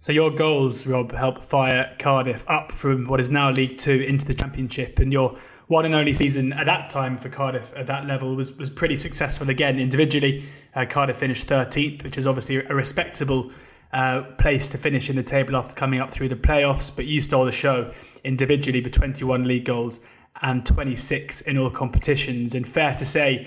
So 0.00 0.12
your 0.12 0.30
goals 0.30 0.86
rob 0.86 1.12
help 1.12 1.42
fire 1.42 1.94
cardiff 1.98 2.44
up 2.48 2.70
from 2.70 3.08
what 3.08 3.20
is 3.20 3.30
now 3.30 3.50
league 3.50 3.78
two 3.78 4.00
into 4.02 4.24
the 4.24 4.34
championship. 4.34 5.00
And 5.00 5.12
your 5.12 5.36
one 5.68 5.84
and 5.84 5.94
only 5.94 6.14
season 6.14 6.52
at 6.52 6.66
that 6.66 6.88
time 6.90 7.16
for 7.16 7.28
Cardiff 7.28 7.72
at 7.76 7.86
that 7.86 8.06
level 8.06 8.34
was, 8.34 8.56
was 8.56 8.70
pretty 8.70 8.96
successful 8.96 9.50
again 9.50 9.78
individually. 9.78 10.44
Uh, 10.74 10.86
Cardiff 10.86 11.18
finished 11.18 11.46
13th, 11.46 12.02
which 12.04 12.16
is 12.16 12.26
obviously 12.26 12.56
a 12.56 12.74
respectable 12.74 13.50
uh, 13.92 14.22
place 14.38 14.68
to 14.70 14.78
finish 14.78 15.10
in 15.10 15.16
the 15.16 15.22
table 15.22 15.56
after 15.56 15.74
coming 15.74 16.00
up 16.00 16.10
through 16.10 16.28
the 16.28 16.36
playoffs, 16.36 16.94
but 16.94 17.06
you 17.06 17.20
stole 17.20 17.44
the 17.44 17.52
show 17.52 17.92
individually 18.24 18.80
with 18.80 18.92
21 18.92 19.44
league 19.44 19.64
goals 19.64 20.04
and 20.42 20.64
26 20.64 21.42
in 21.42 21.58
all 21.58 21.70
competitions. 21.70 22.54
And 22.54 22.66
fair 22.66 22.94
to 22.94 23.04
say, 23.04 23.46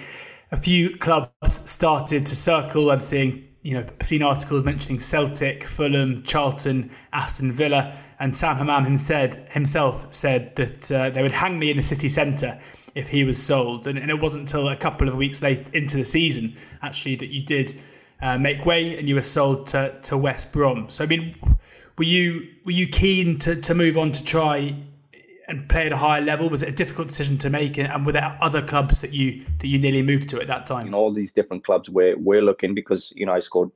a 0.51 0.57
few 0.57 0.97
clubs 0.97 1.31
started 1.69 2.25
to 2.25 2.35
circle. 2.35 2.91
I'm 2.91 2.99
seeing, 2.99 3.47
you 3.61 3.73
know, 3.73 3.85
seen 4.03 4.21
articles 4.21 4.63
mentioning 4.63 4.99
Celtic, 4.99 5.63
Fulham, 5.63 6.23
Charlton, 6.23 6.91
Aston 7.13 7.51
Villa, 7.51 7.97
and 8.19 8.35
Sam 8.35 8.57
Hammam 8.57 8.85
himself 8.85 10.13
said 10.13 10.55
that 10.55 10.91
uh, 10.91 11.09
they 11.09 11.21
would 11.21 11.31
hang 11.31 11.57
me 11.57 11.71
in 11.71 11.77
the 11.77 11.83
city 11.83 12.09
centre 12.09 12.59
if 12.93 13.09
he 13.09 13.23
was 13.23 13.41
sold. 13.41 13.87
And, 13.87 13.97
and, 13.97 14.11
it 14.11 14.19
wasn't 14.19 14.41
until 14.41 14.67
a 14.67 14.75
couple 14.75 15.07
of 15.07 15.15
weeks 15.15 15.41
late 15.41 15.69
into 15.73 15.97
the 15.97 16.05
season, 16.05 16.55
actually, 16.81 17.15
that 17.15 17.29
you 17.29 17.41
did 17.41 17.73
uh, 18.21 18.37
make 18.37 18.65
way, 18.65 18.97
and 18.97 19.07
you 19.07 19.15
were 19.15 19.21
sold 19.21 19.67
to, 19.67 19.97
to 20.03 20.17
West 20.17 20.51
Brom. 20.51 20.89
So 20.89 21.03
I 21.03 21.07
mean, 21.07 21.35
were 21.97 22.03
you 22.03 22.47
were 22.65 22.71
you 22.71 22.87
keen 22.87 23.39
to, 23.39 23.55
to 23.61 23.73
move 23.73 23.97
on 23.97 24.11
to 24.11 24.23
try 24.23 24.75
and 25.51 25.69
play 25.69 25.85
at 25.85 25.91
a 25.91 25.97
higher 25.97 26.21
level? 26.21 26.49
Was 26.49 26.63
it 26.63 26.69
a 26.69 26.75
difficult 26.75 27.09
decision 27.09 27.37
to 27.39 27.49
make, 27.49 27.77
and 27.77 28.05
were 28.05 28.11
there 28.11 28.37
other 28.41 28.61
clubs 28.61 29.01
that 29.01 29.13
you 29.13 29.43
that 29.59 29.67
you 29.67 29.77
nearly 29.77 30.01
moved 30.01 30.29
to 30.29 30.41
at 30.41 30.47
that 30.47 30.65
time? 30.65 30.87
In 30.87 30.93
all 30.93 31.11
these 31.11 31.33
different 31.33 31.63
clubs 31.63 31.89
where 31.89 32.17
we're 32.17 32.41
looking 32.41 32.73
because 32.73 33.13
you 33.15 33.25
know 33.25 33.33
I 33.33 33.39
scored 33.39 33.71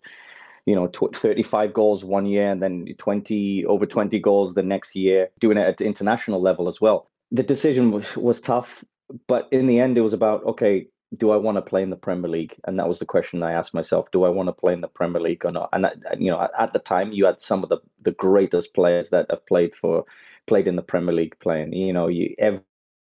you 0.65 0.75
know 0.75 0.87
35 0.87 1.73
goals 1.73 2.03
one 2.03 2.25
year 2.25 2.49
and 2.49 2.61
then 2.61 2.87
20 2.97 3.65
over 3.65 3.85
20 3.85 4.19
goals 4.19 4.55
the 4.55 4.63
next 4.63 4.95
year 4.95 5.29
doing 5.39 5.57
it 5.57 5.67
at 5.67 5.77
the 5.77 5.85
international 5.85 6.41
level 6.41 6.67
as 6.67 6.81
well 6.81 7.07
the 7.31 7.43
decision 7.43 7.91
was, 7.91 8.17
was 8.17 8.41
tough 8.41 8.83
but 9.27 9.47
in 9.51 9.67
the 9.67 9.79
end 9.79 9.95
it 9.95 10.01
was 10.01 10.13
about 10.13 10.43
okay 10.43 10.87
do 11.17 11.31
I 11.31 11.37
want 11.37 11.57
to 11.57 11.61
play 11.61 11.81
in 11.81 11.89
the 11.89 11.95
Premier 11.95 12.29
League? 12.29 12.55
And 12.65 12.77
that 12.79 12.87
was 12.87 12.99
the 12.99 13.05
question 13.05 13.43
I 13.43 13.53
asked 13.53 13.73
myself: 13.73 14.11
Do 14.11 14.23
I 14.23 14.29
want 14.29 14.47
to 14.47 14.53
play 14.53 14.73
in 14.73 14.81
the 14.81 14.87
Premier 14.87 15.21
League 15.21 15.45
or 15.45 15.51
not? 15.51 15.69
And 15.71 15.87
you 16.17 16.31
know, 16.31 16.47
at 16.57 16.73
the 16.73 16.79
time, 16.79 17.11
you 17.11 17.25
had 17.25 17.39
some 17.39 17.63
of 17.63 17.69
the 17.69 17.77
the 18.01 18.11
greatest 18.11 18.73
players 18.73 19.09
that 19.09 19.27
have 19.29 19.45
played 19.45 19.75
for 19.75 20.05
played 20.47 20.67
in 20.67 20.75
the 20.75 20.81
Premier 20.81 21.13
League 21.13 21.37
playing. 21.39 21.73
You 21.73 21.93
know, 21.93 22.07
you 22.07 22.35
every, 22.37 22.61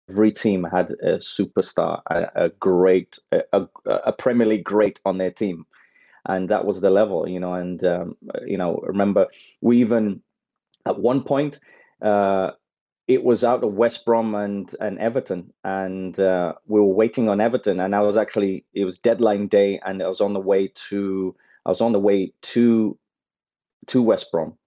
every 0.08 0.32
team 0.32 0.64
had 0.64 0.90
a 1.02 1.18
superstar, 1.18 2.00
a, 2.10 2.46
a 2.46 2.48
great, 2.48 3.18
a, 3.32 3.66
a, 3.86 4.12
Premier 4.12 4.46
League 4.46 4.64
great 4.64 5.00
on 5.04 5.18
their 5.18 5.30
team, 5.30 5.66
and 6.26 6.48
that 6.48 6.64
was 6.64 6.80
the 6.80 6.90
level. 6.90 7.28
You 7.28 7.40
know, 7.40 7.54
and 7.54 7.82
um, 7.84 8.16
you 8.46 8.58
know, 8.58 8.80
remember 8.82 9.26
we 9.60 9.78
even 9.78 10.22
at 10.86 10.98
one 10.98 11.22
point. 11.22 11.58
Uh, 12.00 12.52
it 13.08 13.24
was 13.24 13.42
out 13.42 13.64
of 13.64 13.72
West 13.72 14.04
Brom 14.04 14.34
and 14.34 14.72
and 14.80 14.98
Everton, 14.98 15.52
and 15.64 16.20
uh, 16.20 16.52
we 16.66 16.78
were 16.78 16.86
waiting 16.86 17.28
on 17.30 17.40
Everton. 17.40 17.80
And 17.80 17.96
I 17.96 18.02
was 18.02 18.18
actually 18.18 18.66
it 18.74 18.84
was 18.84 18.98
deadline 18.98 19.48
day, 19.48 19.80
and 19.84 20.02
I 20.02 20.08
was 20.08 20.20
on 20.20 20.34
the 20.34 20.40
way 20.40 20.70
to 20.88 21.34
I 21.64 21.70
was 21.70 21.80
on 21.80 21.92
the 21.92 22.00
way 22.00 22.32
to 22.42 22.98
to 23.86 24.02
West 24.02 24.30
Brom, 24.30 24.58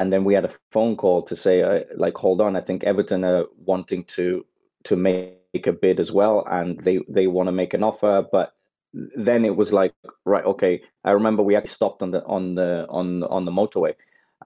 and 0.00 0.12
then 0.12 0.24
we 0.24 0.34
had 0.34 0.44
a 0.44 0.54
phone 0.72 0.96
call 0.96 1.22
to 1.22 1.36
say 1.36 1.62
uh, 1.62 1.80
like, 1.96 2.16
hold 2.16 2.40
on, 2.40 2.56
I 2.56 2.60
think 2.60 2.84
Everton 2.84 3.24
are 3.24 3.44
wanting 3.64 4.04
to 4.16 4.44
to 4.84 4.96
make 4.96 5.66
a 5.66 5.72
bid 5.72 6.00
as 6.00 6.10
well, 6.10 6.44
and 6.50 6.80
they 6.80 7.00
they 7.08 7.26
want 7.26 7.48
to 7.48 7.52
make 7.52 7.74
an 7.74 7.82
offer, 7.82 8.24
but 8.32 8.54
then 8.92 9.44
it 9.44 9.54
was 9.54 9.72
like 9.72 9.94
right 10.24 10.44
okay 10.44 10.82
i 11.04 11.12
remember 11.12 11.44
we 11.44 11.54
actually 11.54 11.68
stopped 11.68 12.02
on 12.02 12.10
the 12.10 12.24
on 12.24 12.56
the 12.56 12.84
on 12.88 13.22
on 13.22 13.44
the 13.44 13.52
motorway 13.52 13.94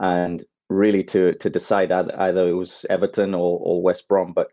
and 0.01 0.45
really 0.69 1.03
to 1.05 1.35
to 1.35 1.51
decide 1.51 1.93
either 1.93 2.49
it 2.49 2.53
was 2.53 2.87
Everton 2.91 3.35
or, 3.35 3.59
or 3.61 3.83
West 3.83 4.09
Brom. 4.09 4.33
But 4.33 4.49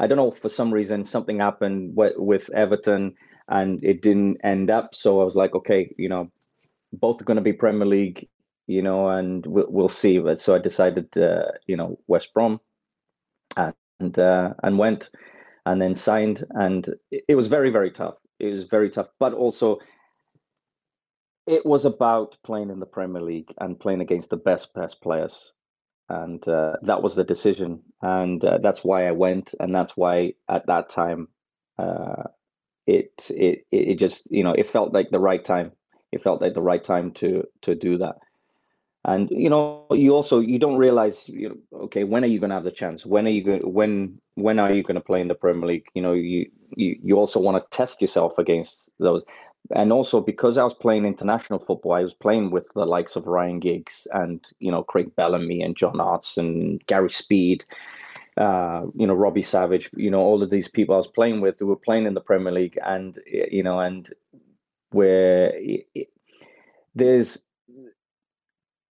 I 0.00 0.06
don't 0.06 0.16
know 0.16 0.30
for 0.30 0.48
some 0.48 0.72
reason 0.72 1.04
something 1.04 1.38
happened 1.38 1.96
with, 1.96 2.14
with 2.16 2.50
Everton 2.50 3.14
and 3.48 3.82
it 3.82 4.02
didn't 4.02 4.38
end 4.44 4.70
up. 4.70 4.94
So 4.94 5.20
I 5.20 5.24
was 5.24 5.36
like, 5.36 5.54
okay, 5.54 5.94
you 5.98 6.08
know, 6.08 6.30
both 6.92 7.20
are 7.20 7.24
going 7.24 7.36
to 7.36 7.42
be 7.42 7.52
Premier 7.52 7.86
League, 7.86 8.28
you 8.68 8.82
know, 8.82 9.10
and 9.10 9.46
we'll 9.46 9.68
we'll 9.70 9.90
see. 9.90 10.20
But 10.20 10.40
so 10.40 10.56
I 10.56 10.60
decided, 10.60 11.18
uh, 11.18 11.52
you 11.68 11.76
know, 11.78 11.98
West 12.08 12.34
Brom, 12.34 12.60
and 13.56 14.18
uh, 14.18 14.54
and 14.62 14.78
went, 14.78 15.10
and 15.66 15.80
then 15.82 15.94
signed, 15.94 16.44
and 16.50 16.88
it, 17.10 17.24
it 17.30 17.34
was 17.36 17.48
very 17.48 17.70
very 17.70 17.90
tough. 17.90 18.16
It 18.40 18.50
was 18.50 18.64
very 18.64 18.90
tough, 18.90 19.08
but 19.20 19.34
also 19.34 19.78
it 21.46 21.66
was 21.66 21.86
about 21.86 22.38
playing 22.44 22.70
in 22.70 22.80
the 22.80 22.86
Premier 22.86 23.22
League 23.22 23.54
and 23.60 23.80
playing 23.80 24.02
against 24.02 24.30
the 24.30 24.38
best 24.38 24.74
best 24.74 25.02
players, 25.02 25.54
and 26.08 26.46
uh, 26.48 26.76
that 26.82 27.02
was 27.02 27.16
the 27.16 27.24
decision, 27.24 27.82
and 28.02 28.44
uh, 28.44 28.58
that's 28.62 28.84
why 28.84 29.08
I 29.08 29.12
went, 29.12 29.54
and 29.60 29.74
that's 29.74 29.96
why 29.96 30.34
at 30.48 30.66
that 30.68 30.90
time, 30.90 31.28
uh, 31.78 32.24
it 32.86 33.12
it 33.30 33.66
it 33.72 33.96
just 33.98 34.30
you 34.30 34.44
know 34.44 34.52
it 34.54 34.68
felt 34.68 34.94
like 34.94 35.10
the 35.10 35.20
right 35.20 35.44
time. 35.44 35.72
It 36.12 36.22
felt 36.22 36.42
like 36.42 36.54
the 36.54 36.62
right 36.62 36.84
time 36.84 37.12
to 37.14 37.44
to 37.62 37.74
do 37.74 37.98
that, 37.98 38.16
and 39.04 39.30
you 39.30 39.48
know 39.48 39.86
you 39.90 40.14
also 40.14 40.40
you 40.40 40.58
don't 40.58 40.76
realize 40.76 41.28
you 41.28 41.48
know, 41.48 41.78
okay 41.84 42.04
when 42.04 42.24
are 42.24 42.28
you 42.28 42.38
going 42.38 42.50
to 42.50 42.56
have 42.56 42.64
the 42.64 42.70
chance? 42.70 43.06
When 43.06 43.26
are 43.26 43.30
you 43.30 43.44
going 43.44 43.72
when 43.72 44.20
when 44.34 44.58
are 44.58 44.72
you 44.72 44.82
going 44.82 44.96
to 44.96 45.00
play 45.00 45.20
in 45.20 45.28
the 45.28 45.34
Premier 45.34 45.66
League? 45.66 45.86
You 45.94 46.02
know 46.02 46.12
you 46.12 46.50
you, 46.76 46.98
you 47.02 47.16
also 47.16 47.40
want 47.40 47.62
to 47.62 47.76
test 47.76 48.00
yourself 48.00 48.38
against 48.38 48.90
those 48.98 49.24
and 49.74 49.92
also 49.92 50.20
because 50.20 50.56
I 50.56 50.64
was 50.64 50.74
playing 50.74 51.04
international 51.04 51.58
football, 51.58 51.92
I 51.92 52.02
was 52.02 52.14
playing 52.14 52.50
with 52.50 52.72
the 52.74 52.86
likes 52.86 53.16
of 53.16 53.26
Ryan 53.26 53.60
Giggs 53.60 54.06
and 54.12 54.44
you 54.60 54.70
know 54.70 54.82
Craig 54.82 55.14
Bellamy 55.14 55.62
and 55.62 55.76
John 55.76 55.98
Hartson 55.98 56.46
and 56.46 56.86
Gary 56.86 57.10
Speed, 57.10 57.64
uh, 58.36 58.86
you 58.94 59.06
know 59.06 59.14
Robbie 59.14 59.42
Savage, 59.42 59.90
you 59.94 60.10
know 60.10 60.20
all 60.20 60.42
of 60.42 60.50
these 60.50 60.68
people 60.68 60.94
I 60.94 60.98
was 60.98 61.06
playing 61.06 61.40
with 61.40 61.58
who 61.58 61.66
were 61.66 61.76
playing 61.76 62.06
in 62.06 62.14
the 62.14 62.20
Premier 62.20 62.52
League, 62.52 62.78
and 62.84 63.18
you 63.26 63.62
know 63.62 63.78
and 63.80 64.08
where 64.90 65.52
it, 65.54 66.08
there's 66.94 67.46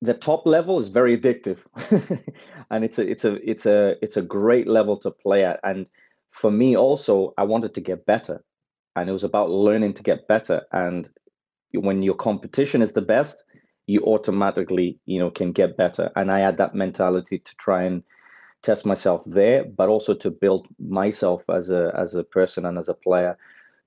the 0.01 0.15
top 0.15 0.47
level 0.47 0.79
is 0.79 0.89
very 0.89 1.19
addictive, 1.19 1.59
and 2.71 2.85
it's 2.85 2.99
a 2.99 3.09
it's 3.11 3.25
a 3.25 3.51
it's 3.51 3.67
a 3.67 3.97
it's 4.03 4.17
a 4.17 4.23
great 4.23 4.69
level 4.69 4.97
to 4.99 5.11
play 5.11 5.45
at, 5.45 5.61
and 5.65 5.89
for 6.31 6.51
me 6.51 6.77
also 6.77 7.35
I 7.37 7.45
wanted 7.45 7.75
to 7.75 7.81
get 7.81 8.07
better. 8.07 8.45
And 8.97 9.09
it 9.09 9.13
was 9.13 9.25
about 9.25 9.51
learning 9.51 9.95
to 9.95 10.03
get 10.03 10.27
better. 10.27 10.63
And 10.73 11.09
when 11.73 12.03
your 12.03 12.17
competition 12.17 12.83
is 12.83 12.93
the 12.95 13.03
best 13.03 13.45
you 13.87 14.03
automatically 14.03 14.99
you 15.07 15.19
know 15.19 15.31
can 15.31 15.53
get 15.53 15.77
better. 15.77 16.11
And 16.17 16.31
i 16.31 16.41
had 16.41 16.59
that 16.59 16.75
mentality 16.75 17.39
to 17.39 17.57
try 17.57 17.83
and 17.85 18.03
test 18.63 18.87
myself 18.87 19.23
there 19.27 19.65
but 19.65 19.89
also 19.89 20.15
to 20.15 20.31
build 20.31 20.69
myself 20.79 21.43
as 21.49 21.71
a 21.71 21.93
as 21.97 22.15
a 22.15 22.25
person 22.25 22.67
and 22.67 22.79
as 22.79 22.89
a 22.89 22.95
player 22.95 23.39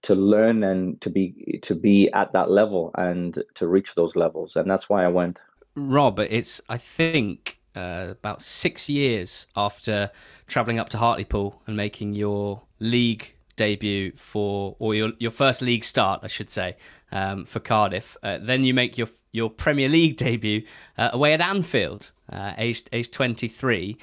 to 0.04 0.16
learn 0.16 0.64
and 0.64 1.00
to 1.02 1.10
be 1.10 1.60
to 1.62 1.76
be 1.76 2.12
at 2.14 2.34
that 2.34 2.50
level 2.50 2.92
and 2.98 3.44
to 3.56 3.68
reach 3.68 3.96
those 3.96 4.16
levels. 4.16 4.56
And 4.56 4.70
that's 4.70 4.90
why 4.90 5.06
i 5.06 5.08
went 5.08 5.42
rob 5.76 6.20
it's 6.20 6.60
i 6.70 6.78
think 6.78 7.60
uh, 7.76 8.08
about 8.12 8.42
six 8.42 8.90
years 8.90 9.48
after 9.56 10.12
traveling 10.48 10.78
up 10.78 10.90
to 10.90 10.98
hartlepool 10.98 11.62
and 11.66 11.78
making 11.78 12.14
your 12.14 12.64
league 12.80 13.34
debut 13.56 14.12
for, 14.16 14.76
or 14.80 14.96
your 14.96 15.12
your 15.20 15.32
first 15.32 15.62
league 15.62 15.84
start, 15.84 16.22
I 16.24 16.28
should 16.28 16.50
say, 16.50 16.78
um, 17.12 17.46
for 17.46 17.60
Cardiff. 17.60 18.18
Uh, 18.24 18.40
then 18.42 18.64
you 18.64 18.74
make 18.74 18.98
your 18.98 19.08
your 19.32 19.50
Premier 19.50 19.88
League 19.88 20.18
debut 20.18 20.66
uh, 20.98 21.10
away 21.14 21.34
at 21.34 21.42
Anfield, 21.42 22.12
uh, 22.32 22.54
aged 22.58 22.90
age 22.92 23.12
twenty 23.12 23.48
three. 23.48 23.98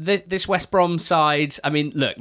This, 0.00 0.22
this 0.22 0.48
West 0.48 0.70
Brom 0.70 0.98
side, 0.98 1.56
I 1.62 1.68
mean, 1.68 1.92
look, 1.94 2.16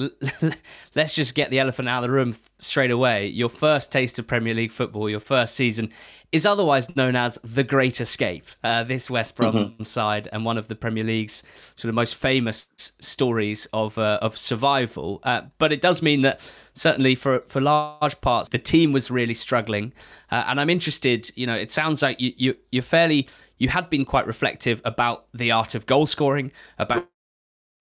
let's 0.95 1.15
just 1.15 1.33
get 1.33 1.49
the 1.49 1.59
elephant 1.59 1.87
out 1.87 2.03
of 2.03 2.09
the 2.09 2.11
room 2.11 2.35
straight 2.59 2.91
away. 2.91 3.27
Your 3.27 3.47
first 3.47 3.89
taste 3.89 4.19
of 4.19 4.27
Premier 4.27 4.53
League 4.53 4.73
football, 4.73 5.09
your 5.09 5.21
first 5.21 5.55
season, 5.55 5.89
is 6.33 6.45
otherwise 6.45 6.93
known 6.97 7.15
as 7.15 7.39
the 7.41 7.63
Great 7.63 8.01
Escape. 8.01 8.45
Uh, 8.65 8.83
this 8.83 9.09
West 9.09 9.37
Brom 9.37 9.55
mm-hmm. 9.55 9.83
side 9.83 10.27
and 10.33 10.43
one 10.43 10.57
of 10.57 10.67
the 10.67 10.75
Premier 10.75 11.05
League's 11.05 11.41
sort 11.77 11.87
of 11.87 11.95
most 11.95 12.15
famous 12.15 12.69
stories 12.99 13.65
of 13.71 13.97
uh, 13.97 14.19
of 14.21 14.37
survival. 14.37 15.21
Uh, 15.23 15.43
but 15.57 15.71
it 15.71 15.79
does 15.79 16.01
mean 16.01 16.21
that 16.23 16.51
certainly 16.73 17.15
for 17.15 17.43
for 17.47 17.61
large 17.61 18.19
parts, 18.19 18.49
the 18.49 18.59
team 18.59 18.91
was 18.91 19.09
really 19.09 19.33
struggling. 19.33 19.93
Uh, 20.29 20.43
and 20.47 20.59
I'm 20.59 20.69
interested. 20.69 21.31
You 21.35 21.47
know, 21.47 21.55
it 21.55 21.71
sounds 21.71 22.01
like 22.01 22.19
you, 22.19 22.33
you 22.35 22.55
you're 22.73 22.83
fairly 22.83 23.29
you 23.57 23.69
had 23.69 23.89
been 23.89 24.03
quite 24.03 24.27
reflective 24.27 24.81
about 24.83 25.27
the 25.33 25.51
art 25.51 25.75
of 25.75 25.85
goal 25.85 26.05
scoring, 26.05 26.51
about 26.77 27.07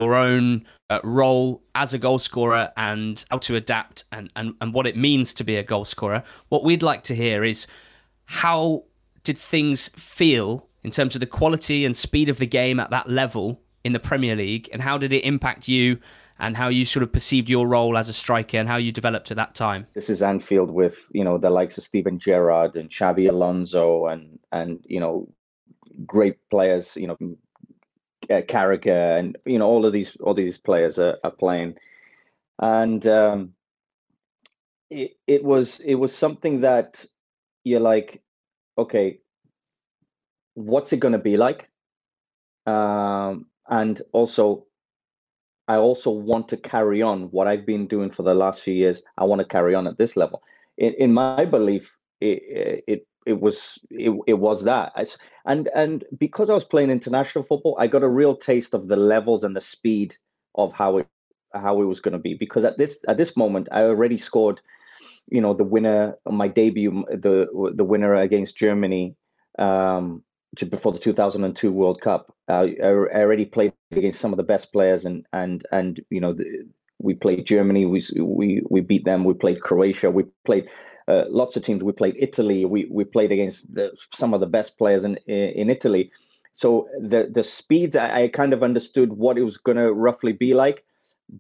your 0.01 0.14
own 0.14 0.64
uh, 0.90 1.01
role 1.03 1.62
as 1.74 1.92
a 1.92 1.99
goal 1.99 2.18
scorer 2.18 2.70
and 2.76 3.24
how 3.30 3.38
to 3.38 3.57
adapt 3.57 4.05
and, 4.12 4.30
and, 4.36 4.55
and 4.61 4.72
what 4.72 4.86
it 4.86 4.96
means 4.96 5.34
to 5.34 5.44
be 5.44 5.57
a 5.57 5.62
goal 5.62 5.84
scorer. 5.84 6.22
What 6.49 6.64
we'd 6.64 6.82
like 6.82 7.03
to 7.05 7.14
hear 7.14 7.44
is 7.44 7.66
how 8.26 8.84
did 9.24 9.36
things 9.36 9.88
feel 9.88 10.68
in 10.84 10.90
terms 10.90 11.14
of 11.16 11.20
the 11.20 11.26
quality 11.26 11.84
and 11.84 11.96
speed 11.96 12.28
of 12.28 12.38
the 12.38 12.46
game 12.46 12.78
at 12.78 12.90
that 12.90 13.09
level 13.09 13.61
in 13.84 13.92
the 13.92 13.99
Premier 13.99 14.36
League, 14.36 14.68
and 14.72 14.82
how 14.82 14.99
did 14.99 15.12
it 15.12 15.24
impact 15.24 15.68
you 15.68 15.99
and 16.38 16.57
how 16.57 16.68
you 16.68 16.84
sort 16.84 17.03
of 17.03 17.12
perceived 17.12 17.49
your 17.49 17.66
role 17.66 17.96
as 17.96 18.09
a 18.09 18.12
striker 18.12 18.59
and 18.59 18.68
how 18.68 18.76
you 18.76 18.92
developed 18.92 19.30
at 19.30 19.36
that 19.36 19.55
time? 19.55 19.86
This 19.94 20.11
is 20.11 20.22
Anfield 20.22 20.70
with 20.70 21.11
you 21.12 21.24
know 21.24 21.38
the 21.38 21.51
likes 21.51 21.78
of 21.78 21.84
Steven 21.84 22.18
Gerrard 22.18 22.76
and 22.76 22.90
Xabi 22.90 23.28
Alonso 23.28 24.07
and 24.07 24.38
and 24.53 24.84
you 24.86 25.01
know 25.01 25.28
great 26.07 26.36
players, 26.51 26.96
you 26.96 27.07
know 27.07 27.16
uh, 28.31 28.43
Carragher 28.43 29.18
and 29.18 29.37
you 29.45 29.59
know 29.59 29.66
all 29.66 29.87
of 29.87 29.93
these 29.93 30.16
all 30.20 30.35
these 30.35 30.59
players 30.59 30.99
are, 30.99 31.18
are 31.24 31.31
playing, 31.31 31.74
and 32.59 33.07
um, 33.07 33.55
it 34.91 35.16
it 35.26 35.45
was 35.45 35.81
it 35.81 35.95
was 35.95 36.14
something 36.14 36.61
that 36.61 37.05
you're 37.64 37.81
like, 37.81 38.22
okay, 38.76 39.20
what's 40.55 40.93
it 40.93 41.01
going 41.01 41.12
to 41.12 41.18
be 41.18 41.37
like? 41.37 41.70
Um, 42.66 43.47
and 43.68 44.01
also, 44.12 44.66
I 45.66 45.76
also 45.76 46.11
want 46.11 46.49
to 46.49 46.57
carry 46.57 47.03
on 47.03 47.31
what 47.31 47.49
I've 47.49 47.66
been 47.66 47.87
doing 47.87 48.11
for 48.11 48.22
the 48.22 48.35
last 48.35 48.62
few 48.62 48.74
years. 48.74 49.03
I 49.16 49.24
want 49.24 49.41
to 49.41 49.45
carry 49.47 49.74
on 49.74 49.87
at 49.87 49.99
this 49.99 50.16
level. 50.16 50.43
In, 50.76 50.95
in 50.95 51.12
my 51.12 51.45
belief, 51.45 51.97
it, 52.20 52.85
it 52.87 53.08
it 53.29 53.41
was 53.41 53.79
it, 53.91 54.12
it 54.26 54.39
was 54.39 54.64
that 54.64 54.93
and 55.45 55.68
and 55.74 56.05
because 56.18 56.51
I 56.51 56.55
was 56.55 56.64
playing 56.64 56.91
international 56.91 57.45
football, 57.45 57.76
I 57.79 57.87
got 57.87 58.03
a 58.03 58.09
real 58.09 58.37
taste 58.37 58.74
of 58.74 58.89
the 58.89 58.97
levels 58.97 59.45
and 59.45 59.55
the 59.55 59.61
speed 59.61 60.14
of 60.55 60.72
how 60.72 60.99
it 60.99 61.07
how 61.55 61.81
it 61.81 61.87
was 61.87 62.01
going 62.01 62.12
to 62.12 62.18
be. 62.18 62.35
Because 62.35 62.64
at 62.64 62.79
this 62.79 63.05
at 63.09 63.18
this 63.18 63.37
moment, 63.37 63.68
I 63.72 63.83
already 63.83 64.18
scored 64.18 64.61
you 65.31 65.41
know 65.41 65.55
the 65.55 65.64
winner 65.64 66.16
my 66.31 66.49
debut 66.49 67.05
the 67.11 67.72
the 67.74 67.85
winner 67.85 68.14
against 68.14 68.57
Germany 68.57 69.14
um, 69.59 70.22
before 70.70 70.93
the 70.93 70.99
2002 70.99 71.72
World 71.72 72.01
Cup. 72.01 72.35
Uh, 72.49 72.66
I 72.83 73.20
already 73.22 73.45
played 73.45 73.72
against 73.91 74.20
some 74.20 74.33
of 74.33 74.37
the 74.37 74.43
best 74.43 74.72
players 74.72 75.05
and 75.05 75.26
and 75.33 75.64
and 75.72 76.01
you 76.11 76.20
know 76.20 76.33
the, 76.35 76.45
we 76.99 77.14
played 77.14 77.47
Germany. 77.47 77.87
We 77.87 78.03
we 78.20 78.62
we 78.68 78.81
beat 78.81 79.05
them. 79.05 79.24
We 79.24 79.35
played 79.35 79.61
Croatia. 79.61 80.11
We 80.11 80.24
played 80.45 80.68
uh, 81.09 81.25
lots 81.31 81.57
of 81.57 81.63
teams. 81.65 81.83
We 81.83 81.93
played 81.93 82.17
Italy. 82.19 82.65
We 82.65 82.87
we 82.91 83.05
played 83.05 83.33
against 83.33 83.75
the, 83.75 83.97
some 84.13 84.35
of 84.35 84.41
the 84.41 84.47
best 84.47 84.77
players 84.77 85.05
in 85.05 85.17
in 85.27 85.71
Italy. 85.71 86.13
So 86.53 86.89
the 87.01 87.29
the 87.33 87.43
speeds 87.43 87.97
I, 87.97 88.23
I 88.23 88.29
kind 88.29 88.53
of 88.53 88.63
understood 88.63 89.15
what 89.15 89.39
it 89.39 89.43
was 89.43 89.57
going 89.57 89.79
to 89.79 89.93
roughly 89.93 90.33
be 90.33 90.55
like, 90.55 90.85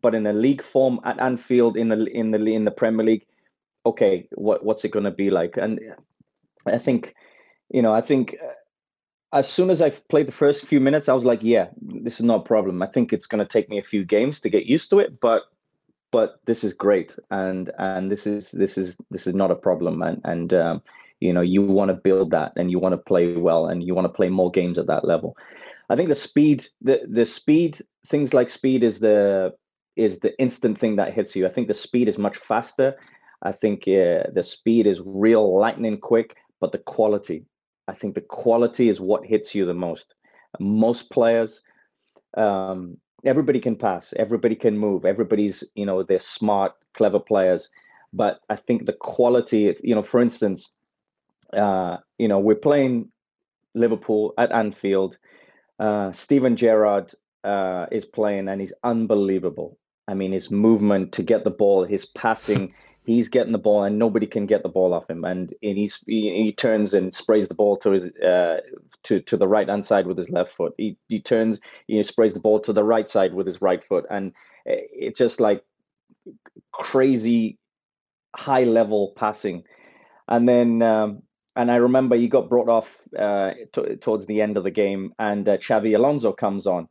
but 0.00 0.14
in 0.14 0.26
a 0.26 0.32
league 0.32 0.62
form 0.62 1.00
at 1.04 1.20
Anfield 1.20 1.76
in 1.76 1.88
the 1.90 2.04
in 2.06 2.30
the 2.30 2.38
in 2.38 2.64
the 2.64 2.70
Premier 2.70 3.04
League, 3.04 3.26
okay, 3.84 4.26
what 4.32 4.64
what's 4.64 4.84
it 4.84 4.92
going 4.92 5.04
to 5.04 5.10
be 5.10 5.30
like? 5.30 5.56
And 5.56 5.80
I 6.66 6.78
think, 6.78 7.14
you 7.70 7.82
know, 7.82 7.92
I 7.92 8.00
think 8.00 8.36
uh, 8.42 8.52
as 9.32 9.48
soon 9.48 9.68
as 9.68 9.82
I 9.82 9.90
played 9.90 10.28
the 10.28 10.32
first 10.32 10.64
few 10.64 10.80
minutes, 10.80 11.08
I 11.08 11.14
was 11.14 11.24
like, 11.24 11.40
yeah, 11.42 11.68
this 11.82 12.20
is 12.20 12.24
not 12.24 12.40
a 12.40 12.44
problem. 12.44 12.82
I 12.82 12.86
think 12.86 13.12
it's 13.12 13.26
going 13.26 13.44
to 13.44 13.52
take 13.52 13.68
me 13.68 13.78
a 13.78 13.82
few 13.82 14.04
games 14.04 14.40
to 14.40 14.48
get 14.48 14.64
used 14.64 14.88
to 14.90 14.98
it, 14.98 15.20
but 15.20 15.42
but 16.10 16.40
this 16.46 16.64
is 16.64 16.72
great, 16.72 17.16
and 17.30 17.70
and 17.78 18.10
this 18.10 18.26
is 18.26 18.50
this 18.50 18.78
is 18.78 18.98
this 19.10 19.26
is 19.26 19.34
not 19.34 19.50
a 19.50 19.56
problem, 19.56 20.02
and 20.02 20.20
and 20.24 20.54
um, 20.54 20.82
you 21.20 21.32
know 21.32 21.40
you 21.40 21.62
want 21.62 21.90
to 21.90 21.94
build 21.94 22.30
that, 22.30 22.52
and 22.56 22.70
you 22.70 22.78
want 22.78 22.92
to 22.94 22.98
play 22.98 23.36
well, 23.36 23.66
and 23.66 23.82
you 23.82 23.94
want 23.94 24.06
to 24.06 24.12
play 24.12 24.28
more 24.28 24.50
games 24.50 24.78
at 24.78 24.86
that 24.86 25.04
level. 25.04 25.36
I 25.90 25.96
think 25.96 26.08
the 26.08 26.14
speed, 26.14 26.66
the 26.80 27.02
the 27.08 27.26
speed, 27.26 27.78
things 28.06 28.34
like 28.34 28.48
speed 28.48 28.82
is 28.82 29.00
the 29.00 29.54
is 29.96 30.20
the 30.20 30.38
instant 30.38 30.78
thing 30.78 30.96
that 30.96 31.12
hits 31.12 31.34
you. 31.34 31.46
I 31.46 31.50
think 31.50 31.68
the 31.68 31.74
speed 31.74 32.08
is 32.08 32.18
much 32.18 32.38
faster. 32.38 32.96
I 33.42 33.52
think 33.52 33.82
uh, 33.82 34.30
the 34.32 34.42
speed 34.42 34.86
is 34.86 35.02
real 35.04 35.58
lightning 35.58 35.98
quick, 35.98 36.36
but 36.60 36.72
the 36.72 36.78
quality, 36.78 37.44
I 37.86 37.94
think 37.94 38.14
the 38.14 38.20
quality 38.20 38.88
is 38.88 39.00
what 39.00 39.26
hits 39.26 39.54
you 39.54 39.64
the 39.64 39.74
most. 39.74 40.14
Most 40.60 41.10
players, 41.10 41.62
um, 42.36 42.96
everybody 43.24 43.60
can 43.60 43.76
pass, 43.76 44.14
everybody 44.16 44.54
can 44.54 44.78
move, 44.78 45.04
everybody's 45.04 45.64
you 45.74 45.86
know 45.86 46.02
they're 46.02 46.18
smart, 46.18 46.72
clever 46.94 47.18
players, 47.18 47.68
but 48.12 48.40
I 48.48 48.56
think 48.56 48.86
the 48.86 48.92
quality, 48.92 49.74
you 49.82 49.94
know, 49.94 50.02
for 50.02 50.20
instance, 50.20 50.70
uh, 51.52 51.98
you 52.18 52.28
know, 52.28 52.38
we're 52.38 52.54
playing 52.54 53.10
Liverpool 53.74 54.34
at 54.38 54.52
Anfield. 54.52 55.18
Uh, 55.78 56.10
Steven 56.12 56.56
Gerrard 56.56 57.12
uh, 57.44 57.86
is 57.92 58.04
playing 58.04 58.48
and 58.48 58.60
he's 58.60 58.72
unbelievable. 58.84 59.78
I 60.08 60.14
mean, 60.14 60.32
his 60.32 60.50
movement 60.50 61.12
to 61.12 61.22
get 61.22 61.44
the 61.44 61.50
ball, 61.50 61.84
his 61.84 62.06
passing, 62.06 62.74
he's 63.08 63.28
getting 63.28 63.52
the 63.52 63.58
ball 63.58 63.84
and 63.84 63.98
nobody 63.98 64.26
can 64.26 64.44
get 64.44 64.62
the 64.62 64.68
ball 64.68 64.92
off 64.92 65.08
him. 65.08 65.24
And, 65.24 65.54
and 65.62 65.78
he, 65.78 65.90
he, 66.06 66.52
turns 66.52 66.92
and 66.92 67.14
sprays 67.14 67.48
the 67.48 67.54
ball 67.54 67.78
to 67.78 67.92
his 67.92 68.10
uh, 68.16 68.60
to 69.04 69.20
to 69.20 69.36
the 69.38 69.48
right 69.48 69.66
hand 69.66 69.86
side 69.86 70.06
with 70.06 70.18
his 70.18 70.28
left 70.28 70.50
foot. 70.50 70.74
He 70.76 70.98
he 71.08 71.18
turns, 71.18 71.58
he 71.86 72.02
sprays 72.02 72.34
the 72.34 72.40
ball 72.40 72.60
to 72.60 72.72
the 72.72 72.84
right 72.84 73.08
side 73.08 73.32
with 73.32 73.46
his 73.46 73.62
right 73.62 73.82
foot, 73.82 74.04
and 74.10 74.32
it's 74.66 75.18
just 75.18 75.40
like 75.40 75.64
crazy 76.72 77.58
high 78.36 78.64
level 78.64 79.14
passing. 79.16 79.64
And 80.28 80.46
then 80.46 80.82
um, 80.82 81.22
and 81.56 81.72
I 81.72 81.76
remember 81.76 82.14
he 82.14 82.28
got 82.28 82.50
brought 82.50 82.68
off 82.68 82.98
uh, 83.18 83.52
t- 83.72 83.96
towards 83.96 84.26
the 84.26 84.42
end 84.42 84.58
of 84.58 84.64
the 84.64 84.70
game, 84.70 85.14
and 85.18 85.48
uh, 85.48 85.56
Xabi 85.56 85.96
Alonso 85.96 86.32
comes 86.32 86.66
on 86.66 86.88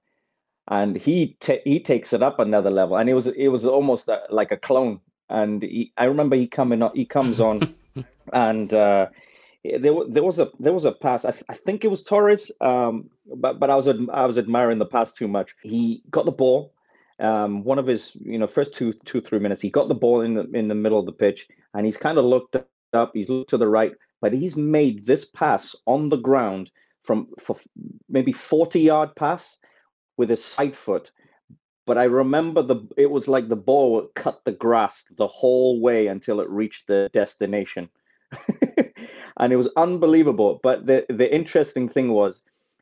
and 0.69 0.97
he 0.97 1.37
t- 1.39 1.61
he 1.63 1.79
takes 1.79 2.11
it 2.11 2.23
up 2.23 2.39
another 2.39 2.71
level, 2.71 2.97
and 2.97 3.07
it 3.07 3.13
was 3.13 3.27
it 3.27 3.49
was 3.49 3.65
almost 3.65 4.07
a, 4.07 4.23
like 4.29 4.51
a 4.51 4.57
clone. 4.57 4.99
And 5.29 5.61
he, 5.63 5.91
I 5.97 6.05
remember 6.05 6.35
he 6.35 6.47
coming 6.47 6.81
he 6.93 7.05
comes 7.05 7.39
on, 7.39 7.73
and 8.33 8.73
uh, 8.73 9.07
there 9.63 9.93
there 10.07 10.23
was 10.23 10.39
a 10.39 10.49
there 10.59 10.73
was 10.73 10.85
a 10.85 10.91
pass. 10.91 11.25
I, 11.25 11.33
I 11.49 11.53
think 11.53 11.83
it 11.83 11.89
was 11.89 12.03
Torres, 12.03 12.51
um, 12.61 13.09
but 13.35 13.59
but 13.59 13.69
I 13.69 13.75
was 13.75 13.87
I 13.87 14.25
was 14.25 14.37
admiring 14.37 14.79
the 14.79 14.85
pass 14.85 15.11
too 15.11 15.27
much. 15.27 15.55
He 15.63 16.03
got 16.09 16.25
the 16.25 16.31
ball. 16.31 16.73
Um, 17.19 17.63
one 17.63 17.79
of 17.79 17.87
his 17.87 18.15
you 18.21 18.37
know 18.37 18.47
first 18.47 18.75
two 18.75 18.93
two 19.05 19.21
three 19.21 19.39
minutes, 19.39 19.61
he 19.61 19.69
got 19.69 19.87
the 19.87 19.95
ball 19.95 20.21
in 20.21 20.35
the 20.35 20.49
in 20.51 20.67
the 20.67 20.75
middle 20.75 20.99
of 20.99 21.05
the 21.05 21.11
pitch, 21.11 21.47
and 21.73 21.85
he's 21.85 21.97
kind 21.97 22.17
of 22.17 22.25
looked 22.25 22.55
up. 22.93 23.11
He's 23.13 23.29
looked 23.29 23.49
to 23.49 23.57
the 23.57 23.67
right, 23.67 23.93
but 24.21 24.33
he's 24.33 24.55
made 24.55 25.05
this 25.05 25.25
pass 25.25 25.75
on 25.85 26.09
the 26.09 26.17
ground 26.17 26.71
from 27.03 27.27
for 27.39 27.55
maybe 28.09 28.31
40 28.31 28.79
yard 28.79 29.15
pass 29.15 29.57
with 30.17 30.29
his 30.29 30.43
side 30.43 30.75
foot. 30.75 31.11
But 31.87 31.97
I 31.97 32.03
remember 32.03 32.61
the 32.61 32.85
it 32.97 33.09
was 33.09 33.29
like 33.29 33.47
the 33.47 33.55
ball 33.55 34.11
cut 34.13 34.43
the 34.43 34.51
grass 34.51 35.05
the 35.17 35.25
whole 35.25 35.79
way 35.79 36.07
until 36.07 36.41
it 36.41 36.49
reached 36.49 36.87
the 36.87 37.09
destination. 37.13 37.89
and 39.37 39.53
it 39.53 39.55
was 39.55 39.69
unbelievable. 39.77 40.59
But 40.61 40.85
the, 40.85 41.05
the 41.07 41.33
interesting 41.33 41.87
thing 41.87 42.11
was 42.11 42.41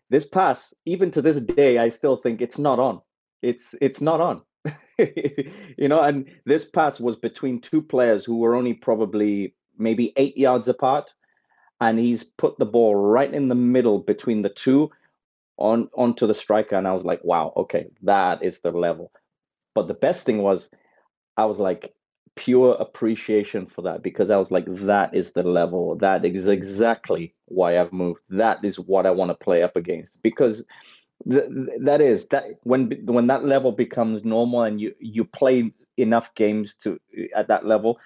this 0.09 0.25
pass, 0.25 0.73
even 0.85 1.11
to 1.11 1.21
this 1.21 1.39
day, 1.39 1.77
I 1.77 1.89
still 1.89 2.17
think 2.17 2.41
it's 2.41 2.57
not 2.57 2.79
on. 2.79 2.99
It's 3.43 3.75
it's 3.79 4.01
not 4.01 4.21
on. 4.21 4.41
you 4.97 5.87
know, 5.87 6.01
and 6.01 6.25
this 6.45 6.65
pass 6.65 6.99
was 6.99 7.15
between 7.15 7.61
two 7.61 7.83
players 7.83 8.25
who 8.25 8.37
were 8.37 8.55
only 8.55 8.73
probably 8.73 9.53
maybe 9.77 10.13
eight 10.17 10.35
yards 10.35 10.67
apart. 10.67 11.13
And 11.79 11.99
he's 11.99 12.23
put 12.23 12.57
the 12.57 12.65
ball 12.65 12.95
right 12.95 13.31
in 13.31 13.49
the 13.49 13.55
middle 13.55 13.99
between 13.99 14.41
the 14.41 14.49
two 14.49 14.89
on 15.57 15.89
onto 15.95 16.27
the 16.27 16.35
striker, 16.35 16.75
and 16.75 16.87
I 16.87 16.93
was 16.93 17.03
like, 17.03 17.23
wow, 17.23 17.53
okay, 17.57 17.87
that 18.03 18.43
is 18.43 18.61
the 18.61 18.71
level. 18.71 19.11
But 19.73 19.87
the 19.87 19.93
best 19.93 20.25
thing 20.25 20.39
was, 20.41 20.69
I 21.37 21.45
was 21.45 21.59
like 21.59 21.93
pure 22.35 22.75
appreciation 22.79 23.65
for 23.65 23.81
that 23.83 24.03
because 24.03 24.29
I 24.29 24.37
was 24.37 24.51
like, 24.51 24.65
that 24.85 25.15
is 25.15 25.31
the 25.31 25.43
level. 25.43 25.95
That 25.97 26.25
is 26.25 26.47
exactly 26.47 27.33
why 27.45 27.79
I've 27.79 27.93
moved. 27.93 28.19
That 28.29 28.63
is 28.63 28.79
what 28.79 29.05
I 29.05 29.11
want 29.11 29.31
to 29.31 29.45
play 29.45 29.63
up 29.63 29.75
against 29.75 30.21
because 30.21 30.65
th- 31.29 31.49
that 31.81 32.01
is 32.01 32.27
that 32.29 32.45
when 32.63 32.91
when 33.05 33.27
that 33.27 33.45
level 33.45 33.71
becomes 33.71 34.23
normal 34.23 34.63
and 34.63 34.79
you 34.79 34.93
you 34.99 35.25
play 35.25 35.73
enough 35.97 36.33
games 36.35 36.75
to 36.75 36.99
at 37.35 37.47
that 37.47 37.65
level 37.65 37.99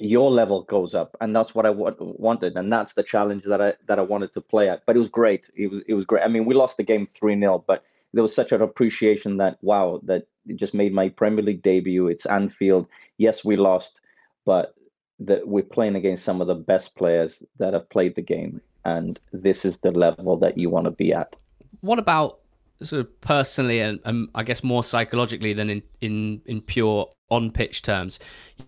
your 0.00 0.30
level 0.30 0.62
goes 0.62 0.94
up 0.94 1.16
and 1.20 1.34
that's 1.34 1.54
what 1.54 1.66
I 1.66 1.68
w- 1.68 1.94
wanted 1.98 2.56
and 2.56 2.72
that's 2.72 2.94
the 2.94 3.02
challenge 3.02 3.44
that 3.44 3.60
I 3.60 3.74
that 3.86 3.98
I 3.98 4.02
wanted 4.02 4.32
to 4.32 4.40
play 4.40 4.68
at. 4.68 4.84
But 4.86 4.96
it 4.96 4.98
was 4.98 5.08
great. 5.08 5.50
It 5.54 5.70
was 5.70 5.82
it 5.86 5.94
was 5.94 6.04
great. 6.04 6.24
I 6.24 6.28
mean 6.28 6.44
we 6.44 6.54
lost 6.54 6.76
the 6.76 6.82
game 6.82 7.06
3-0 7.06 7.64
but 7.66 7.84
there 8.12 8.22
was 8.22 8.34
such 8.34 8.52
an 8.52 8.62
appreciation 8.62 9.36
that 9.36 9.58
wow 9.62 10.00
that 10.04 10.26
it 10.46 10.56
just 10.56 10.74
made 10.74 10.92
my 10.92 11.08
Premier 11.08 11.44
League 11.44 11.62
debut. 11.62 12.08
It's 12.08 12.26
Anfield. 12.26 12.88
Yes 13.18 13.44
we 13.44 13.56
lost 13.56 14.00
but 14.44 14.74
that 15.20 15.46
we're 15.46 15.62
playing 15.62 15.94
against 15.94 16.24
some 16.24 16.40
of 16.40 16.48
the 16.48 16.54
best 16.54 16.96
players 16.96 17.42
that 17.58 17.72
have 17.72 17.88
played 17.88 18.16
the 18.16 18.22
game 18.22 18.60
and 18.84 19.20
this 19.32 19.64
is 19.64 19.80
the 19.80 19.92
level 19.92 20.36
that 20.38 20.58
you 20.58 20.68
want 20.68 20.86
to 20.86 20.90
be 20.90 21.12
at. 21.12 21.36
What 21.82 22.00
about 22.00 22.40
sort 22.82 23.00
of 23.00 23.20
personally 23.20 23.78
and, 23.78 24.00
and 24.04 24.28
I 24.34 24.42
guess 24.42 24.64
more 24.64 24.82
psychologically 24.82 25.52
than 25.52 25.70
in 25.70 25.82
in 26.00 26.42
in 26.46 26.60
pure 26.60 27.08
on 27.30 27.50
pitch 27.50 27.82
terms. 27.82 28.18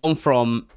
You've 0.03 0.19
from 0.19 0.67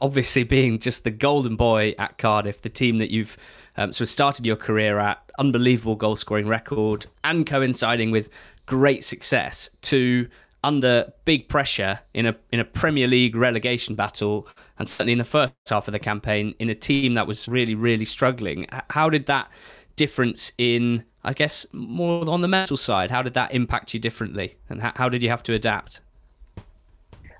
obviously 0.00 0.44
being 0.44 0.78
just 0.78 1.04
the 1.04 1.10
golden 1.10 1.56
boy 1.56 1.94
at 1.98 2.18
Cardiff, 2.18 2.62
the 2.62 2.68
team 2.68 2.98
that 2.98 3.10
you've 3.10 3.36
um, 3.76 3.92
sort 3.92 4.02
of 4.02 4.08
started 4.08 4.46
your 4.46 4.56
career 4.56 4.98
at, 4.98 5.18
unbelievable 5.38 5.96
goal 5.96 6.16
scoring 6.16 6.46
record, 6.46 7.06
and 7.24 7.46
coinciding 7.46 8.10
with 8.10 8.30
great 8.66 9.04
success 9.04 9.70
to 9.82 10.28
under 10.64 11.12
big 11.24 11.48
pressure 11.48 11.98
in 12.14 12.26
a 12.26 12.36
in 12.52 12.60
a 12.60 12.64
Premier 12.64 13.08
League 13.08 13.34
relegation 13.34 13.94
battle, 13.94 14.46
and 14.78 14.88
certainly 14.88 15.12
in 15.12 15.18
the 15.18 15.24
first 15.24 15.52
half 15.68 15.88
of 15.88 15.92
the 15.92 15.98
campaign 15.98 16.54
in 16.58 16.70
a 16.70 16.74
team 16.74 17.14
that 17.14 17.26
was 17.26 17.48
really 17.48 17.74
really 17.74 18.04
struggling. 18.04 18.66
How 18.90 19.10
did 19.10 19.26
that 19.26 19.50
difference 19.96 20.52
in, 20.58 21.04
I 21.24 21.32
guess, 21.32 21.66
more 21.72 22.28
on 22.28 22.40
the 22.40 22.48
mental 22.48 22.76
side, 22.76 23.10
how 23.10 23.22
did 23.22 23.34
that 23.34 23.52
impact 23.52 23.92
you 23.92 24.00
differently, 24.00 24.56
and 24.68 24.80
how, 24.80 24.92
how 24.96 25.08
did 25.08 25.22
you 25.22 25.28
have 25.30 25.42
to 25.44 25.54
adapt? 25.54 26.00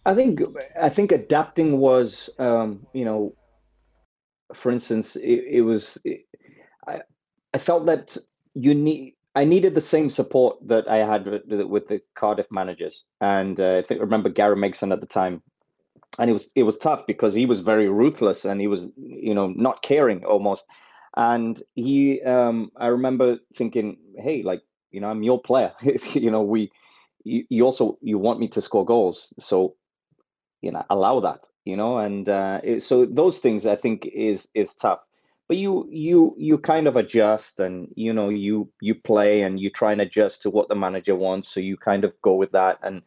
I 0.04 0.14
think 0.14 0.40
I 0.80 0.88
think 0.88 1.12
adapting 1.12 1.78
was, 1.78 2.28
um, 2.38 2.86
you 2.92 3.04
know, 3.04 3.34
for 4.54 4.70
instance, 4.70 5.16
it, 5.16 5.44
it 5.48 5.60
was. 5.62 5.98
It, 6.04 6.26
I 6.86 7.02
I 7.54 7.58
felt 7.58 7.86
that 7.86 8.16
you 8.54 8.74
need. 8.74 9.14
I 9.34 9.44
needed 9.44 9.74
the 9.74 9.80
same 9.80 10.10
support 10.10 10.56
that 10.68 10.86
I 10.88 10.98
had 10.98 11.24
with, 11.26 11.62
with 11.62 11.88
the 11.88 12.02
Cardiff 12.14 12.48
managers, 12.50 13.04
and 13.20 13.58
uh, 13.58 13.78
I 13.78 13.82
think 13.82 14.00
remember 14.00 14.28
Gary 14.28 14.56
Megson 14.56 14.92
at 14.92 15.00
the 15.00 15.06
time, 15.06 15.42
and 16.18 16.28
it 16.28 16.32
was 16.32 16.50
it 16.56 16.64
was 16.64 16.76
tough 16.76 17.06
because 17.06 17.32
he 17.34 17.46
was 17.46 17.60
very 17.60 17.88
ruthless 17.88 18.44
and 18.44 18.60
he 18.60 18.66
was 18.66 18.88
you 18.96 19.34
know 19.34 19.48
not 19.56 19.82
caring 19.82 20.24
almost, 20.24 20.64
and 21.16 21.62
he 21.74 22.20
um, 22.22 22.72
I 22.76 22.88
remember 22.88 23.38
thinking, 23.54 23.98
hey, 24.18 24.42
like 24.42 24.62
you 24.90 25.00
know 25.00 25.08
I'm 25.08 25.22
your 25.22 25.40
player, 25.40 25.72
you 26.12 26.30
know 26.30 26.42
we 26.42 26.72
you 27.24 27.64
also 27.64 27.98
you 28.02 28.18
want 28.18 28.40
me 28.40 28.48
to 28.48 28.60
score 28.60 28.84
goals, 28.84 29.32
so 29.38 29.76
you 30.62 30.70
know 30.70 30.84
allow 30.88 31.20
that 31.20 31.48
you 31.64 31.76
know 31.76 31.98
and 31.98 32.28
uh, 32.28 32.60
it, 32.64 32.82
so 32.82 33.04
those 33.04 33.38
things 33.38 33.66
i 33.66 33.76
think 33.76 34.06
is 34.06 34.48
is 34.54 34.74
tough. 34.74 35.00
But 35.48 35.58
you 35.58 35.86
you 35.90 36.34
you 36.38 36.56
kind 36.56 36.86
of 36.86 36.96
adjust 36.96 37.60
and 37.60 37.88
you 37.94 38.12
know 38.12 38.30
you 38.30 38.70
you 38.80 38.94
play 38.94 39.42
and 39.42 39.60
you 39.60 39.68
try 39.68 39.92
and 39.92 40.00
adjust 40.00 40.40
to 40.42 40.50
what 40.50 40.68
the 40.68 40.76
manager 40.76 41.14
wants. 41.14 41.48
So 41.48 41.60
you 41.60 41.76
kind 41.76 42.04
of 42.04 42.14
go 42.22 42.34
with 42.34 42.52
that. 42.52 42.78
And 42.82 43.02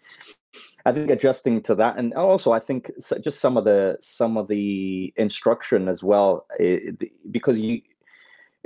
i 0.85 0.91
think 0.91 1.09
adjusting 1.09 1.61
to 1.61 1.75
that 1.75 1.97
and 1.97 2.13
also 2.13 2.51
i 2.51 2.59
think 2.59 2.91
just 3.21 3.39
some 3.39 3.57
of 3.57 3.65
the 3.65 3.97
some 4.01 4.37
of 4.37 4.47
the 4.47 5.13
instruction 5.17 5.87
as 5.87 6.03
well 6.03 6.45
eh, 6.59 6.91
because 7.31 7.59
you 7.59 7.81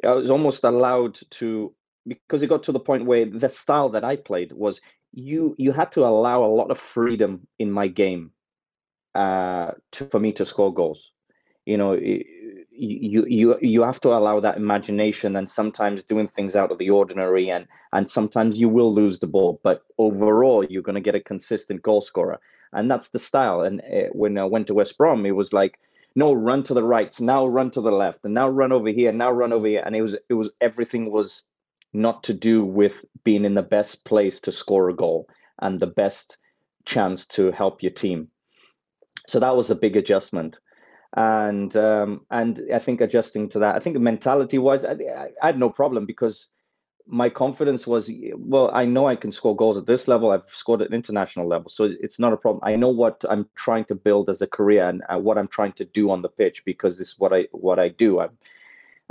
i 0.03 0.13
was 0.13 0.29
almost 0.29 0.63
allowed 0.63 1.15
to 1.29 1.73
because 2.07 2.43
it 2.43 2.47
got 2.47 2.63
to 2.63 2.71
the 2.71 2.79
point 2.79 3.05
where 3.05 3.25
the 3.25 3.49
style 3.49 3.89
that 3.89 4.03
i 4.03 4.15
played 4.15 4.51
was 4.51 4.81
you 5.13 5.55
you 5.57 5.71
had 5.71 5.91
to 5.91 6.05
allow 6.05 6.43
a 6.43 6.55
lot 6.59 6.71
of 6.71 6.77
freedom 6.77 7.47
in 7.57 7.71
my 7.71 7.87
game 7.87 8.31
uh, 9.15 9.71
to, 9.91 10.05
for 10.05 10.19
me 10.19 10.31
to 10.33 10.45
score 10.45 10.73
goals. 10.73 11.11
You 11.65 11.77
know, 11.77 11.93
you 11.93 13.25
you 13.27 13.57
you 13.61 13.81
have 13.83 13.99
to 14.01 14.09
allow 14.09 14.39
that 14.39 14.57
imagination 14.57 15.35
and 15.35 15.49
sometimes 15.49 16.03
doing 16.03 16.27
things 16.29 16.55
out 16.55 16.71
of 16.71 16.77
the 16.77 16.89
ordinary 16.89 17.49
and 17.49 17.67
and 17.93 18.09
sometimes 18.09 18.57
you 18.57 18.69
will 18.69 18.93
lose 18.93 19.19
the 19.19 19.27
ball, 19.27 19.59
but 19.63 19.83
overall 19.97 20.63
you're 20.63 20.81
going 20.81 20.95
to 20.95 21.01
get 21.01 21.15
a 21.15 21.19
consistent 21.19 21.81
goal 21.81 22.01
scorer, 22.01 22.39
and 22.73 22.89
that's 22.89 23.09
the 23.09 23.19
style. 23.19 23.61
And 23.61 23.81
uh, 23.81 24.09
when 24.13 24.37
I 24.37 24.45
went 24.45 24.67
to 24.67 24.73
West 24.73 24.97
Brom, 24.97 25.25
it 25.25 25.35
was 25.35 25.53
like. 25.53 25.79
No, 26.15 26.33
run 26.33 26.63
to 26.63 26.73
the 26.73 26.83
right. 26.83 27.17
Now 27.21 27.45
run 27.45 27.69
to 27.71 27.81
the 27.81 27.91
left, 27.91 28.25
and 28.25 28.33
now 28.33 28.49
run 28.49 28.71
over 28.71 28.89
here. 28.89 29.11
Now 29.11 29.31
run 29.31 29.53
over 29.53 29.67
here, 29.67 29.83
and 29.85 29.95
it 29.95 30.01
was 30.01 30.15
it 30.27 30.33
was 30.33 30.49
everything 30.59 31.11
was 31.11 31.49
not 31.93 32.23
to 32.23 32.33
do 32.33 32.63
with 32.63 33.05
being 33.23 33.45
in 33.45 33.53
the 33.53 33.61
best 33.61 34.05
place 34.05 34.39
to 34.41 34.51
score 34.51 34.89
a 34.89 34.95
goal 34.95 35.27
and 35.61 35.79
the 35.79 35.87
best 35.87 36.37
chance 36.85 37.25
to 37.27 37.51
help 37.51 37.83
your 37.83 37.91
team 37.91 38.27
so 39.29 39.39
that 39.39 39.55
was 39.55 39.69
a 39.69 39.75
big 39.75 39.95
adjustment. 39.95 40.59
And 41.15 41.75
um, 41.75 42.25
and 42.29 42.61
I 42.73 42.79
think 42.79 43.01
adjusting 43.01 43.49
to 43.49 43.59
that, 43.59 43.75
I 43.75 43.79
think 43.79 43.97
mentality 43.97 44.57
wise, 44.57 44.85
I, 44.85 44.93
I, 45.41 45.47
had 45.47 45.59
no 45.59 45.69
problem 45.69 46.05
because 46.05 46.49
my 47.11 47.27
confidence 47.27 47.87
was 47.87 48.11
well 48.37 48.69
i 48.71 48.85
know 48.85 49.07
i 49.07 49.15
can 49.15 49.31
score 49.31 49.55
goals 49.55 49.77
at 49.77 49.87
this 49.87 50.07
level. 50.07 50.29
I've 50.29 50.47
scored 50.47 50.83
at 50.83 50.93
international 50.93 51.47
level. 51.47 51.67
So 51.69 51.85
it's 51.99 52.19
not 52.19 52.33
a 52.33 52.37
problem. 52.37 52.61
I 52.63 52.75
know 52.75 52.89
what 52.89 53.25
i'm 53.29 53.49
trying 53.55 53.85
to 53.85 53.95
build 53.95 54.29
as 54.29 54.41
a 54.41 54.47
career 54.47 54.87
and 54.87 55.01
uh, 55.09 55.17
what 55.17 55.39
i'm 55.39 55.47
trying 55.47 55.73
to 55.73 55.85
do 55.85 56.11
on 56.11 56.21
the 56.21 56.29
pitch 56.29 56.63
because 56.65 56.99
this 56.99 57.13
is 57.13 57.19
what 57.19 57.33
i 57.33 57.47
what 57.51 57.79
i 57.79 57.89
do. 57.89 58.19
I'm 58.19 58.37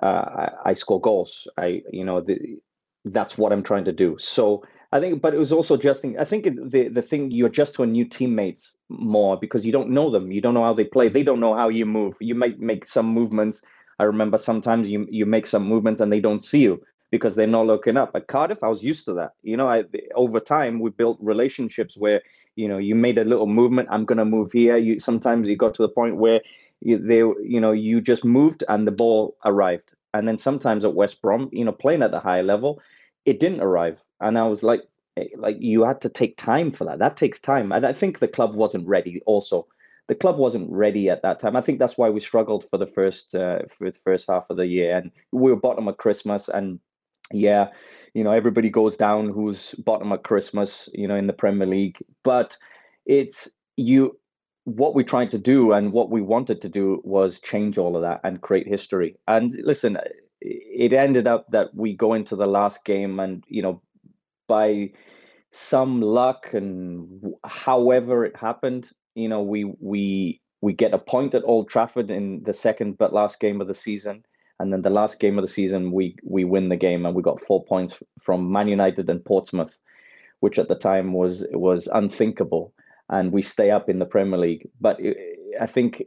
uh, 0.01 0.07
I, 0.07 0.71
I, 0.71 0.73
score 0.75 1.01
goals. 1.01 1.49
I 1.57 1.83
you 1.91 2.05
know 2.05 2.21
the, 2.21 2.61
that's 3.05 3.37
what 3.37 3.53
i'm 3.53 3.65
trying 3.65 3.87
to 3.87 3.93
do. 3.93 4.17
So 4.19 4.65
i 4.93 5.01
think 5.01 5.21
but 5.21 5.35
it 5.35 5.39
was 5.39 5.53
also 5.53 5.75
adjusting 5.75 6.19
i 6.19 6.25
think 6.25 6.45
the 6.45 6.89
the 6.89 7.03
thing 7.03 7.31
you 7.31 7.47
adjust 7.47 7.75
to 7.75 7.83
a 7.83 7.87
new 7.87 8.05
teammates 8.05 8.77
more 8.89 9.37
because 9.39 9.65
you 9.67 9.73
don't 9.73 9.91
know 9.91 10.11
them 10.11 10.33
you 10.33 10.41
don't 10.41 10.55
know 10.55 10.63
how 10.63 10.75
they 10.75 10.85
play 10.85 11.09
they 11.09 11.23
don't 11.23 11.41
know 11.41 11.55
how 11.55 11.69
you 11.69 11.85
move 11.85 12.15
you 12.21 12.35
might 12.35 12.59
make 12.59 12.85
some 12.85 13.07
movements 13.07 13.63
I 13.99 14.05
remember 14.05 14.39
sometimes 14.39 14.89
you 14.89 15.07
you 15.11 15.27
make 15.27 15.47
some 15.47 15.65
movements 15.67 16.01
and 16.01 16.13
they 16.13 16.21
don't 16.21 16.45
see 16.45 16.63
you 16.63 16.83
because 17.11 17.35
they're 17.35 17.47
not 17.47 17.67
looking 17.67 17.97
up. 17.97 18.13
At 18.15 18.29
Cardiff, 18.29 18.63
I 18.63 18.69
was 18.69 18.83
used 18.83 19.05
to 19.07 19.15
that. 19.15 19.33
You 19.43 19.57
know, 19.57 19.67
I, 19.67 19.85
over 20.15 20.41
time 20.41 20.79
we 20.79 20.91
built 20.91 21.19
relationships 21.21 21.97
where 21.97 22.23
you 22.55 22.69
know 22.69 22.79
you 22.79 22.95
made 22.95 23.19
a 23.19 23.25
little 23.25 23.47
movement. 23.47 23.89
I'm 23.91 24.05
gonna 24.05 24.25
move 24.25 24.53
here. 24.53 24.77
You 24.77 25.01
sometimes 25.01 25.49
you 25.49 25.57
got 25.57 25.75
to 25.75 25.83
the 25.83 25.89
point 25.89 26.17
where 26.17 26.41
you, 26.81 26.99
they 26.99 27.19
you 27.19 27.61
know 27.61 27.73
you 27.73 28.01
just 28.01 28.25
moved 28.25 28.63
and 28.69 28.87
the 28.87 28.93
ball 28.93 29.37
arrived. 29.45 29.93
And 30.15 30.27
then 30.27 30.39
sometimes 30.39 30.85
at 30.85 30.95
West 30.95 31.21
Brom, 31.21 31.51
you 31.53 31.65
know, 31.65 31.73
playing 31.73 32.03
at 32.03 32.13
the 32.13 32.21
high 32.21 32.41
level, 32.41 32.81
it 33.27 33.41
didn't 33.41 33.61
arrive. 33.61 33.99
And 34.21 34.39
I 34.39 34.47
was 34.49 34.63
like, 34.63 34.83
eh, 35.17 35.29
like 35.37 35.57
you 35.61 35.85
had 35.85 36.01
to 36.03 36.09
take 36.09 36.37
time 36.37 36.71
for 36.71 36.85
that. 36.85 36.99
That 36.99 37.17
takes 37.17 37.39
time. 37.39 37.73
And 37.73 37.87
I 37.87 37.93
think 37.93 38.19
the 38.19 38.29
club 38.29 38.55
wasn't 38.55 38.87
ready 38.87 39.23
also 39.27 39.67
the 40.09 40.15
club 40.15 40.39
wasn't 40.39 40.71
ready 40.73 41.09
at 41.11 41.23
that 41.23 41.39
time. 41.39 41.55
I 41.55 41.61
think 41.61 41.79
that's 41.79 41.99
why 41.99 42.09
we 42.09 42.19
struggled 42.19 42.69
for 42.71 42.79
the 42.79 42.87
first 42.87 43.35
uh, 43.35 43.61
for 43.69 43.91
the 43.91 43.99
first 44.03 44.27
half 44.29 44.47
of 44.51 44.57
the 44.57 44.67
year, 44.67 44.97
and 44.97 45.11
we 45.33 45.51
were 45.53 45.57
bottom 45.57 45.87
of 45.87 45.99
Christmas. 45.99 46.49
And 46.49 46.81
yeah, 47.31 47.69
you 48.15 48.25
know 48.25 48.33
everybody 48.33 48.71
goes 48.71 48.97
down 48.97 49.29
who's 49.29 49.75
bottom 49.75 50.11
of 50.11 50.23
Christmas, 50.23 50.89
you 50.95 51.07
know, 51.07 51.15
in 51.15 51.27
the 51.27 51.33
Premier 51.33 51.67
League. 51.67 51.99
But 52.25 52.57
it's 53.07 53.49
you. 53.77 54.19
What 54.65 54.95
we 54.95 55.05
tried 55.05 55.31
to 55.31 55.39
do 55.39 55.73
and 55.73 55.93
what 55.93 56.11
we 56.11 56.21
wanted 56.21 56.61
to 56.61 56.69
do 56.69 57.01
was 57.03 57.41
change 57.41 57.79
all 57.79 57.97
of 57.97 58.03
that 58.03 58.21
and 58.23 58.43
create 58.43 58.67
history. 58.67 59.17
And 59.27 59.53
listen, 59.63 59.97
it 60.43 60.93
ended 60.93 61.27
up 61.27 61.47
that 61.53 61.75
we 61.75 61.95
go 61.95 62.13
into 62.13 62.37
the 62.37 62.47
last 62.47 62.85
game, 62.85 63.21
and 63.21 63.45
you 63.49 63.61
know, 63.61 63.83
by 64.49 64.91
some 65.53 66.01
luck 66.03 66.49
and 66.53 67.35
however 67.45 68.25
it 68.25 68.37
happened, 68.37 68.91
you 69.15 69.29
know, 69.29 69.43
we 69.43 69.73
we 69.81 70.41
we 70.61 70.73
get 70.73 70.95
a 70.95 70.99
point 70.99 71.35
at 71.35 71.45
Old 71.45 71.69
Trafford 71.69 72.11
in 72.11 72.43
the 72.45 72.53
second 72.53 72.99
but 72.99 73.13
last 73.13 73.41
game 73.41 73.61
of 73.61 73.69
the 73.69 73.75
season, 73.75 74.25
and 74.59 74.73
then 74.73 74.83
the 74.83 74.91
last 74.91 75.21
game 75.21 75.39
of 75.39 75.43
the 75.43 75.49
season 75.49 75.93
we 75.93 76.17
we 76.25 76.45
win 76.45 76.69
the 76.69 76.77
game 76.77 77.07
and 77.07 77.15
we 77.15 77.23
got 77.23 77.41
four 77.41 77.65
points 77.65 78.03
from 78.21 78.51
Man 78.51 78.69
United 78.69 79.09
and 79.09 79.25
Portsmouth, 79.25 79.79
which 80.41 80.59
at 80.59 80.69
the 80.69 80.75
time 80.75 81.13
was 81.13 81.47
was 81.53 81.87
unthinkable, 81.89 82.75
and 83.09 83.33
we 83.33 83.43
stay 83.43 83.71
up 83.71 83.89
in 83.89 83.99
the 83.99 84.07
Premier 84.07 84.39
League. 84.39 84.69
But 84.81 85.01
I 85.61 85.67
think 85.67 86.03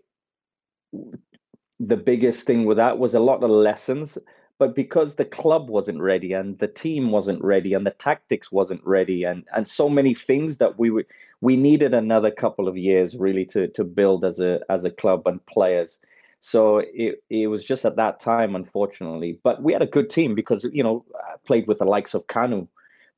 the 1.79 1.97
biggest 1.97 2.45
thing 2.45 2.65
with 2.65 2.77
that 2.77 2.99
was 2.99 3.15
a 3.15 3.19
lot 3.19 3.43
of 3.43 3.49
lessons 3.49 4.17
but 4.61 4.75
because 4.75 5.15
the 5.15 5.25
club 5.25 5.71
wasn't 5.71 5.99
ready 5.99 6.33
and 6.33 6.59
the 6.59 6.67
team 6.67 7.09
wasn't 7.09 7.43
ready 7.43 7.73
and 7.73 7.83
the 7.83 7.97
tactics 8.07 8.51
wasn't 8.51 8.79
ready 8.85 9.23
and 9.23 9.43
and 9.55 9.67
so 9.67 9.89
many 9.89 10.13
things 10.13 10.59
that 10.59 10.77
we 10.77 10.91
were 10.91 11.03
we 11.41 11.57
needed 11.57 11.95
another 11.95 12.29
couple 12.29 12.67
of 12.67 12.77
years 12.77 13.17
really 13.17 13.43
to 13.43 13.69
to 13.69 13.83
build 13.83 14.23
as 14.23 14.39
a 14.39 14.59
as 14.69 14.85
a 14.85 14.91
club 14.91 15.25
and 15.25 15.43
players. 15.47 15.99
So 16.41 16.83
it, 16.93 17.23
it 17.31 17.47
was 17.47 17.65
just 17.65 17.85
at 17.85 17.95
that 17.95 18.19
time 18.19 18.55
unfortunately. 18.55 19.39
But 19.41 19.63
we 19.63 19.73
had 19.73 19.81
a 19.81 19.87
good 19.97 20.11
team 20.11 20.35
because 20.35 20.63
you 20.71 20.83
know 20.83 21.03
played 21.47 21.67
with 21.67 21.79
the 21.79 21.85
likes 21.85 22.13
of 22.13 22.27
kanu 22.27 22.67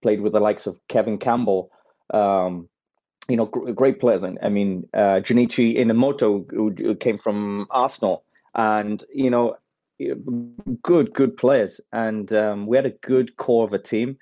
played 0.01 0.21
with 0.21 0.31
the 0.31 0.39
likes 0.39 0.65
of 0.65 0.79
kevin 0.87 1.17
campbell 1.17 1.71
um, 2.13 2.69
you 3.27 3.35
know 3.35 3.47
great 3.47 3.99
players. 3.99 4.23
I 4.23 4.47
mean 4.47 4.87
uh, 4.93 5.19
junichi 5.25 5.75
inamoto 5.75 6.49
who 6.51 6.95
came 6.95 7.17
from 7.17 7.67
arsenal. 7.69 8.23
And 8.55 9.03
you 9.11 9.31
know 9.31 9.57
good, 10.81 11.13
good 11.13 11.37
players, 11.37 11.79
and 11.91 12.31
um, 12.33 12.67
we 12.67 12.77
had 12.77 12.85
a 12.85 12.91
good 12.91 13.37
core 13.37 13.65
of 13.65 13.73
a 13.73 13.79
team. 13.79 14.17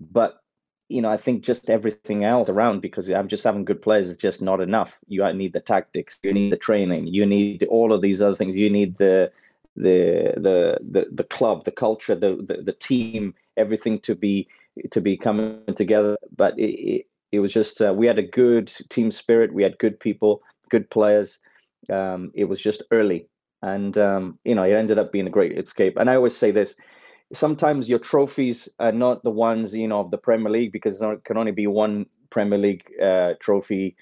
But 0.00 0.42
you 0.88 1.00
know, 1.00 1.10
I 1.10 1.16
think 1.16 1.42
just 1.42 1.70
everything 1.70 2.24
else 2.24 2.50
around 2.50 2.80
because 2.80 3.08
I'm 3.08 3.28
just 3.28 3.44
having 3.44 3.64
good 3.64 3.80
players 3.80 4.10
is 4.10 4.18
just 4.18 4.42
not 4.42 4.60
enough. 4.60 4.98
You 5.08 5.30
need 5.32 5.54
the 5.54 5.60
tactics, 5.60 6.18
you 6.22 6.34
need 6.34 6.52
the 6.52 6.58
training, 6.58 7.06
you 7.06 7.24
need 7.24 7.64
all 7.64 7.92
of 7.92 8.02
these 8.02 8.20
other 8.20 8.36
things. 8.36 8.56
You 8.56 8.68
need 8.70 8.98
the 8.98 9.32
the 9.74 10.34
the 10.36 10.78
the, 10.82 11.06
the 11.10 11.24
club, 11.24 11.64
the 11.64 11.72
culture, 11.72 12.14
the, 12.14 12.36
the, 12.36 12.62
the 12.62 12.74
team, 12.74 13.34
everything 13.56 14.00
to 14.00 14.14
be 14.14 14.48
to 14.90 15.00
be 15.00 15.16
coming 15.16 15.62
together. 15.74 16.16
But 16.36 16.58
it, 16.58 16.72
it, 16.72 17.06
it 17.32 17.40
was 17.40 17.52
just 17.52 17.80
uh, 17.80 17.94
we 17.94 18.06
had 18.06 18.18
a 18.18 18.22
good 18.22 18.68
team 18.90 19.10
spirit. 19.10 19.54
We 19.54 19.62
had 19.62 19.78
good 19.78 19.98
people, 19.98 20.42
good 20.68 20.90
players. 20.90 21.38
Um, 21.90 22.30
it 22.34 22.44
was 22.44 22.60
just 22.60 22.82
early, 22.90 23.28
and 23.62 23.96
um, 23.98 24.38
you 24.44 24.54
know 24.54 24.64
it 24.64 24.72
ended 24.72 24.98
up 24.98 25.12
being 25.12 25.26
a 25.26 25.30
great 25.30 25.56
escape. 25.58 25.96
And 25.96 26.10
I 26.10 26.16
always 26.16 26.36
say 26.36 26.50
this: 26.50 26.76
sometimes 27.32 27.88
your 27.88 27.98
trophies 27.98 28.68
are 28.78 28.92
not 28.92 29.22
the 29.22 29.30
ones 29.30 29.74
you 29.74 29.88
know 29.88 30.00
of 30.00 30.10
the 30.10 30.18
Premier 30.18 30.50
League 30.50 30.72
because 30.72 30.98
there 30.98 31.16
can 31.16 31.36
only 31.36 31.52
be 31.52 31.66
one 31.66 32.06
Premier 32.30 32.58
League 32.58 32.90
uh, 33.00 33.34
trophy 33.40 33.96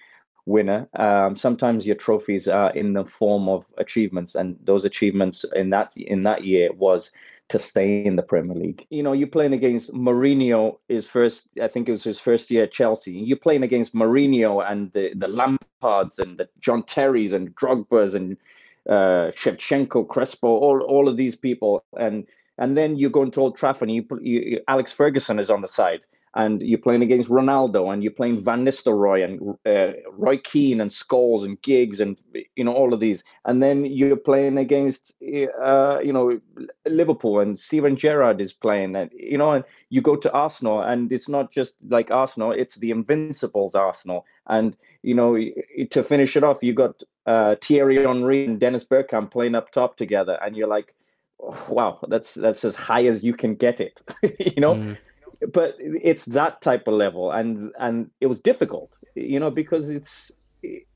winner. 0.47 0.89
Um, 0.95 1.37
sometimes 1.37 1.87
your 1.87 1.97
trophies 1.97 2.49
are 2.49 2.71
in 2.73 2.95
the 2.95 3.05
form 3.05 3.49
of 3.49 3.65
achievements, 3.79 4.35
and 4.35 4.57
those 4.65 4.85
achievements 4.85 5.45
in 5.55 5.71
that 5.71 5.97
in 5.97 6.23
that 6.25 6.45
year 6.45 6.73
was 6.73 7.13
to 7.51 7.59
stay 7.59 8.05
in 8.05 8.15
the 8.15 8.23
Premier 8.23 8.57
League. 8.57 8.87
You 8.91 9.03
know, 9.03 9.13
you're 9.13 9.29
playing 9.29 9.53
against 9.53 9.93
Mourinho. 9.93 10.79
His 10.89 11.07
first, 11.07 11.51
I 11.61 11.67
think 11.67 11.89
it 11.89 11.93
was 11.93 12.05
his 12.05 12.21
first 12.21 12.49
year 12.51 12.63
at 12.63 12.73
Chelsea. 12.73 13.13
You're 13.13 13.39
playing 13.39 13.65
against 13.65 13.95
Mourinho 13.95 14.65
and 14.69 14.91
the 14.93 15.13
the 15.15 15.29
Lampards 15.29 16.19
and 16.19 16.39
the 16.39 16.49
John 16.61 16.83
Terrys 16.85 17.33
and 17.33 17.55
Drogba's 17.55 18.15
and 18.15 18.37
uh, 18.91 19.31
Shevchenko, 19.31 20.09
Crespo, 20.09 20.49
all 20.49 20.81
all 20.83 21.09
of 21.09 21.17
these 21.17 21.37
people, 21.37 21.85
and 21.99 22.27
and 22.59 22.77
then 22.77 22.97
you 22.97 23.09
go 23.09 23.23
into 23.23 23.41
Old 23.41 23.57
Trafford, 23.57 23.89
and 23.89 23.97
you, 23.97 24.03
put, 24.03 24.23
you 24.23 24.61
Alex 24.69 24.93
Ferguson 24.93 25.39
is 25.39 25.49
on 25.51 25.63
the 25.63 25.69
side, 25.69 26.05
and 26.35 26.63
you're 26.63 26.79
playing 26.79 27.03
against 27.03 27.29
Ronaldo, 27.29 27.93
and 27.93 28.03
you're 28.03 28.13
playing 28.13 28.43
Van 28.43 28.65
Nistelrooy 28.65 29.25
and 29.25 29.59
uh, 29.67 29.99
Roy 30.13 30.39
Keane 30.39 30.81
and 30.81 30.91
Scholes 30.91 31.45
and 31.45 31.61
Giggs, 31.63 31.99
and 32.01 32.17
you 32.55 32.65
know 32.65 32.73
all 32.73 32.95
of 32.95 33.01
these, 33.01 33.25
and 33.45 33.63
then 33.63 33.85
you're 33.85 34.17
playing 34.17 34.57
against 34.57 35.15
uh, 35.63 35.99
you 36.03 36.13
know 36.13 36.41
Liverpool, 36.87 37.41
and 37.41 37.59
Steven 37.59 37.97
Gerrard 37.97 38.41
is 38.41 38.53
playing, 38.53 38.95
and 38.95 39.11
you 39.13 39.39
know, 39.39 39.53
and 39.53 39.65
you 39.89 40.01
go 40.01 40.15
to 40.17 40.33
Arsenal, 40.33 40.81
and 40.81 41.11
it's 41.11 41.29
not 41.29 41.51
just 41.51 41.77
like 41.89 42.11
Arsenal; 42.11 42.53
it's 42.53 42.77
the 42.77 42.93
Invincibles 42.93 43.75
Arsenal, 43.75 44.25
and 44.47 44.77
you 45.03 45.15
know 45.15 45.37
to 45.91 46.03
finish 46.05 46.37
it 46.37 46.45
off, 46.45 46.63
you 46.63 46.73
got 46.73 47.03
uh, 47.27 47.57
Thierry 47.61 48.05
Henry 48.05 48.45
and 48.45 48.61
Dennis 48.61 48.85
Bergkamp 48.85 49.31
playing 49.31 49.57
up 49.57 49.73
top 49.73 49.97
together, 49.97 50.39
and 50.43 50.57
you're 50.57 50.69
like, 50.69 50.95
oh, 51.41 51.67
wow, 51.69 51.99
that's 52.09 52.35
that's 52.35 52.65
as 52.65 52.77
high 52.77 53.07
as 53.07 53.25
you 53.25 53.35
can 53.35 53.57
get 53.57 53.81
it, 53.81 54.01
you 54.39 54.61
know. 54.61 54.75
Mm. 54.75 54.97
But 55.53 55.77
it's 55.79 56.27
that 56.27 56.61
type 56.61 56.87
of 56.87 56.95
level, 56.95 57.31
and 57.31 57.73
and 57.79 58.11
it 58.21 58.27
was 58.27 58.41
difficult, 58.41 58.99
you 59.15 59.41
know, 59.41 59.51
because 59.51 59.89
it's 59.89 60.31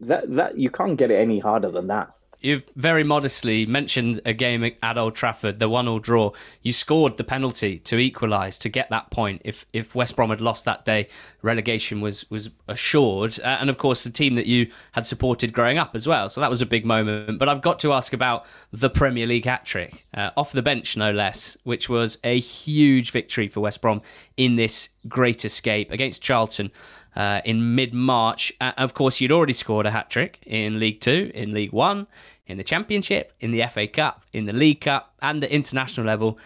that 0.01 0.31
that 0.31 0.59
you 0.59 0.71
can't 0.71 0.99
get 0.99 1.11
it 1.11 1.19
any 1.19 1.39
harder 1.39 1.71
than 1.71 1.87
that. 1.89 2.11
You've 2.45 2.69
very 2.77 3.05
modestly 3.05 3.65
mentioned 3.65 4.21
a 4.27 4.35
game 4.35 4.71
at 4.83 4.99
Old 4.99 5.15
Trafford, 5.15 5.61
the 5.61 5.69
one-all 5.71 5.99
draw. 5.99 6.33
You 6.61 6.75
scored 6.75 7.17
the 7.17 7.25
penalty 7.25 7.79
to 7.79 7.97
equalise 7.97 8.59
to 8.59 8.69
get 8.69 8.91
that 8.91 9.11
point. 9.11 9.41
If 9.47 9.65
if 9.73 9.95
West 9.95 10.15
Brom 10.15 10.29
had 10.29 10.43
lost 10.43 10.67
that 10.67 10.85
day, 10.85 11.09
relegation 11.41 12.03
was 12.03 12.31
was 12.31 12.51
assured. 12.69 13.41
Uh, 13.41 13.57
and 13.61 13.71
of 13.71 13.79
course, 13.79 14.05
the 14.05 14.11
team 14.11 14.35
that 14.35 14.47
you 14.47 14.71
had 14.93 15.07
supported 15.07 15.55
growing 15.55 15.79
up 15.79 15.95
as 15.95 16.07
well. 16.07 16.29
So 16.29 16.43
that 16.43 16.51
was 16.51 16.61
a 16.61 16.67
big 16.67 16.85
moment. 16.85 17.39
But 17.39 17.49
I've 17.49 17.63
got 17.63 17.79
to 17.79 17.95
ask 17.95 18.13
about 18.13 18.45
the 18.71 18.91
Premier 18.91 19.27
League 19.27 19.47
hat 19.47 19.65
trick, 19.65 20.05
uh, 20.13 20.33
off 20.37 20.53
the 20.53 20.61
bench 20.61 20.99
no 20.99 21.13
less, 21.13 21.57
which 21.65 21.89
was 21.89 22.19
a 22.25 22.39
huge 22.39 23.11
victory 23.11 23.49
for 23.49 23.61
West 23.61 23.81
Brom 23.81 24.03
in 24.37 24.57
this 24.57 24.91
great 25.09 25.47
escape 25.47 25.91
against 25.91 26.21
Charlton 26.21 26.71
uh, 27.17 27.41
in 27.45 27.75
mid 27.75 27.95
March. 27.95 28.53
Uh, 28.61 28.73
of 28.77 28.95
course, 28.95 29.21
you'd 29.21 29.33
already 29.33 29.53
scored 29.53 29.87
a 29.87 29.91
hat 29.91 30.11
trick 30.11 30.39
in 30.47 30.79
League 30.79 31.01
Two, 31.01 31.31
in 31.35 31.53
League 31.53 31.73
One, 31.73 32.07
in 32.47 32.59
the 32.59 32.65
Championship, 32.65 33.33
in 33.41 33.51
the 33.51 33.67
FA 33.67 33.87
Cup, 33.87 34.25
in 34.33 34.45
the 34.45 34.53
League 34.53 34.83
Cup, 34.83 35.15
and 35.23 35.43
at 35.43 35.51
international 35.51 36.07
level. 36.07 36.39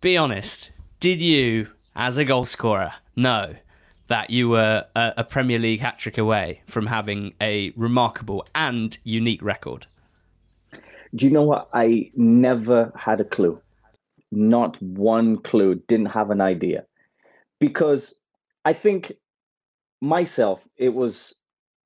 Be 0.00 0.16
honest, 0.16 0.72
did 1.00 1.20
you, 1.20 1.68
as 1.94 2.18
a 2.18 2.24
goalscorer, 2.24 2.92
know 3.14 3.54
that 4.08 4.30
you 4.30 4.48
were 4.48 4.84
a, 4.94 5.14
a 5.18 5.24
Premier 5.24 5.58
League 5.58 5.80
hat 5.80 5.98
trick 5.98 6.18
away 6.18 6.62
from 6.66 6.86
having 6.86 7.34
a 7.40 7.72
remarkable 7.76 8.44
and 8.54 8.98
unique 9.04 9.42
record? 9.42 9.86
Do 11.14 11.24
you 11.24 11.32
know 11.32 11.44
what? 11.44 11.68
I 11.72 12.10
never 12.14 12.92
had 12.96 13.20
a 13.20 13.24
clue. 13.24 13.60
Not 14.32 14.80
one 14.82 15.38
clue. 15.38 15.76
Didn't 15.86 16.06
have 16.06 16.30
an 16.30 16.40
idea. 16.40 16.84
Because 17.58 18.14
I 18.64 18.72
think 18.72 19.12
myself, 20.00 20.66
it 20.76 20.92
was 20.92 21.34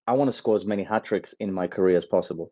I 0.06 0.12
want 0.14 0.28
to 0.28 0.36
score 0.36 0.56
as 0.56 0.64
many 0.64 0.82
hat 0.82 1.04
tricks 1.04 1.34
in 1.38 1.52
my 1.52 1.68
career 1.68 1.96
as 1.96 2.04
possible. 2.04 2.50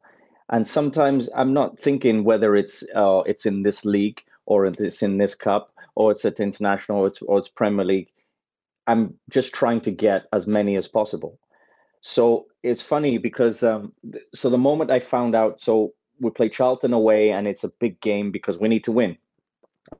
And 0.50 0.66
sometimes 0.66 1.28
I'm 1.34 1.52
not 1.52 1.78
thinking 1.78 2.24
whether 2.24 2.56
it's 2.56 2.82
uh, 2.94 3.22
it's 3.26 3.46
in 3.46 3.62
this 3.62 3.84
league 3.84 4.22
or 4.46 4.64
it's 4.64 5.02
in 5.02 5.18
this 5.18 5.34
cup 5.34 5.72
or 5.98 6.12
it's 6.12 6.24
at 6.24 6.38
international, 6.38 7.00
or 7.00 7.06
it's 7.08 7.20
or 7.22 7.38
it's 7.38 7.48
Premier 7.48 7.84
League. 7.84 8.10
I'm 8.86 9.14
just 9.28 9.52
trying 9.52 9.80
to 9.82 9.90
get 9.90 10.26
as 10.32 10.46
many 10.46 10.76
as 10.76 10.86
possible. 10.86 11.38
So 12.00 12.46
it's 12.62 12.80
funny 12.80 13.18
because 13.18 13.64
um, 13.64 13.92
so 14.32 14.48
the 14.48 14.58
moment 14.58 14.92
I 14.92 15.00
found 15.00 15.34
out, 15.34 15.60
so 15.60 15.92
we 16.20 16.30
play 16.30 16.48
Charlton 16.48 16.92
away, 16.92 17.32
and 17.32 17.48
it's 17.48 17.64
a 17.64 17.72
big 17.80 18.00
game 18.00 18.30
because 18.30 18.58
we 18.58 18.68
need 18.68 18.84
to 18.84 18.92
win, 18.92 19.18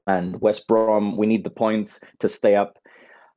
and 0.06 0.40
West 0.40 0.68
Brom 0.68 1.16
we 1.16 1.26
need 1.26 1.42
the 1.42 1.50
points 1.50 2.00
to 2.20 2.28
stay 2.28 2.54
up. 2.54 2.78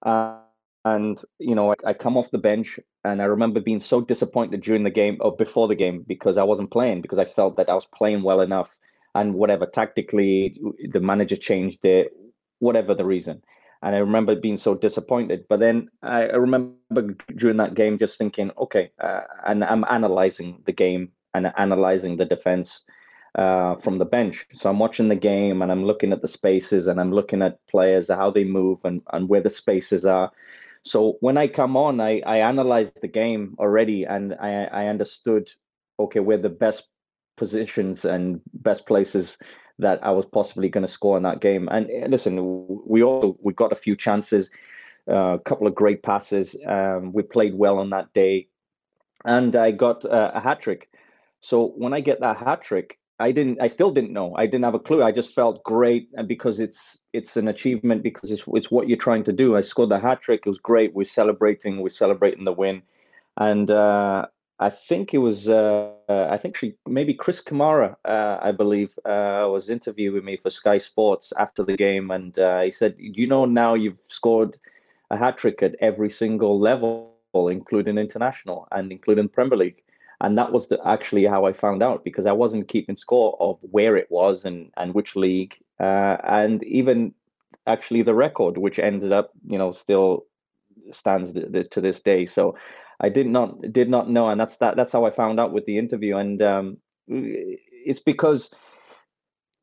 Uh, 0.03 0.37
and 0.85 1.21
you 1.39 1.55
know, 1.55 1.71
I, 1.71 1.89
I, 1.89 1.93
come 1.93 2.17
off 2.17 2.31
the 2.31 2.37
bench, 2.37 2.79
and 3.03 3.21
I 3.21 3.25
remember 3.25 3.59
being 3.59 3.79
so 3.79 4.01
disappointed 4.01 4.61
during 4.61 4.83
the 4.83 4.89
game 4.89 5.17
or 5.21 5.35
before 5.35 5.67
the 5.67 5.75
game 5.75 6.03
because 6.07 6.37
I 6.37 6.43
wasn't 6.43 6.71
playing 6.71 7.01
because 7.01 7.19
I 7.19 7.25
felt 7.25 7.57
that 7.57 7.69
I 7.69 7.75
was 7.75 7.85
playing 7.85 8.23
well 8.23 8.41
enough, 8.41 8.77
and 9.15 9.35
whatever 9.35 9.65
tactically 9.65 10.57
the 10.91 10.99
manager 10.99 11.35
changed 11.35 11.85
it, 11.85 12.11
whatever 12.59 12.95
the 12.95 13.05
reason. 13.05 13.41
And 13.83 13.95
I 13.95 13.99
remember 13.99 14.35
being 14.35 14.57
so 14.57 14.75
disappointed. 14.75 15.45
But 15.49 15.59
then 15.59 15.89
I, 16.03 16.27
I 16.27 16.35
remember 16.35 17.15
during 17.35 17.57
that 17.57 17.73
game 17.73 17.97
just 17.97 18.17
thinking, 18.17 18.51
okay, 18.57 18.91
uh, 18.99 19.21
and 19.45 19.63
I'm 19.63 19.83
analyzing 19.89 20.61
the 20.65 20.71
game 20.71 21.11
and 21.33 21.51
analyzing 21.57 22.17
the 22.17 22.25
defense 22.25 22.85
uh, 23.35 23.75
from 23.75 23.97
the 23.97 24.05
bench. 24.05 24.45
So 24.53 24.69
I'm 24.69 24.79
watching 24.79 25.07
the 25.07 25.15
game 25.15 25.61
and 25.61 25.71
I'm 25.71 25.85
looking 25.85 26.11
at 26.11 26.21
the 26.21 26.27
spaces 26.27 26.87
and 26.87 26.99
I'm 26.99 27.11
looking 27.11 27.41
at 27.41 27.65
players, 27.67 28.09
how 28.09 28.29
they 28.29 28.43
move 28.43 28.79
and, 28.83 29.01
and 29.13 29.29
where 29.29 29.41
the 29.41 29.49
spaces 29.49 30.05
are. 30.05 30.31
So 30.83 31.17
when 31.19 31.37
I 31.37 31.47
come 31.47 31.77
on, 31.77 32.01
I, 32.01 32.21
I 32.25 32.37
analyzed 32.37 32.99
the 33.01 33.07
game 33.07 33.55
already 33.59 34.03
and 34.03 34.33
I, 34.39 34.63
I 34.65 34.87
understood, 34.87 35.49
okay, 35.99 36.19
where 36.19 36.37
the 36.37 36.49
best 36.49 36.89
positions 37.37 38.05
and 38.05 38.41
best 38.53 38.87
places 38.87 39.37
that 39.79 40.03
I 40.05 40.11
was 40.11 40.25
possibly 40.25 40.69
going 40.69 40.85
to 40.85 40.91
score 40.91 41.17
in 41.17 41.23
that 41.23 41.41
game. 41.41 41.67
And 41.71 41.89
eh, 41.91 42.07
listen, 42.07 42.35
we 42.85 43.03
all 43.03 43.37
we 43.41 43.53
got 43.53 43.71
a 43.71 43.75
few 43.75 43.95
chances, 43.95 44.49
uh, 45.09 45.35
a 45.35 45.39
couple 45.39 45.67
of 45.67 45.75
great 45.75 46.03
passes. 46.03 46.55
Um, 46.65 47.13
we 47.13 47.23
played 47.23 47.55
well 47.55 47.79
on 47.79 47.89
that 47.91 48.13
day, 48.13 48.47
and 49.25 49.55
I 49.55 49.71
got 49.71 50.05
uh, 50.05 50.31
a 50.33 50.39
hat 50.39 50.61
trick. 50.61 50.89
So 51.41 51.69
when 51.77 51.93
I 51.93 52.01
get 52.01 52.19
that 52.21 52.37
hat 52.37 52.61
trick, 52.61 52.99
I 53.21 53.31
didn't. 53.31 53.61
I 53.61 53.67
still 53.67 53.91
didn't 53.91 54.13
know. 54.13 54.35
I 54.35 54.45
didn't 54.45 54.63
have 54.63 54.73
a 54.73 54.79
clue. 54.79 55.03
I 55.03 55.11
just 55.11 55.33
felt 55.33 55.63
great, 55.63 56.09
and 56.13 56.27
because 56.27 56.59
it's 56.59 57.05
it's 57.13 57.37
an 57.37 57.47
achievement 57.47 58.03
because 58.03 58.31
it's 58.31 58.43
it's 58.47 58.71
what 58.71 58.87
you're 58.87 58.97
trying 58.97 59.23
to 59.25 59.33
do. 59.33 59.55
I 59.55 59.61
scored 59.61 59.89
the 59.89 59.99
hat 59.99 60.21
trick. 60.21 60.41
It 60.45 60.49
was 60.49 60.57
great. 60.57 60.93
We're 60.93 61.05
celebrating. 61.05 61.81
We're 61.81 61.89
celebrating 61.89 62.45
the 62.45 62.53
win, 62.53 62.81
and 63.37 63.69
uh, 63.69 64.25
I 64.59 64.69
think 64.69 65.13
it 65.13 65.19
was. 65.19 65.47
Uh, 65.47 65.91
I 66.09 66.37
think 66.37 66.57
she 66.57 66.75
maybe 66.87 67.13
Chris 67.13 67.43
Kamara, 67.43 67.95
uh, 68.05 68.39
I 68.41 68.51
believe, 68.51 68.97
uh, 69.05 69.47
was 69.49 69.69
interviewing 69.69 70.25
me 70.25 70.37
for 70.37 70.49
Sky 70.49 70.79
Sports 70.79 71.31
after 71.37 71.63
the 71.63 71.77
game, 71.77 72.11
and 72.11 72.37
uh, 72.39 72.61
he 72.61 72.71
said, 72.71 72.95
you 72.97 73.27
know 73.27 73.45
now 73.45 73.75
you've 73.75 74.01
scored 74.07 74.57
a 75.09 75.17
hat 75.17 75.37
trick 75.37 75.61
at 75.61 75.75
every 75.79 76.09
single 76.09 76.59
level, 76.59 77.13
including 77.49 77.97
international 77.97 78.67
and 78.71 78.91
including 78.91 79.29
Premier 79.29 79.57
League?" 79.57 79.83
And 80.21 80.37
that 80.37 80.51
was 80.51 80.67
the, 80.67 80.79
actually 80.87 81.25
how 81.25 81.45
I 81.45 81.53
found 81.53 81.83
out 81.83 82.03
because 82.03 82.25
I 82.25 82.31
wasn't 82.31 82.67
keeping 82.67 82.95
score 82.95 83.35
of 83.39 83.57
where 83.61 83.97
it 83.97 84.09
was 84.09 84.45
and 84.45 84.71
and 84.77 84.93
which 84.93 85.15
league, 85.15 85.57
uh, 85.79 86.17
and 86.23 86.63
even 86.63 87.13
actually 87.67 88.03
the 88.03 88.15
record, 88.15 88.57
which 88.57 88.79
ended 88.79 89.11
up 89.11 89.31
you 89.47 89.57
know 89.57 89.71
still 89.71 90.25
stands 90.91 91.33
to 91.33 91.81
this 91.81 91.99
day. 91.99 92.25
So 92.25 92.55
I 92.99 93.09
did 93.09 93.27
not 93.27 93.61
did 93.71 93.89
not 93.89 94.09
know, 94.09 94.29
and 94.29 94.39
that's 94.39 94.57
that. 94.57 94.75
That's 94.75 94.93
how 94.93 95.05
I 95.05 95.11
found 95.11 95.39
out 95.39 95.53
with 95.53 95.65
the 95.65 95.79
interview, 95.79 96.15
and 96.17 96.41
um, 96.41 96.77
it's 97.07 97.99
because 97.99 98.53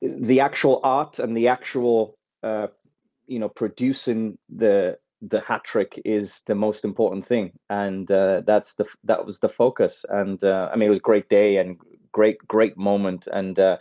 the 0.02 0.40
actual 0.40 0.80
art 0.82 1.20
and 1.20 1.36
the 1.36 1.48
actual 1.48 2.18
uh, 2.42 2.66
you 3.28 3.38
know 3.38 3.48
producing 3.48 4.38
the 4.48 4.98
the 5.22 5.40
hat 5.40 5.64
trick 5.64 6.00
is 6.04 6.42
the 6.46 6.54
most 6.54 6.84
important 6.84 7.26
thing, 7.26 7.52
and 7.70 8.10
uh, 8.10 8.42
that's 8.46 8.74
the 8.74 8.86
that 9.04 9.26
was 9.26 9.40
the 9.40 9.48
focus. 9.48 10.04
And 10.10 10.42
uh, 10.44 10.68
I 10.72 10.76
mean, 10.76 10.86
it 10.86 10.90
was 10.90 10.98
a 10.98 11.02
great 11.02 11.28
day 11.28 11.56
and 11.56 11.78
great 12.12 12.38
great 12.46 12.76
moment, 12.76 13.26
and 13.32 13.58
uh, 13.58 13.78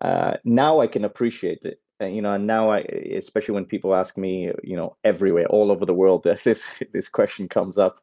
uh 0.00 0.34
now 0.44 0.80
I 0.80 0.86
can 0.86 1.04
appreciate 1.04 1.64
it. 1.64 1.80
You 2.00 2.20
know, 2.20 2.32
and 2.32 2.46
now 2.48 2.70
I, 2.70 2.80
especially 2.80 3.54
when 3.54 3.64
people 3.64 3.94
ask 3.94 4.18
me, 4.18 4.50
you 4.64 4.76
know, 4.76 4.96
everywhere, 5.04 5.46
all 5.46 5.70
over 5.70 5.86
the 5.86 5.94
world, 5.94 6.26
this 6.44 6.82
this 6.92 7.08
question 7.08 7.48
comes 7.48 7.78
up, 7.78 8.00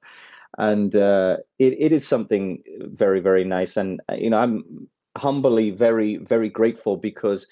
and 0.58 0.96
uh, 0.96 1.38
it 1.58 1.74
it 1.80 1.92
is 1.92 2.08
something 2.08 2.64
very 2.82 3.20
very 3.20 3.44
nice. 3.44 3.78
And 3.78 4.02
uh, 4.12 4.16
you 4.16 4.30
know, 4.30 4.38
I'm 4.38 4.88
humbly 5.18 5.72
very 5.72 6.18
very 6.18 6.50
grateful 6.50 6.98
because 6.98 7.48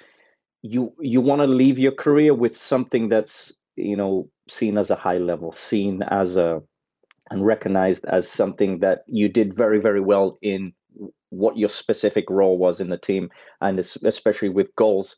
you 0.61 0.93
you 0.99 1.21
want 1.21 1.41
to 1.41 1.47
leave 1.47 1.79
your 1.79 1.91
career 1.91 2.33
with 2.33 2.55
something 2.55 3.09
that's 3.09 3.57
you 3.77 3.95
know 3.95 4.29
seen 4.47 4.77
as 4.77 4.89
a 4.89 4.95
high 4.95 5.17
level 5.17 5.51
seen 5.51 6.01
as 6.03 6.35
a 6.35 6.61
and 7.29 7.45
recognized 7.45 8.05
as 8.05 8.29
something 8.29 8.79
that 8.79 9.03
you 9.07 9.29
did 9.29 9.55
very 9.55 9.79
very 9.79 10.01
well 10.01 10.37
in 10.41 10.73
what 11.29 11.57
your 11.57 11.69
specific 11.69 12.29
role 12.29 12.57
was 12.57 12.79
in 12.79 12.89
the 12.89 12.97
team 12.97 13.29
and 13.61 13.79
especially 13.79 14.49
with 14.49 14.75
goals 14.75 15.15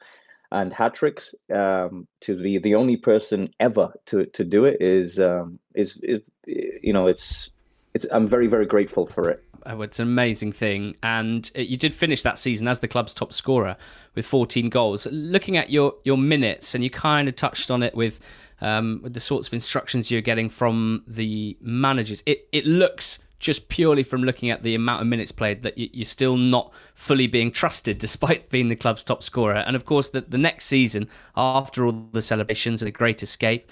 and 0.51 0.73
hat 0.73 0.95
tricks 0.95 1.35
um, 1.53 2.07
to 2.21 2.41
be 2.41 2.57
the 2.57 2.73
only 2.73 2.97
person 2.97 3.49
ever 3.59 3.93
to 4.05 4.25
to 4.27 4.43
do 4.43 4.65
it 4.65 4.81
is 4.81 5.19
um, 5.19 5.59
is, 5.75 5.99
you 6.45 6.91
know 6.91 7.07
it's 7.07 7.51
it's 7.93 8.05
I'm 8.11 8.27
very 8.27 8.47
very 8.47 8.65
grateful 8.65 9.05
for 9.05 9.29
it 9.29 9.43
Oh, 9.65 9.81
it's 9.81 9.99
an 9.99 10.07
amazing 10.07 10.51
thing. 10.51 10.95
And 11.03 11.49
uh, 11.57 11.61
you 11.61 11.77
did 11.77 11.93
finish 11.93 12.23
that 12.23 12.39
season 12.39 12.67
as 12.67 12.79
the 12.79 12.87
club's 12.87 13.13
top 13.13 13.33
scorer 13.33 13.77
with 14.15 14.25
14 14.25 14.69
goals. 14.69 15.07
Looking 15.11 15.57
at 15.57 15.69
your, 15.69 15.93
your 16.03 16.17
minutes, 16.17 16.75
and 16.75 16.83
you 16.83 16.89
kind 16.89 17.27
of 17.27 17.35
touched 17.35 17.69
on 17.69 17.83
it 17.83 17.95
with, 17.95 18.19
um, 18.61 18.99
with 19.03 19.13
the 19.13 19.19
sorts 19.19 19.47
of 19.47 19.53
instructions 19.53 20.11
you're 20.11 20.21
getting 20.21 20.49
from 20.49 21.03
the 21.07 21.57
managers, 21.61 22.23
it, 22.25 22.47
it 22.51 22.65
looks 22.65 23.19
just 23.39 23.69
purely 23.69 24.03
from 24.03 24.21
looking 24.21 24.49
at 24.49 24.63
the 24.63 24.75
amount 24.75 25.01
of 25.01 25.07
minutes 25.07 25.31
played 25.31 25.63
that 25.63 25.77
you're 25.77 26.03
still 26.03 26.35
not 26.35 26.73
fully 26.93 27.25
being 27.25 27.51
trusted 27.51 27.97
despite 27.99 28.49
being 28.49 28.67
the 28.67 28.75
club's 28.75 29.03
top 29.03 29.23
scorer. 29.23 29.55
And 29.55 29.75
of 29.75 29.85
course, 29.85 30.09
the, 30.09 30.21
the 30.21 30.37
next 30.37 30.65
season, 30.65 31.07
after 31.35 31.85
all 31.85 32.09
the 32.11 32.21
celebrations 32.21 32.81
and 32.81 32.89
a 32.89 32.91
great 32.91 33.23
escape, 33.23 33.71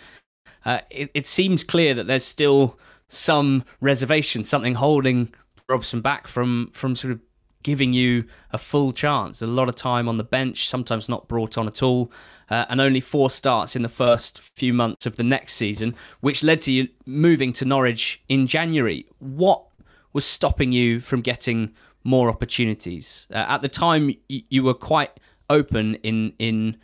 uh, 0.66 0.80
it, 0.90 1.12
it 1.14 1.26
seems 1.26 1.64
clear 1.64 1.94
that 1.94 2.08
there's 2.08 2.26
still 2.26 2.78
some 3.10 3.64
reservation, 3.80 4.44
something 4.44 4.76
holding 4.76 5.34
Robson 5.70 6.02
back 6.02 6.28
from 6.28 6.70
from 6.72 6.96
sort 6.96 7.12
of 7.12 7.20
giving 7.64 7.94
you 7.94 8.26
a 8.52 8.58
full 8.58 8.92
chance. 8.92 9.42
A 9.42 9.48
lot 9.48 9.70
of 9.70 9.76
time 9.76 10.08
on 10.08 10.18
the 10.18 10.24
bench, 10.24 10.68
sometimes 10.68 11.10
not 11.10 11.28
brought 11.28 11.58
on 11.58 11.68
at 11.68 11.84
all, 11.84 12.12
uh, 12.50 12.66
and 12.70 12.80
only 12.80 13.00
four 13.00 13.30
starts 13.30 13.76
in 13.76 13.82
the 13.82 13.90
first 13.90 14.40
few 14.40 14.74
months 14.74 15.06
of 15.06 15.16
the 15.16 15.24
next 15.24 15.54
season, 15.54 15.96
which 16.22 16.44
led 16.44 16.62
to 16.62 16.72
you 16.72 16.88
moving 17.06 17.52
to 17.54 17.66
Norwich 17.66 18.22
in 18.30 18.48
January. 18.48 19.06
What 19.20 19.66
was 20.14 20.26
stopping 20.26 20.72
you 20.72 21.00
from 21.00 21.22
getting 21.22 21.74
more 22.04 22.30
opportunities? 22.30 23.28
Uh, 23.32 23.46
at 23.50 23.62
the 23.62 23.70
time, 23.70 24.16
you, 24.30 24.42
you 24.50 24.64
were 24.64 24.74
quite 24.74 25.12
open 25.50 25.96
in 25.96 26.34
in. 26.40 26.78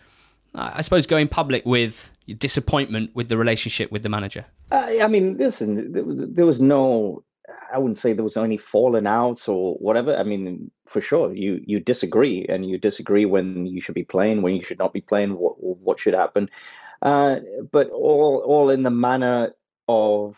I 0.56 0.82
suppose 0.82 1.08
going 1.08 1.30
public 1.30 1.66
with 1.66 2.12
your 2.28 2.38
disappointment 2.38 3.16
with 3.16 3.28
the 3.28 3.38
relationship 3.38 3.92
with 3.92 4.04
the 4.04 4.10
manager. 4.10 4.46
Uh, 4.72 4.98
I 5.02 5.08
mean, 5.08 5.36
listen, 5.38 5.92
there 5.92 6.46
was 6.46 6.62
no 6.62 7.24
I 7.72 7.78
wouldn't 7.78 7.98
say 7.98 8.14
there 8.14 8.24
was 8.24 8.38
any 8.38 8.58
falling 8.58 9.08
out 9.08 9.48
or 9.50 9.76
whatever. 9.76 10.16
I 10.16 10.24
mean, 10.24 10.72
for 10.86 11.02
sure, 11.02 11.34
you 11.34 11.62
you 11.66 11.80
disagree, 11.80 12.46
and 12.48 12.66
you 12.66 12.78
disagree 12.78 13.26
when 13.26 13.66
you 13.66 13.82
should 13.82 13.96
be 13.96 14.04
playing, 14.04 14.42
when 14.42 14.56
you 14.56 14.64
should 14.64 14.80
not 14.80 14.94
be 14.94 15.02
playing, 15.02 15.38
what 15.38 15.56
what 15.62 16.00
should 16.00 16.14
happen. 16.14 16.50
Uh, 17.02 17.40
but 17.72 17.90
all 17.90 18.44
all 18.46 18.70
in 18.70 18.84
the 18.84 18.90
manner 18.90 19.54
of 19.88 20.38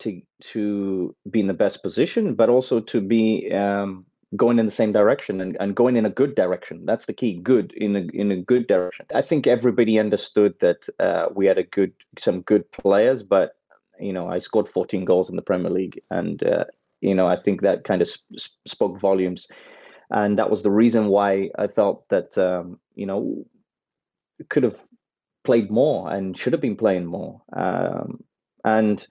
to 0.00 0.20
to 0.40 1.14
be 1.30 1.40
in 1.40 1.46
the 1.46 1.54
best 1.54 1.82
position, 1.82 2.34
but 2.34 2.48
also 2.48 2.80
to 2.80 3.00
be 3.00 3.52
um, 3.52 4.04
going 4.36 4.58
in 4.58 4.66
the 4.66 4.72
same 4.72 4.92
direction 4.92 5.40
and, 5.40 5.56
and 5.60 5.76
going 5.76 5.96
in 5.96 6.06
a 6.06 6.10
good 6.10 6.34
direction. 6.34 6.84
That's 6.84 7.06
the 7.06 7.12
key. 7.12 7.34
Good 7.34 7.72
in 7.72 7.96
a 7.96 8.00
in 8.12 8.32
a 8.32 8.42
good 8.42 8.66
direction. 8.66 9.06
I 9.14 9.22
think 9.22 9.46
everybody 9.46 9.98
understood 9.98 10.54
that 10.60 10.88
uh, 10.98 11.26
we 11.32 11.46
had 11.46 11.58
a 11.58 11.64
good 11.64 11.92
some 12.18 12.42
good 12.42 12.70
players, 12.72 13.22
but 13.22 13.56
you 14.00 14.12
know, 14.12 14.28
I 14.28 14.38
scored 14.38 14.68
14 14.68 15.04
goals 15.04 15.30
in 15.30 15.36
the 15.36 15.42
Premier 15.42 15.70
League, 15.70 16.00
and 16.10 16.42
uh, 16.42 16.64
you 17.00 17.14
know, 17.14 17.26
I 17.26 17.36
think 17.36 17.62
that 17.62 17.84
kind 17.84 18.02
of 18.02 18.08
sp- 18.08 18.58
spoke 18.66 18.98
volumes, 18.98 19.46
and 20.10 20.38
that 20.38 20.50
was 20.50 20.62
the 20.62 20.70
reason 20.70 21.08
why 21.08 21.50
I 21.58 21.66
felt 21.66 22.08
that 22.08 22.36
um, 22.38 22.78
you 22.94 23.06
know 23.06 23.46
could 24.48 24.62
have 24.62 24.82
played 25.44 25.70
more 25.70 26.10
and 26.12 26.36
should 26.36 26.52
have 26.52 26.62
been 26.62 26.76
playing 26.76 27.06
more, 27.06 27.40
um, 27.52 28.22
and 28.64 29.06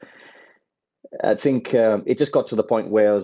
I 1.23 1.35
think 1.35 1.73
uh, 1.73 1.99
it 2.05 2.17
just 2.17 2.31
got 2.31 2.47
to 2.47 2.55
the 2.55 2.63
point 2.63 2.89
where 2.89 3.23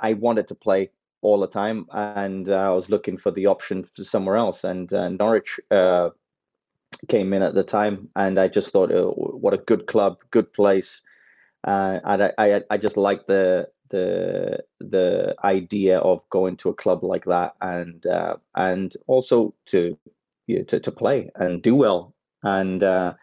I 0.00 0.14
wanted 0.14 0.48
to 0.48 0.54
play 0.54 0.90
all 1.22 1.40
the 1.40 1.46
time, 1.46 1.86
and 1.92 2.48
uh, 2.48 2.54
I 2.54 2.74
was 2.74 2.88
looking 2.88 3.16
for 3.18 3.30
the 3.30 3.46
option 3.46 3.84
for 3.84 4.04
somewhere 4.04 4.36
else, 4.36 4.64
and 4.64 4.92
uh, 4.92 5.08
Norwich 5.08 5.58
uh, 5.70 6.10
came 7.08 7.32
in 7.32 7.42
at 7.42 7.54
the 7.54 7.62
time, 7.62 8.08
and 8.16 8.38
I 8.38 8.48
just 8.48 8.70
thought, 8.70 8.92
oh, 8.92 9.12
what 9.40 9.54
a 9.54 9.58
good 9.58 9.86
club, 9.86 10.18
good 10.30 10.52
place, 10.52 11.02
uh, 11.66 12.00
and 12.04 12.22
I, 12.24 12.32
I, 12.38 12.62
I 12.70 12.76
just 12.78 12.96
like 12.96 13.26
the 13.26 13.68
the 13.90 14.58
the 14.80 15.34
idea 15.44 15.98
of 15.98 16.20
going 16.30 16.56
to 16.58 16.70
a 16.70 16.74
club 16.74 17.04
like 17.04 17.24
that, 17.26 17.54
and 17.60 18.06
uh, 18.06 18.36
and 18.54 18.96
also 19.06 19.54
to, 19.66 19.96
you 20.46 20.58
know, 20.58 20.64
to 20.64 20.80
to 20.80 20.92
play 20.92 21.30
and 21.36 21.62
do 21.62 21.74
well, 21.74 22.14
and 22.42 22.82
uh, 22.82 23.14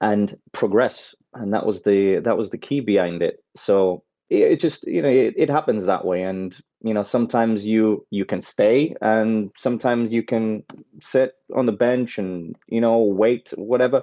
and 0.00 0.36
progress. 0.52 1.14
And 1.34 1.52
that 1.54 1.66
was 1.66 1.82
the 1.82 2.18
that 2.20 2.36
was 2.36 2.50
the 2.50 2.58
key 2.58 2.80
behind 2.80 3.22
it. 3.22 3.42
So 3.56 4.04
it, 4.30 4.52
it 4.52 4.60
just 4.60 4.86
you 4.86 5.02
know 5.02 5.08
it, 5.08 5.34
it 5.36 5.50
happens 5.50 5.86
that 5.86 6.04
way, 6.04 6.22
and 6.22 6.56
you 6.82 6.92
know 6.94 7.02
sometimes 7.02 7.64
you 7.66 8.06
you 8.10 8.24
can 8.24 8.42
stay, 8.42 8.94
and 9.00 9.50
sometimes 9.56 10.12
you 10.12 10.22
can 10.22 10.64
sit 11.00 11.34
on 11.54 11.66
the 11.66 11.72
bench 11.72 12.18
and 12.18 12.56
you 12.68 12.80
know 12.80 13.02
wait 13.02 13.52
whatever. 13.56 14.02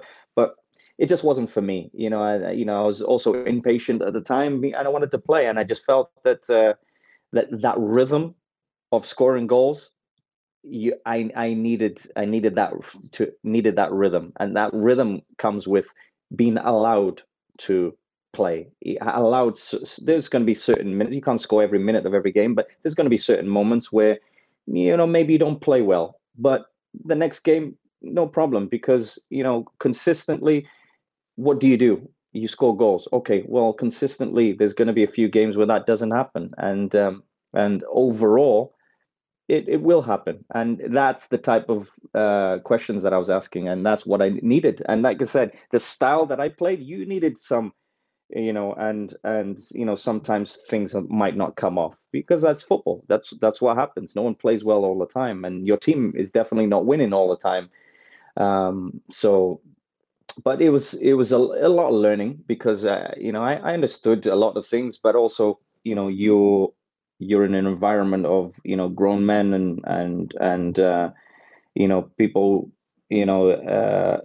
It 1.00 1.08
just 1.08 1.24
wasn't 1.24 1.50
for 1.50 1.62
me. 1.62 1.90
You 1.92 2.10
know, 2.10 2.22
I 2.22 2.52
you 2.52 2.64
know 2.64 2.82
I 2.82 2.86
was 2.86 3.00
also 3.02 3.34
impatient 3.44 4.02
at 4.02 4.12
the 4.12 4.20
time, 4.20 4.62
and 4.62 4.76
I 4.76 4.88
wanted 4.88 5.10
to 5.12 5.18
play, 5.18 5.46
and 5.46 5.58
I 5.58 5.64
just 5.64 5.84
felt 5.84 6.10
that 6.24 6.48
uh, 6.48 6.74
that 7.32 7.48
that 7.62 7.76
rhythm 7.78 8.34
of 8.92 9.06
scoring 9.06 9.46
goals 9.46 9.90
you 10.62 10.94
i 11.06 11.30
i 11.36 11.54
needed 11.54 12.00
i 12.16 12.24
needed 12.24 12.54
that 12.54 12.72
to 13.12 13.32
needed 13.44 13.76
that 13.76 13.90
rhythm 13.92 14.32
and 14.40 14.56
that 14.56 14.72
rhythm 14.74 15.22
comes 15.38 15.66
with 15.66 15.86
being 16.36 16.58
allowed 16.58 17.22
to 17.58 17.96
play 18.32 18.68
allowed 19.00 19.58
there's 20.02 20.28
going 20.28 20.42
to 20.42 20.46
be 20.46 20.54
certain 20.54 20.96
minutes 20.96 21.16
you 21.16 21.22
can't 21.22 21.40
score 21.40 21.62
every 21.62 21.78
minute 21.78 22.06
of 22.06 22.14
every 22.14 22.30
game 22.30 22.54
but 22.54 22.68
there's 22.82 22.94
going 22.94 23.06
to 23.06 23.10
be 23.10 23.16
certain 23.16 23.48
moments 23.48 23.90
where 23.90 24.18
you 24.66 24.96
know 24.96 25.06
maybe 25.06 25.32
you 25.32 25.38
don't 25.38 25.60
play 25.60 25.82
well 25.82 26.20
but 26.38 26.66
the 27.06 27.14
next 27.14 27.40
game 27.40 27.74
no 28.02 28.26
problem 28.26 28.68
because 28.68 29.18
you 29.30 29.42
know 29.42 29.64
consistently 29.78 30.66
what 31.36 31.60
do 31.60 31.68
you 31.68 31.76
do? 31.76 32.08
You 32.32 32.48
score 32.48 32.76
goals. 32.76 33.08
Okay 33.12 33.44
well 33.46 33.72
consistently 33.72 34.52
there's 34.52 34.74
going 34.74 34.88
to 34.88 34.94
be 34.94 35.04
a 35.04 35.08
few 35.08 35.28
games 35.28 35.56
where 35.56 35.66
that 35.66 35.86
doesn't 35.86 36.12
happen. 36.12 36.52
And 36.58 36.94
um, 36.94 37.22
and 37.54 37.84
overall 37.90 38.74
it, 39.48 39.68
it 39.68 39.82
will 39.82 40.02
happen. 40.02 40.44
And 40.54 40.80
that's 40.90 41.26
the 41.28 41.38
type 41.38 41.68
of 41.68 41.90
uh, 42.14 42.58
questions 42.64 43.02
that 43.02 43.12
i 43.12 43.18
was 43.18 43.30
asking 43.30 43.68
and 43.68 43.84
that's 43.84 44.06
what 44.06 44.22
i 44.22 44.30
needed. 44.42 44.82
And 44.88 45.02
like 45.02 45.20
i 45.20 45.24
said 45.24 45.52
the 45.70 45.80
style 45.80 46.26
that 46.26 46.40
i 46.40 46.48
played 46.48 46.80
you 46.80 47.04
needed 47.06 47.36
some 47.36 47.72
you 48.34 48.52
know 48.52 48.72
and 48.74 49.14
and 49.24 49.58
you 49.72 49.84
know 49.84 49.94
sometimes 49.94 50.58
things 50.68 50.94
might 51.08 51.36
not 51.36 51.56
come 51.56 51.78
off 51.78 51.94
because 52.12 52.40
that's 52.42 52.62
football. 52.62 53.04
That's 53.08 53.32
that's 53.40 53.60
what 53.60 53.76
happens. 53.76 54.14
No 54.14 54.22
one 54.22 54.34
plays 54.34 54.64
well 54.64 54.84
all 54.84 54.98
the 54.98 55.06
time 55.06 55.44
and 55.44 55.66
your 55.66 55.76
team 55.76 56.12
is 56.16 56.30
definitely 56.30 56.66
not 56.66 56.86
winning 56.86 57.12
all 57.12 57.28
the 57.28 57.36
time. 57.36 57.70
Um 58.36 59.00
so 59.10 59.60
but 60.32 60.60
it 60.60 60.70
was 60.70 60.94
it 60.94 61.14
was 61.14 61.32
a, 61.32 61.36
a 61.36 61.68
lot 61.68 61.88
of 61.88 61.94
learning 61.94 62.42
because 62.46 62.84
uh, 62.84 63.12
you 63.16 63.32
know 63.32 63.42
I, 63.42 63.54
I 63.56 63.74
understood 63.74 64.26
a 64.26 64.36
lot 64.36 64.56
of 64.56 64.66
things 64.66 64.98
but 64.98 65.14
also 65.14 65.58
you 65.84 65.94
know 65.94 66.08
you 66.08 66.74
you're 67.18 67.44
in 67.44 67.54
an 67.54 67.66
environment 67.66 68.26
of 68.26 68.54
you 68.64 68.76
know 68.76 68.88
grown 68.88 69.26
men 69.26 69.52
and 69.52 69.80
and 69.84 70.34
and 70.40 70.78
uh, 70.78 71.10
you 71.74 71.86
know 71.88 72.02
people 72.18 72.70
you 73.08 73.26
know 73.26 73.50
uh, 73.50 74.20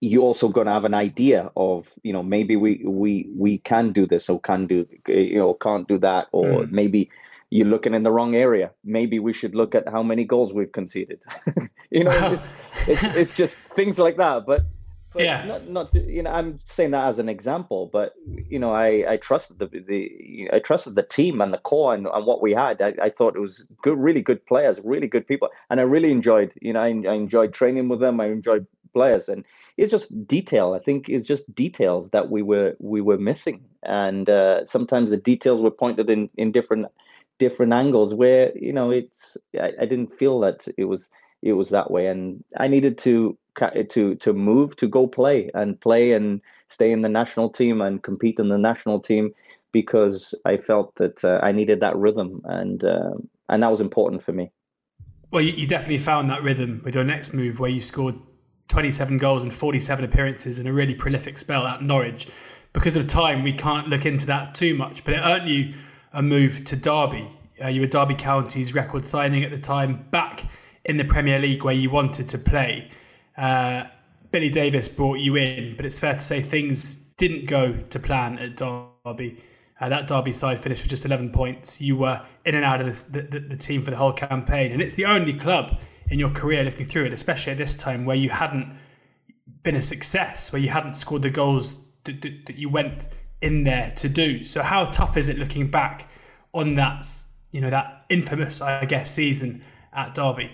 you 0.00 0.22
also 0.22 0.50
to 0.50 0.64
have 0.66 0.84
an 0.84 0.94
idea 0.94 1.50
of 1.56 1.92
you 2.02 2.12
know 2.12 2.22
maybe 2.22 2.56
we 2.56 2.82
we 2.84 3.28
we 3.36 3.58
can 3.58 3.92
do 3.92 4.06
this 4.06 4.28
or 4.28 4.40
can 4.40 4.66
do 4.66 4.86
you 5.06 5.38
know 5.38 5.54
can't 5.54 5.88
do 5.88 5.98
that 5.98 6.28
or 6.32 6.44
mm. 6.44 6.70
maybe 6.70 7.10
you're 7.50 7.66
looking 7.66 7.94
in 7.94 8.02
the 8.02 8.12
wrong 8.12 8.34
area 8.34 8.70
maybe 8.84 9.18
we 9.18 9.32
should 9.32 9.54
look 9.54 9.74
at 9.74 9.88
how 9.88 10.02
many 10.02 10.24
goals 10.24 10.52
we've 10.52 10.72
conceded 10.72 11.22
you 11.90 12.04
know 12.04 12.32
it's, 12.32 12.52
it's, 12.86 13.04
it's 13.16 13.34
just 13.34 13.56
things 13.56 13.98
like 13.98 14.16
that 14.16 14.46
but 14.46 14.64
but 15.12 15.22
yeah. 15.22 15.44
Not, 15.44 15.68
not 15.68 15.92
to, 15.92 16.00
you 16.00 16.22
know, 16.22 16.30
I'm 16.30 16.58
saying 16.64 16.92
that 16.92 17.08
as 17.08 17.18
an 17.18 17.28
example, 17.28 17.90
but 17.92 18.14
you 18.48 18.58
know, 18.58 18.70
I, 18.70 19.04
I 19.08 19.16
trusted 19.16 19.58
the, 19.58 19.66
the, 19.66 20.50
I 20.52 20.60
trusted 20.60 20.94
the 20.94 21.02
team 21.02 21.40
and 21.40 21.52
the 21.52 21.58
core 21.58 21.94
and, 21.94 22.06
and 22.06 22.26
what 22.26 22.40
we 22.40 22.52
had. 22.52 22.80
I, 22.80 22.94
I 23.02 23.10
thought 23.10 23.34
it 23.34 23.40
was 23.40 23.64
good, 23.82 23.98
really 23.98 24.22
good 24.22 24.44
players, 24.46 24.78
really 24.84 25.08
good 25.08 25.26
people. 25.26 25.48
And 25.68 25.80
I 25.80 25.82
really 25.82 26.12
enjoyed, 26.12 26.54
you 26.62 26.72
know, 26.72 26.80
I, 26.80 26.88
I 26.88 27.14
enjoyed 27.14 27.52
training 27.52 27.88
with 27.88 28.00
them. 28.00 28.20
I 28.20 28.26
enjoyed 28.26 28.66
players 28.92 29.28
and 29.28 29.44
it's 29.76 29.90
just 29.90 30.26
detail. 30.26 30.74
I 30.74 30.78
think 30.78 31.08
it's 31.08 31.26
just 31.26 31.52
details 31.54 32.10
that 32.10 32.30
we 32.30 32.42
were, 32.42 32.76
we 32.78 33.00
were 33.00 33.18
missing. 33.18 33.64
And 33.82 34.30
uh, 34.30 34.64
sometimes 34.64 35.10
the 35.10 35.16
details 35.16 35.60
were 35.60 35.70
pointed 35.72 36.08
in, 36.08 36.30
in 36.36 36.52
different, 36.52 36.86
different 37.40 37.72
angles 37.72 38.14
where, 38.14 38.52
you 38.56 38.72
know, 38.72 38.92
it's, 38.92 39.36
I, 39.60 39.72
I 39.80 39.86
didn't 39.86 40.14
feel 40.14 40.38
that 40.40 40.68
it 40.76 40.84
was, 40.84 41.10
it 41.42 41.54
was 41.54 41.70
that 41.70 41.90
way. 41.90 42.06
And 42.06 42.44
I 42.56 42.68
needed 42.68 42.98
to, 42.98 43.36
to 43.90 44.14
to 44.14 44.32
move 44.32 44.76
to 44.76 44.86
go 44.86 45.06
play 45.06 45.50
and 45.54 45.80
play 45.80 46.12
and 46.12 46.40
stay 46.68 46.92
in 46.92 47.02
the 47.02 47.08
national 47.08 47.50
team 47.50 47.80
and 47.80 48.02
compete 48.02 48.38
in 48.38 48.48
the 48.48 48.58
national 48.58 49.00
team 49.00 49.34
because 49.72 50.34
I 50.44 50.56
felt 50.56 50.94
that 50.96 51.24
uh, 51.24 51.40
I 51.42 51.52
needed 51.52 51.80
that 51.80 51.96
rhythm 51.96 52.42
and 52.44 52.82
uh, 52.84 53.14
and 53.48 53.62
that 53.62 53.70
was 53.70 53.80
important 53.80 54.22
for 54.22 54.32
me. 54.32 54.50
Well, 55.30 55.42
you, 55.42 55.52
you 55.52 55.66
definitely 55.66 55.98
found 55.98 56.30
that 56.30 56.42
rhythm 56.42 56.82
with 56.84 56.94
your 56.94 57.04
next 57.04 57.34
move 57.34 57.60
where 57.60 57.70
you 57.70 57.80
scored 57.80 58.16
27 58.68 59.18
goals 59.18 59.42
and 59.42 59.52
47 59.52 60.04
appearances 60.04 60.58
in 60.58 60.66
a 60.66 60.72
really 60.72 60.94
prolific 60.94 61.38
spell 61.38 61.66
at 61.66 61.82
Norwich. 61.82 62.28
Because 62.72 62.96
of 62.96 63.08
time, 63.08 63.42
we 63.42 63.52
can't 63.52 63.88
look 63.88 64.06
into 64.06 64.26
that 64.26 64.54
too 64.54 64.76
much, 64.76 65.04
but 65.04 65.14
it 65.14 65.18
earned 65.18 65.48
you 65.48 65.74
a 66.12 66.22
move 66.22 66.64
to 66.64 66.76
Derby. 66.76 67.28
Uh, 67.62 67.68
you 67.68 67.80
were 67.80 67.86
Derby 67.86 68.14
County's 68.14 68.74
record 68.74 69.04
signing 69.04 69.44
at 69.44 69.50
the 69.50 69.58
time, 69.58 70.06
back 70.10 70.44
in 70.84 70.96
the 70.96 71.04
Premier 71.04 71.38
League 71.38 71.62
where 71.62 71.74
you 71.74 71.90
wanted 71.90 72.28
to 72.30 72.38
play. 72.38 72.90
Uh, 73.36 73.84
Billy 74.32 74.50
Davies 74.50 74.88
brought 74.88 75.18
you 75.18 75.36
in, 75.36 75.76
but 75.76 75.84
it's 75.84 76.00
fair 76.00 76.14
to 76.14 76.20
say 76.20 76.40
things 76.40 76.96
didn't 77.16 77.46
go 77.46 77.72
to 77.72 77.98
plan 77.98 78.38
at 78.38 78.56
Derby. 78.56 79.42
Uh, 79.80 79.88
that 79.88 80.06
Derby 80.06 80.32
side 80.32 80.60
finished 80.60 80.82
with 80.82 80.90
just 80.90 81.04
11 81.04 81.30
points. 81.30 81.80
You 81.80 81.96
were 81.96 82.24
in 82.44 82.54
and 82.54 82.64
out 82.64 82.80
of 82.80 83.12
the, 83.12 83.22
the, 83.22 83.40
the, 83.40 83.56
team 83.56 83.82
for 83.82 83.90
the 83.90 83.96
whole 83.96 84.12
campaign, 84.12 84.72
and 84.72 84.82
it's 84.82 84.94
the 84.94 85.06
only 85.06 85.32
club 85.32 85.78
in 86.08 86.18
your 86.18 86.30
career 86.30 86.64
looking 86.64 86.86
through 86.86 87.06
it, 87.06 87.12
especially 87.12 87.52
at 87.52 87.58
this 87.58 87.76
time 87.76 88.04
where 88.04 88.16
you 88.16 88.30
hadn't 88.30 88.76
been 89.62 89.76
a 89.76 89.82
success, 89.82 90.52
where 90.52 90.60
you 90.60 90.68
hadn't 90.68 90.94
scored 90.94 91.22
the 91.22 91.30
goals 91.30 91.74
that, 92.04 92.20
that, 92.22 92.46
that 92.46 92.56
you 92.56 92.68
went 92.68 93.06
in 93.40 93.64
there 93.64 93.92
to 93.96 94.08
do. 94.08 94.44
So, 94.44 94.62
how 94.62 94.86
tough 94.86 95.16
is 95.16 95.28
it 95.28 95.38
looking 95.38 95.70
back 95.70 96.08
on 96.52 96.74
that, 96.74 97.06
you 97.50 97.60
know, 97.60 97.70
that 97.70 98.04
infamous, 98.08 98.60
I 98.60 98.84
guess, 98.84 99.12
season 99.12 99.62
at 99.92 100.14
Derby? 100.14 100.50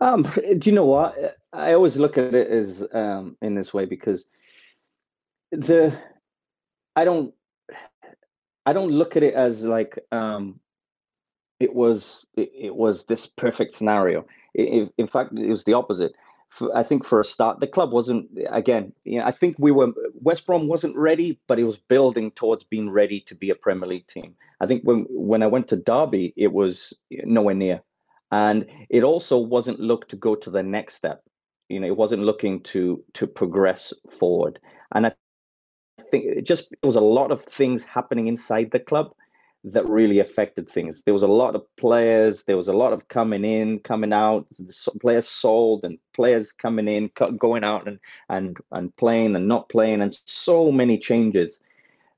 Um, 0.00 0.22
do 0.22 0.70
you 0.70 0.72
know 0.72 0.86
what? 0.86 1.36
I 1.52 1.72
always 1.72 1.96
look 1.96 2.18
at 2.18 2.34
it 2.34 2.48
as 2.48 2.86
um, 2.92 3.36
in 3.42 3.54
this 3.54 3.74
way 3.74 3.84
because 3.84 4.28
the 5.50 5.98
I 6.94 7.04
don't 7.04 7.34
I 8.66 8.72
don't 8.72 8.90
look 8.90 9.16
at 9.16 9.22
it 9.22 9.34
as 9.34 9.64
like 9.64 9.98
um, 10.12 10.60
it 11.58 11.74
was 11.74 12.26
it, 12.36 12.50
it 12.54 12.76
was 12.76 13.06
this 13.06 13.26
perfect 13.26 13.74
scenario. 13.74 14.26
It, 14.54 14.92
in 14.98 15.06
fact, 15.06 15.32
it 15.32 15.48
was 15.48 15.64
the 15.64 15.74
opposite. 15.74 16.12
For, 16.50 16.74
I 16.76 16.82
think 16.82 17.04
for 17.04 17.20
a 17.20 17.24
start, 17.24 17.60
the 17.60 17.66
club 17.66 17.92
wasn't 17.92 18.28
again. 18.48 18.92
You 19.04 19.18
know, 19.20 19.26
I 19.26 19.32
think 19.32 19.56
we 19.58 19.70
were 19.70 19.92
West 20.14 20.46
Brom 20.46 20.66
wasn't 20.68 20.96
ready, 20.96 21.38
but 21.46 21.58
it 21.58 21.64
was 21.64 21.78
building 21.78 22.30
towards 22.32 22.64
being 22.64 22.90
ready 22.90 23.20
to 23.22 23.34
be 23.34 23.50
a 23.50 23.54
Premier 23.54 23.88
League 23.88 24.06
team. 24.06 24.34
I 24.60 24.66
think 24.66 24.82
when 24.82 25.06
when 25.10 25.42
I 25.42 25.46
went 25.46 25.68
to 25.68 25.76
Derby, 25.76 26.32
it 26.36 26.52
was 26.52 26.94
nowhere 27.10 27.54
near 27.54 27.82
and 28.30 28.66
it 28.90 29.02
also 29.02 29.38
wasn't 29.38 29.80
looked 29.80 30.10
to 30.10 30.16
go 30.16 30.34
to 30.34 30.50
the 30.50 30.62
next 30.62 30.94
step 30.94 31.22
you 31.68 31.80
know 31.80 31.86
it 31.86 31.96
wasn't 31.96 32.22
looking 32.22 32.60
to 32.62 33.02
to 33.14 33.26
progress 33.26 33.92
forward 34.10 34.58
and 34.94 35.06
i 35.06 35.12
think 36.10 36.24
it 36.24 36.46
just 36.46 36.70
there 36.70 36.88
was 36.88 36.96
a 36.96 37.00
lot 37.00 37.30
of 37.30 37.42
things 37.44 37.84
happening 37.84 38.26
inside 38.26 38.70
the 38.70 38.80
club 38.80 39.12
that 39.64 39.88
really 39.88 40.20
affected 40.20 40.68
things. 40.68 41.02
There 41.02 41.14
was 41.14 41.22
a 41.22 41.28
lot 41.28 41.54
of 41.54 41.64
players 41.76 42.44
there 42.44 42.56
was 42.56 42.68
a 42.68 42.72
lot 42.72 42.92
of 42.92 43.08
coming 43.08 43.44
in 43.44 43.80
coming 43.80 44.12
out 44.12 44.46
players 45.00 45.28
sold 45.28 45.84
and 45.84 45.98
players 46.14 46.52
coming 46.52 46.88
in 46.88 47.10
going 47.36 47.64
out 47.64 47.88
and 47.88 47.98
and 48.28 48.56
and 48.72 48.94
playing 48.96 49.34
and 49.34 49.48
not 49.48 49.68
playing 49.68 50.00
and 50.00 50.18
so 50.26 50.70
many 50.70 50.98
changes 50.98 51.60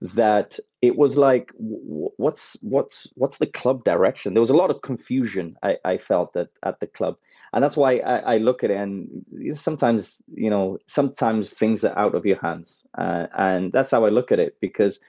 that 0.01 0.59
it 0.83 0.97
was 0.97 1.17
like 1.17 1.53
what's 1.57 2.57
what's 2.63 3.07
what's 3.15 3.39
the 3.39 3.47
club 3.47 3.85
direction? 3.85 4.35
There 4.35 4.41
was 4.41 4.51
a 4.51 4.57
lot 4.57 4.71
of 4.71 4.83
confusion 4.83 5.57
i, 5.63 5.77
I 5.85 5.99
felt 5.99 6.33
that 6.35 6.49
at 6.63 6.81
the 6.81 6.87
club. 6.87 7.17
And 7.53 7.65
that's 7.65 7.77
why 7.77 7.97
I, 7.97 8.35
I, 8.35 8.39
look 8.39 8.63
at 8.63 8.71
it 8.71 8.77
and 8.77 9.25
sometimes 9.55 10.23
you 10.33 10.51
know 10.51 10.79
sometimes 10.87 11.51
things 11.53 11.85
are 11.85 11.99
out 11.99 12.15
of 12.15 12.25
your 12.25 12.41
hands. 12.41 12.85
Uh, 12.97 13.27
and 13.37 13.73
that's 13.73 13.91
how 13.91 14.05
i 14.05 14.09
look 14.09 14.31
at 14.31 14.39
it 14.39 14.57
because 14.61 15.01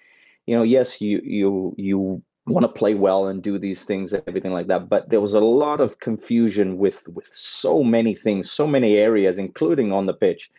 you 0.47 0.55
know 0.55 0.63
yes 0.63 1.01
you 1.01 1.21
you 1.23 1.73
you 1.77 2.21
want 2.47 2.63
to 2.63 2.79
play 2.79 2.95
well 2.95 3.27
and 3.27 3.43
do 3.43 3.59
these 3.59 3.83
things 3.83 4.11
and 4.11 4.23
everything 4.27 4.51
like 4.51 4.67
that 4.67 4.89
but 4.89 5.09
there 5.09 5.21
was 5.21 5.33
a 5.33 5.39
lot 5.39 5.79
of 5.79 5.99
confusion 5.99 6.77
with 6.77 7.07
with 7.09 7.29
so 7.31 7.83
many 7.83 8.15
things 8.15 8.51
so 8.51 8.65
many 8.65 8.97
areas 8.97 9.37
including 9.37 9.91
on 9.91 10.05
the 10.05 10.13
pitch. 10.13 10.49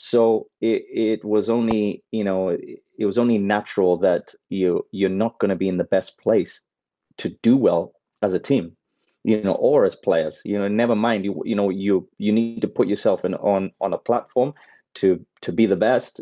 So 0.00 0.46
it, 0.60 0.84
it 0.88 1.24
was 1.24 1.50
only 1.50 2.04
you 2.12 2.22
know 2.22 2.56
it 2.98 3.06
was 3.06 3.18
only 3.18 3.36
natural 3.38 3.96
that 3.98 4.32
you 4.48 4.86
you're 4.92 5.10
not 5.10 5.38
going 5.40 5.48
to 5.48 5.56
be 5.56 5.68
in 5.68 5.78
the 5.78 5.84
best 5.84 6.18
place 6.18 6.64
to 7.16 7.30
do 7.42 7.56
well 7.56 7.92
as 8.22 8.32
a 8.32 8.38
team 8.38 8.76
you 9.24 9.42
know 9.42 9.54
or 9.54 9.84
as 9.84 9.96
players 9.96 10.40
you 10.44 10.56
know 10.56 10.68
never 10.68 10.94
mind 10.94 11.24
you 11.24 11.42
you 11.44 11.56
know 11.56 11.68
you 11.68 12.08
you 12.18 12.32
need 12.32 12.60
to 12.60 12.68
put 12.68 12.86
yourself 12.86 13.24
in 13.24 13.34
on 13.34 13.72
on 13.80 13.92
a 13.92 13.98
platform 13.98 14.54
to 14.94 15.24
to 15.40 15.52
be 15.52 15.66
the 15.66 15.76
best 15.76 16.20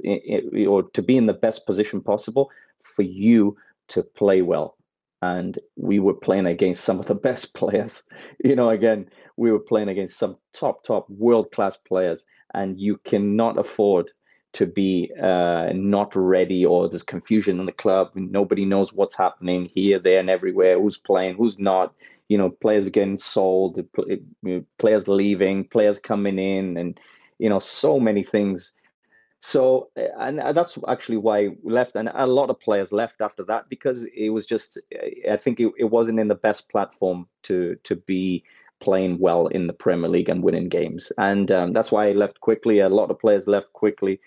or 0.67 0.83
to 0.83 1.03
be 1.03 1.17
in 1.17 1.27
the 1.27 1.35
best 1.35 1.67
position 1.67 2.01
possible 2.01 2.51
for 2.95 3.03
you 3.03 3.57
to 3.89 4.03
play 4.03 4.43
well 4.43 4.77
and 5.23 5.59
we 5.77 5.99
were 5.99 6.15
playing 6.15 6.47
against 6.47 6.85
some 6.85 6.99
of 6.99 7.07
the 7.07 7.15
best 7.15 7.55
players. 7.61 8.03
You 8.45 8.57
know, 8.57 8.71
again, 8.71 9.09
we 9.37 9.51
were 9.51 9.59
playing 9.59 9.89
against 9.89 10.19
some 10.19 10.37
top, 10.53 10.85
top 10.85 11.09
world 11.11 11.51
class 11.53 11.77
players, 11.77 12.25
and 12.55 12.79
you 12.79 12.99
cannot 13.05 13.59
afford 13.59 14.13
to 14.53 14.67
be 14.67 15.13
uh, 15.23 15.71
not 15.75 16.17
ready 16.17 16.65
or 16.65 16.89
there's 16.89 17.03
confusion 17.03 17.61
in 17.61 17.67
the 17.67 17.73
club. 17.73 18.11
Nobody 18.15 18.65
knows 18.65 18.93
what's 18.93 19.17
happening 19.17 19.71
here, 19.75 19.99
there, 19.99 20.21
and 20.21 20.31
everywhere. 20.31 20.81
Who's 20.81 20.97
playing, 20.97 21.37
who's 21.37 21.59
not. 21.59 21.95
You 22.29 22.39
know, 22.39 22.51
players 22.51 22.85
getting 22.87 23.19
sold, 23.19 23.79
players 24.79 25.07
leaving, 25.07 25.65
players 25.65 26.01
coming 26.01 26.41
in, 26.41 26.77
and 26.77 26.99
you 27.39 27.49
know, 27.49 27.61
so 27.61 28.01
many 28.01 28.25
things 28.25 28.73
so, 29.47 29.91
and 30.19 30.41
that's 30.41 30.77
actually 30.89 31.19
why 31.19 31.51
we 31.63 31.73
left. 31.73 31.95
And 31.95 32.11
a 32.13 32.27
lot 32.27 32.51
of 32.51 32.59
players 32.59 32.91
left 32.91 33.21
after 33.21 33.45
that 33.45 33.69
because 33.69 34.05
it 34.07 34.31
was 34.31 34.45
just, 34.45 34.77
I 35.31 35.37
think 35.37 35.61
it, 35.61 35.71
it 35.79 35.85
wasn't 35.85 36.19
in 36.19 36.27
the 36.27 36.35
best 36.35 36.69
platform 36.69 37.29
to 37.45 37.77
to 37.85 37.95
be 37.95 38.43
playing 38.81 39.21
well 39.21 39.47
in 39.47 39.69
the 39.69 39.73
Premier 39.73 40.11
League 40.11 40.29
and 40.29 40.43
winning 40.43 40.69
games. 40.69 41.13
And 41.17 41.49
um, 41.53 41.73
that's 41.73 41.93
why 41.93 42.09
I 42.09 42.13
left 42.13 42.41
quickly. 42.41 42.81
A 42.81 42.89
lot 42.89 43.09
of 43.09 43.21
players 43.21 43.47
left 43.47 43.73
quickly, 43.73 44.21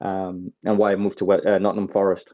um, 0.00 0.54
and 0.64 0.78
why 0.78 0.92
I 0.92 0.96
moved 0.96 1.18
to 1.18 1.30
uh, 1.30 1.58
Nottingham 1.58 1.88
Forest. 1.88 2.32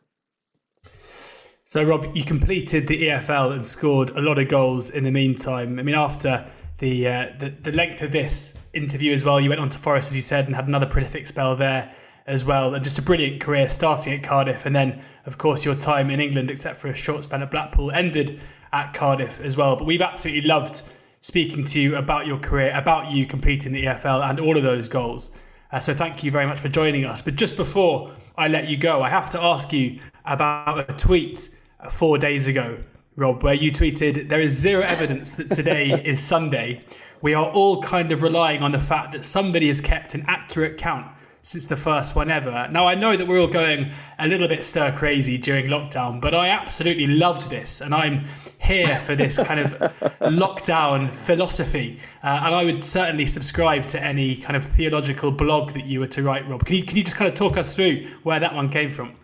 So, 1.64 1.82
Rob, 1.82 2.14
you 2.14 2.22
completed 2.22 2.86
the 2.86 3.08
EFL 3.08 3.52
and 3.52 3.66
scored 3.66 4.10
a 4.10 4.20
lot 4.20 4.38
of 4.38 4.46
goals 4.46 4.90
in 4.90 5.02
the 5.02 5.10
meantime. 5.10 5.80
I 5.80 5.82
mean, 5.82 5.96
after 5.96 6.48
the, 6.78 7.08
uh, 7.08 7.32
the 7.40 7.50
the 7.50 7.72
length 7.72 8.00
of 8.00 8.12
this 8.12 8.56
interview 8.74 9.12
as 9.12 9.24
well, 9.24 9.40
you 9.40 9.48
went 9.48 9.60
on 9.60 9.70
to 9.70 9.78
Forest, 9.80 10.10
as 10.10 10.14
you 10.14 10.22
said, 10.22 10.46
and 10.46 10.54
had 10.54 10.68
another 10.68 10.86
prolific 10.86 11.26
spell 11.26 11.56
there 11.56 11.92
as 12.28 12.44
well, 12.44 12.74
and 12.74 12.84
just 12.84 12.98
a 12.98 13.02
brilliant 13.02 13.40
career 13.40 13.68
starting 13.68 14.12
at 14.12 14.22
Cardiff, 14.22 14.66
and 14.66 14.76
then 14.76 15.02
of 15.26 15.38
course 15.38 15.64
your 15.64 15.74
time 15.74 16.10
in 16.10 16.20
England, 16.20 16.50
except 16.50 16.78
for 16.78 16.88
a 16.88 16.94
short 16.94 17.24
span 17.24 17.42
at 17.42 17.50
Blackpool, 17.50 17.90
ended 17.90 18.40
at 18.72 18.92
Cardiff 18.92 19.40
as 19.40 19.56
well. 19.56 19.76
But 19.76 19.86
we've 19.86 20.02
absolutely 20.02 20.46
loved 20.46 20.82
speaking 21.20 21.64
to 21.64 21.80
you 21.80 21.96
about 21.96 22.26
your 22.26 22.38
career, 22.38 22.72
about 22.74 23.10
you 23.10 23.26
completing 23.26 23.72
the 23.72 23.84
EFL 23.84 24.28
and 24.28 24.38
all 24.38 24.56
of 24.56 24.62
those 24.62 24.88
goals. 24.88 25.32
Uh, 25.72 25.80
so 25.80 25.94
thank 25.94 26.22
you 26.22 26.30
very 26.30 26.46
much 26.46 26.60
for 26.60 26.68
joining 26.68 27.04
us. 27.04 27.22
But 27.22 27.34
just 27.34 27.56
before 27.56 28.12
I 28.36 28.48
let 28.48 28.68
you 28.68 28.76
go, 28.76 29.02
I 29.02 29.08
have 29.08 29.30
to 29.30 29.42
ask 29.42 29.72
you 29.72 29.98
about 30.24 30.90
a 30.90 30.92
tweet 30.94 31.48
four 31.90 32.18
days 32.18 32.46
ago, 32.46 32.78
Rob, 33.16 33.42
where 33.42 33.54
you 33.54 33.72
tweeted, 33.72 34.28
There 34.28 34.40
is 34.40 34.52
zero 34.52 34.84
evidence 34.84 35.32
that 35.34 35.50
today 35.50 35.90
is 36.04 36.22
Sunday. 36.22 36.84
We 37.20 37.34
are 37.34 37.46
all 37.46 37.82
kind 37.82 38.12
of 38.12 38.22
relying 38.22 38.62
on 38.62 38.70
the 38.70 38.80
fact 38.80 39.12
that 39.12 39.24
somebody 39.24 39.66
has 39.66 39.80
kept 39.80 40.14
an 40.14 40.24
accurate 40.28 40.78
count 40.78 41.06
since 41.48 41.64
the 41.64 41.76
first 41.76 42.14
one 42.14 42.30
ever. 42.30 42.68
Now, 42.70 42.86
I 42.86 42.94
know 42.94 43.16
that 43.16 43.26
we're 43.26 43.40
all 43.40 43.46
going 43.46 43.90
a 44.18 44.28
little 44.28 44.48
bit 44.48 44.62
stir 44.62 44.92
crazy 44.92 45.38
during 45.38 45.66
lockdown, 45.66 46.20
but 46.20 46.34
I 46.34 46.48
absolutely 46.48 47.06
loved 47.06 47.48
this, 47.48 47.80
and 47.80 47.94
I'm 47.94 48.24
here 48.60 48.98
for 48.98 49.16
this 49.16 49.38
kind 49.46 49.58
of 49.58 49.72
lockdown 50.20 51.10
philosophy. 51.10 52.00
Uh, 52.22 52.42
and 52.44 52.54
I 52.54 52.64
would 52.64 52.84
certainly 52.84 53.24
subscribe 53.24 53.86
to 53.86 54.04
any 54.04 54.36
kind 54.36 54.56
of 54.56 54.64
theological 54.64 55.30
blog 55.30 55.72
that 55.72 55.86
you 55.86 56.00
were 56.00 56.06
to 56.08 56.22
write, 56.22 56.46
Rob. 56.46 56.66
Can 56.66 56.76
you, 56.76 56.84
can 56.84 56.98
you 56.98 57.04
just 57.04 57.16
kind 57.16 57.30
of 57.30 57.34
talk 57.34 57.56
us 57.56 57.74
through 57.74 58.06
where 58.24 58.38
that 58.38 58.54
one 58.54 58.68
came 58.68 58.90
from? 58.90 59.14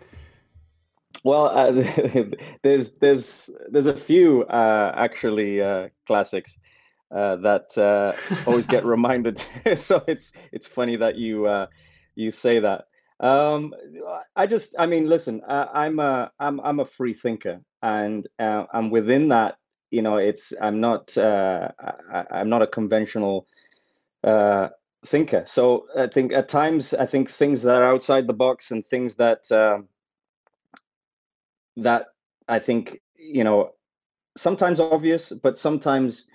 Well, 1.23 1.45
uh, 1.45 1.71
there's 2.63 2.97
there's 2.97 3.49
there's 3.69 3.87
a 3.87 3.95
few 3.95 4.43
uh, 4.43 4.93
actually 4.95 5.61
uh, 5.61 5.89
classics 6.07 6.57
uh, 7.11 7.35
that 7.37 7.77
uh, 7.77 8.13
always 8.47 8.65
get 8.65 8.83
reminded. 8.95 9.43
so 9.75 10.03
it's 10.07 10.33
it's 10.51 10.67
funny 10.67 10.95
that 10.95 11.17
you 11.17 11.47
you 12.15 12.31
say 12.31 12.59
that. 12.59 12.85
Um, 13.19 13.73
I 14.35 14.47
just, 14.47 14.75
I 14.77 14.85
mean, 14.85 15.07
listen, 15.07 15.41
uh, 15.47 15.67
I'm 15.73 15.99
a, 15.99 16.31
I'm, 16.39 16.59
I'm 16.61 16.79
a 16.79 16.85
free 16.85 17.13
thinker, 17.13 17.61
and 17.81 18.27
uh, 18.39 18.65
I'm 18.73 18.89
within 18.89 19.29
that. 19.29 19.57
You 19.91 20.01
know, 20.01 20.17
it's, 20.17 20.51
I'm 20.59 20.81
not, 20.81 21.17
uh, 21.17 21.69
I, 22.11 22.25
I'm 22.31 22.49
not 22.49 22.61
a 22.61 22.67
conventional 22.67 23.47
uh, 24.23 24.69
thinker. 25.05 25.43
So 25.47 25.87
I 25.97 26.07
think 26.07 26.33
at 26.33 26.49
times, 26.49 26.93
I 26.93 27.05
think 27.05 27.29
things 27.29 27.63
that 27.63 27.81
are 27.81 27.93
outside 27.93 28.27
the 28.27 28.33
box 28.33 28.71
and 28.71 28.85
things 28.85 29.15
that, 29.17 29.49
uh, 29.51 29.79
that 31.77 32.07
I 32.49 32.59
think, 32.59 32.99
you 33.15 33.43
know, 33.43 33.71
sometimes 34.35 34.79
obvious, 34.79 35.31
but 35.31 35.57
sometimes, 35.57 36.25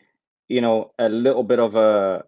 you 0.48 0.60
know, 0.60 0.92
a 0.98 1.08
little 1.08 1.42
bit 1.42 1.58
of 1.58 1.74
a, 1.74 2.24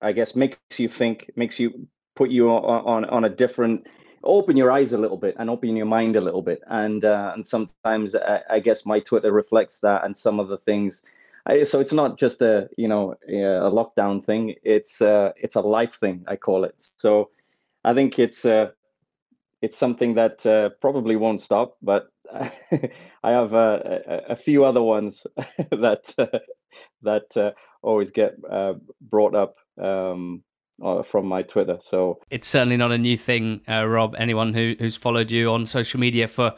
I 0.00 0.12
guess, 0.12 0.36
makes 0.36 0.58
you 0.78 0.88
think, 0.88 1.30
makes 1.34 1.58
you 1.58 1.88
put 2.20 2.30
you 2.30 2.50
on, 2.50 2.82
on, 2.94 3.04
on 3.06 3.24
a 3.24 3.30
different 3.30 3.88
open 4.24 4.54
your 4.54 4.70
eyes 4.70 4.92
a 4.92 4.98
little 4.98 5.16
bit 5.16 5.34
and 5.38 5.48
open 5.48 5.74
your 5.74 5.86
mind 5.86 6.16
a 6.16 6.20
little 6.20 6.42
bit. 6.42 6.60
And 6.66 7.02
uh, 7.02 7.32
and 7.34 7.46
sometimes 7.46 8.14
I, 8.14 8.42
I, 8.50 8.60
guess 8.60 8.84
my 8.84 9.00
twitter 9.00 9.32
reflects 9.32 9.80
that 9.80 10.04
and 10.04 10.14
some 10.14 10.38
of 10.38 10.48
the 10.48 10.58
things. 10.58 11.02
I, 11.46 11.64
so 11.64 11.80
it's 11.80 11.94
not 11.94 12.18
just 12.18 12.42
a 12.42 12.68
you 12.76 12.88
know 12.88 13.14
a 13.26 13.70
lockdown 13.78 14.22
thing. 14.22 14.54
It's 14.62 15.00
uh, 15.00 15.32
it's 15.36 15.56
a 15.56 15.62
life 15.62 15.94
thing 15.94 16.24
i 16.28 16.36
call 16.36 16.64
it. 16.64 16.90
So 16.96 17.30
i 17.84 17.94
think 17.94 18.18
it's 18.18 18.44
uh, 18.44 18.70
it's 19.62 19.78
something 19.78 20.14
that 20.14 20.44
uh, 20.44 20.68
probably 20.80 21.16
won't 21.16 21.40
stop 21.40 21.76
but 21.80 22.02
i 23.28 23.30
have 23.38 23.54
uh, 23.54 23.80
a, 23.84 24.16
a, 24.34 24.36
few 24.36 24.64
other 24.64 24.82
ones 24.82 25.26
that 25.86 26.14
uh, 26.18 26.38
that 27.02 27.36
uh, 27.36 27.52
always 27.82 28.10
get 28.10 28.32
uh, 28.58 28.74
brought 29.00 29.34
up 29.34 29.56
um, 29.78 30.42
uh, 30.82 31.02
from 31.02 31.26
my 31.26 31.42
Twitter. 31.42 31.78
So 31.82 32.20
it's 32.30 32.46
certainly 32.46 32.76
not 32.76 32.92
a 32.92 32.98
new 32.98 33.16
thing, 33.16 33.60
uh, 33.68 33.86
Rob. 33.86 34.14
Anyone 34.18 34.54
who, 34.54 34.74
who's 34.78 34.96
followed 34.96 35.30
you 35.30 35.50
on 35.50 35.66
social 35.66 36.00
media 36.00 36.28
for 36.28 36.54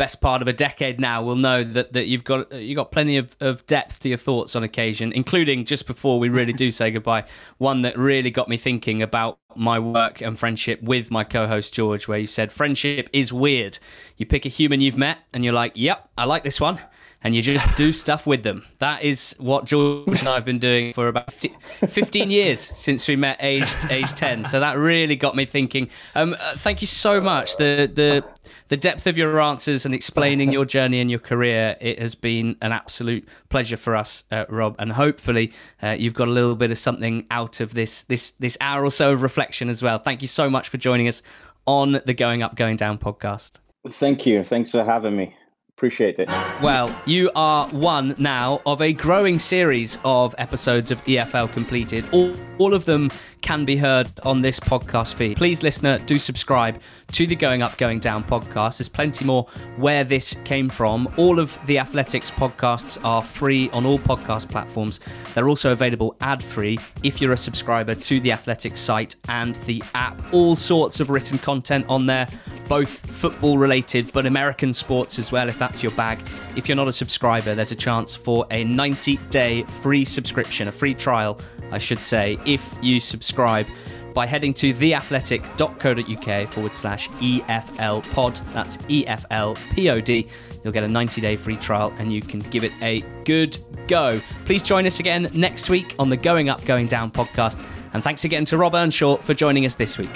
best 0.00 0.22
part 0.22 0.40
of 0.40 0.48
a 0.48 0.52
decade 0.54 0.98
now 0.98 1.22
will 1.22 1.36
know 1.36 1.62
that, 1.62 1.92
that 1.92 2.06
you've 2.06 2.24
got 2.24 2.50
you 2.52 2.74
got 2.74 2.90
plenty 2.90 3.18
of, 3.18 3.36
of 3.40 3.66
depth 3.66 4.00
to 4.00 4.08
your 4.08 4.16
thoughts 4.16 4.56
on 4.56 4.62
occasion, 4.62 5.12
including 5.12 5.64
just 5.66 5.86
before 5.86 6.18
we 6.18 6.30
really 6.30 6.54
do 6.54 6.70
say 6.70 6.90
goodbye, 6.90 7.22
one 7.58 7.82
that 7.82 7.98
really 7.98 8.30
got 8.30 8.48
me 8.48 8.56
thinking 8.56 9.02
about 9.02 9.38
my 9.54 9.78
work 9.78 10.22
and 10.22 10.38
friendship 10.38 10.82
with 10.82 11.10
my 11.10 11.22
co-host 11.22 11.74
George, 11.74 12.08
where 12.08 12.18
you 12.18 12.26
said 12.26 12.50
friendship 12.50 13.10
is 13.12 13.30
weird. 13.30 13.78
You 14.16 14.24
pick 14.24 14.46
a 14.46 14.48
human 14.48 14.80
you've 14.80 14.96
met 14.96 15.18
and 15.34 15.44
you're 15.44 15.52
like, 15.52 15.72
Yep, 15.74 16.08
I 16.16 16.24
like 16.24 16.44
this 16.44 16.60
one 16.60 16.80
and 17.22 17.34
you 17.34 17.42
just 17.42 17.76
do 17.76 17.92
stuff 17.92 18.26
with 18.26 18.42
them. 18.42 18.64
That 18.78 19.02
is 19.02 19.36
what 19.38 19.66
George 19.66 20.20
and 20.20 20.28
I 20.28 20.34
have 20.34 20.44
been 20.44 20.58
doing 20.58 20.92
for 20.94 21.08
about 21.08 21.32
15 21.32 22.30
years 22.30 22.60
since 22.60 23.06
we 23.06 23.16
met 23.16 23.36
aged 23.40 23.90
age 23.90 24.12
10. 24.14 24.46
So 24.46 24.60
that 24.60 24.78
really 24.78 25.16
got 25.16 25.36
me 25.36 25.44
thinking. 25.44 25.90
Um, 26.14 26.34
uh, 26.34 26.54
thank 26.56 26.80
you 26.80 26.86
so 26.86 27.20
much. 27.20 27.56
The 27.56 27.90
the 27.92 28.24
the 28.68 28.76
depth 28.76 29.06
of 29.06 29.18
your 29.18 29.40
answers 29.40 29.84
and 29.84 29.94
explaining 29.94 30.52
your 30.52 30.64
journey 30.64 31.00
and 31.00 31.10
your 31.10 31.20
career. 31.20 31.76
It 31.80 31.98
has 31.98 32.14
been 32.14 32.56
an 32.62 32.72
absolute 32.72 33.28
pleasure 33.48 33.76
for 33.76 33.96
us, 33.96 34.24
uh, 34.30 34.46
Rob, 34.48 34.76
and 34.78 34.92
hopefully 34.92 35.52
uh, 35.82 35.90
you've 35.90 36.14
got 36.14 36.28
a 36.28 36.30
little 36.30 36.56
bit 36.56 36.70
of 36.70 36.78
something 36.78 37.26
out 37.30 37.60
of 37.60 37.74
this 37.74 38.04
this 38.04 38.32
this 38.38 38.56
hour 38.60 38.84
or 38.84 38.90
so 38.90 39.12
of 39.12 39.22
reflection 39.22 39.68
as 39.68 39.82
well. 39.82 39.98
Thank 39.98 40.22
you 40.22 40.28
so 40.28 40.48
much 40.48 40.68
for 40.68 40.78
joining 40.78 41.08
us 41.08 41.22
on 41.66 42.00
the 42.06 42.14
Going 42.14 42.42
Up 42.42 42.56
Going 42.56 42.76
Down 42.76 42.96
podcast. 42.98 43.58
Thank 43.88 44.26
you. 44.26 44.44
Thanks 44.44 44.70
for 44.70 44.84
having 44.84 45.16
me. 45.16 45.34
Appreciate 45.80 46.18
it. 46.18 46.28
Well, 46.62 46.94
you 47.06 47.30
are 47.34 47.66
one 47.68 48.14
now 48.18 48.60
of 48.66 48.82
a 48.82 48.92
growing 48.92 49.38
series 49.38 49.98
of 50.04 50.34
episodes 50.36 50.90
of 50.90 51.02
EFL 51.04 51.50
completed. 51.54 52.04
All, 52.12 52.34
all 52.58 52.74
of 52.74 52.84
them 52.84 53.10
can 53.40 53.64
be 53.64 53.76
heard 53.76 54.10
on 54.22 54.40
this 54.40 54.60
podcast 54.60 55.14
feed. 55.14 55.36
Please, 55.36 55.62
listener, 55.62 55.98
do 55.98 56.18
subscribe 56.18 56.80
to 57.12 57.26
the 57.26 57.34
Going 57.34 57.62
Up, 57.62 57.76
Going 57.78 57.98
Down 57.98 58.22
podcast. 58.22 58.78
There's 58.78 58.88
plenty 58.88 59.24
more 59.24 59.46
where 59.76 60.04
this 60.04 60.36
came 60.44 60.68
from. 60.68 61.12
All 61.16 61.38
of 61.38 61.58
the 61.66 61.78
Athletic's 61.78 62.30
podcasts 62.30 63.02
are 63.04 63.22
free 63.22 63.70
on 63.70 63.86
all 63.86 63.98
podcast 63.98 64.48
platforms. 64.48 65.00
They're 65.34 65.48
also 65.48 65.72
available 65.72 66.16
ad 66.20 66.42
free 66.42 66.78
if 67.02 67.20
you're 67.20 67.32
a 67.32 67.36
subscriber 67.36 67.94
to 67.94 68.20
the 68.20 68.32
Athletic's 68.32 68.80
site 68.80 69.16
and 69.28 69.56
the 69.66 69.82
app. 69.94 70.20
All 70.32 70.54
sorts 70.54 71.00
of 71.00 71.10
written 71.10 71.38
content 71.38 71.86
on 71.88 72.06
there, 72.06 72.28
both 72.68 72.90
football 72.90 73.58
related 73.58 74.12
but 74.12 74.26
American 74.26 74.72
sports 74.72 75.18
as 75.18 75.32
well, 75.32 75.48
if 75.48 75.58
that's 75.58 75.82
your 75.82 75.92
bag. 75.92 76.20
If 76.56 76.68
you're 76.68 76.76
not 76.76 76.88
a 76.88 76.92
subscriber, 76.92 77.54
there's 77.54 77.72
a 77.72 77.76
chance 77.76 78.14
for 78.14 78.46
a 78.50 78.64
90 78.64 79.16
day 79.30 79.62
free 79.64 80.04
subscription, 80.04 80.68
a 80.68 80.72
free 80.72 80.94
trial, 80.94 81.40
I 81.70 81.78
should 81.78 82.00
say, 82.00 82.38
if 82.46 82.78
you 82.82 83.00
subscribe 83.00 83.66
by 84.12 84.26
heading 84.26 84.52
to 84.54 84.72
theathletic.co.uk 84.72 86.48
forward 86.48 86.74
slash 86.74 87.08
EFL 87.08 88.10
pod. 88.10 88.36
That's 88.52 88.76
EFL 88.78 89.54
POD. 89.74 90.30
You'll 90.62 90.72
get 90.72 90.84
a 90.84 90.88
90 90.88 91.20
day 91.20 91.36
free 91.36 91.56
trial 91.56 91.92
and 91.98 92.12
you 92.12 92.20
can 92.20 92.40
give 92.40 92.64
it 92.64 92.72
a 92.82 93.00
good 93.24 93.56
go. 93.86 94.20
Please 94.44 94.62
join 94.62 94.86
us 94.86 95.00
again 95.00 95.28
next 95.32 95.70
week 95.70 95.94
on 95.98 96.10
the 96.10 96.16
Going 96.16 96.48
Up, 96.48 96.64
Going 96.64 96.86
Down 96.86 97.10
podcast. 97.10 97.64
And 97.92 98.04
thanks 98.04 98.24
again 98.24 98.44
to 98.46 98.58
Rob 98.58 98.74
Earnshaw 98.74 99.16
for 99.16 99.34
joining 99.34 99.66
us 99.66 99.74
this 99.74 99.98
week. 99.98 100.10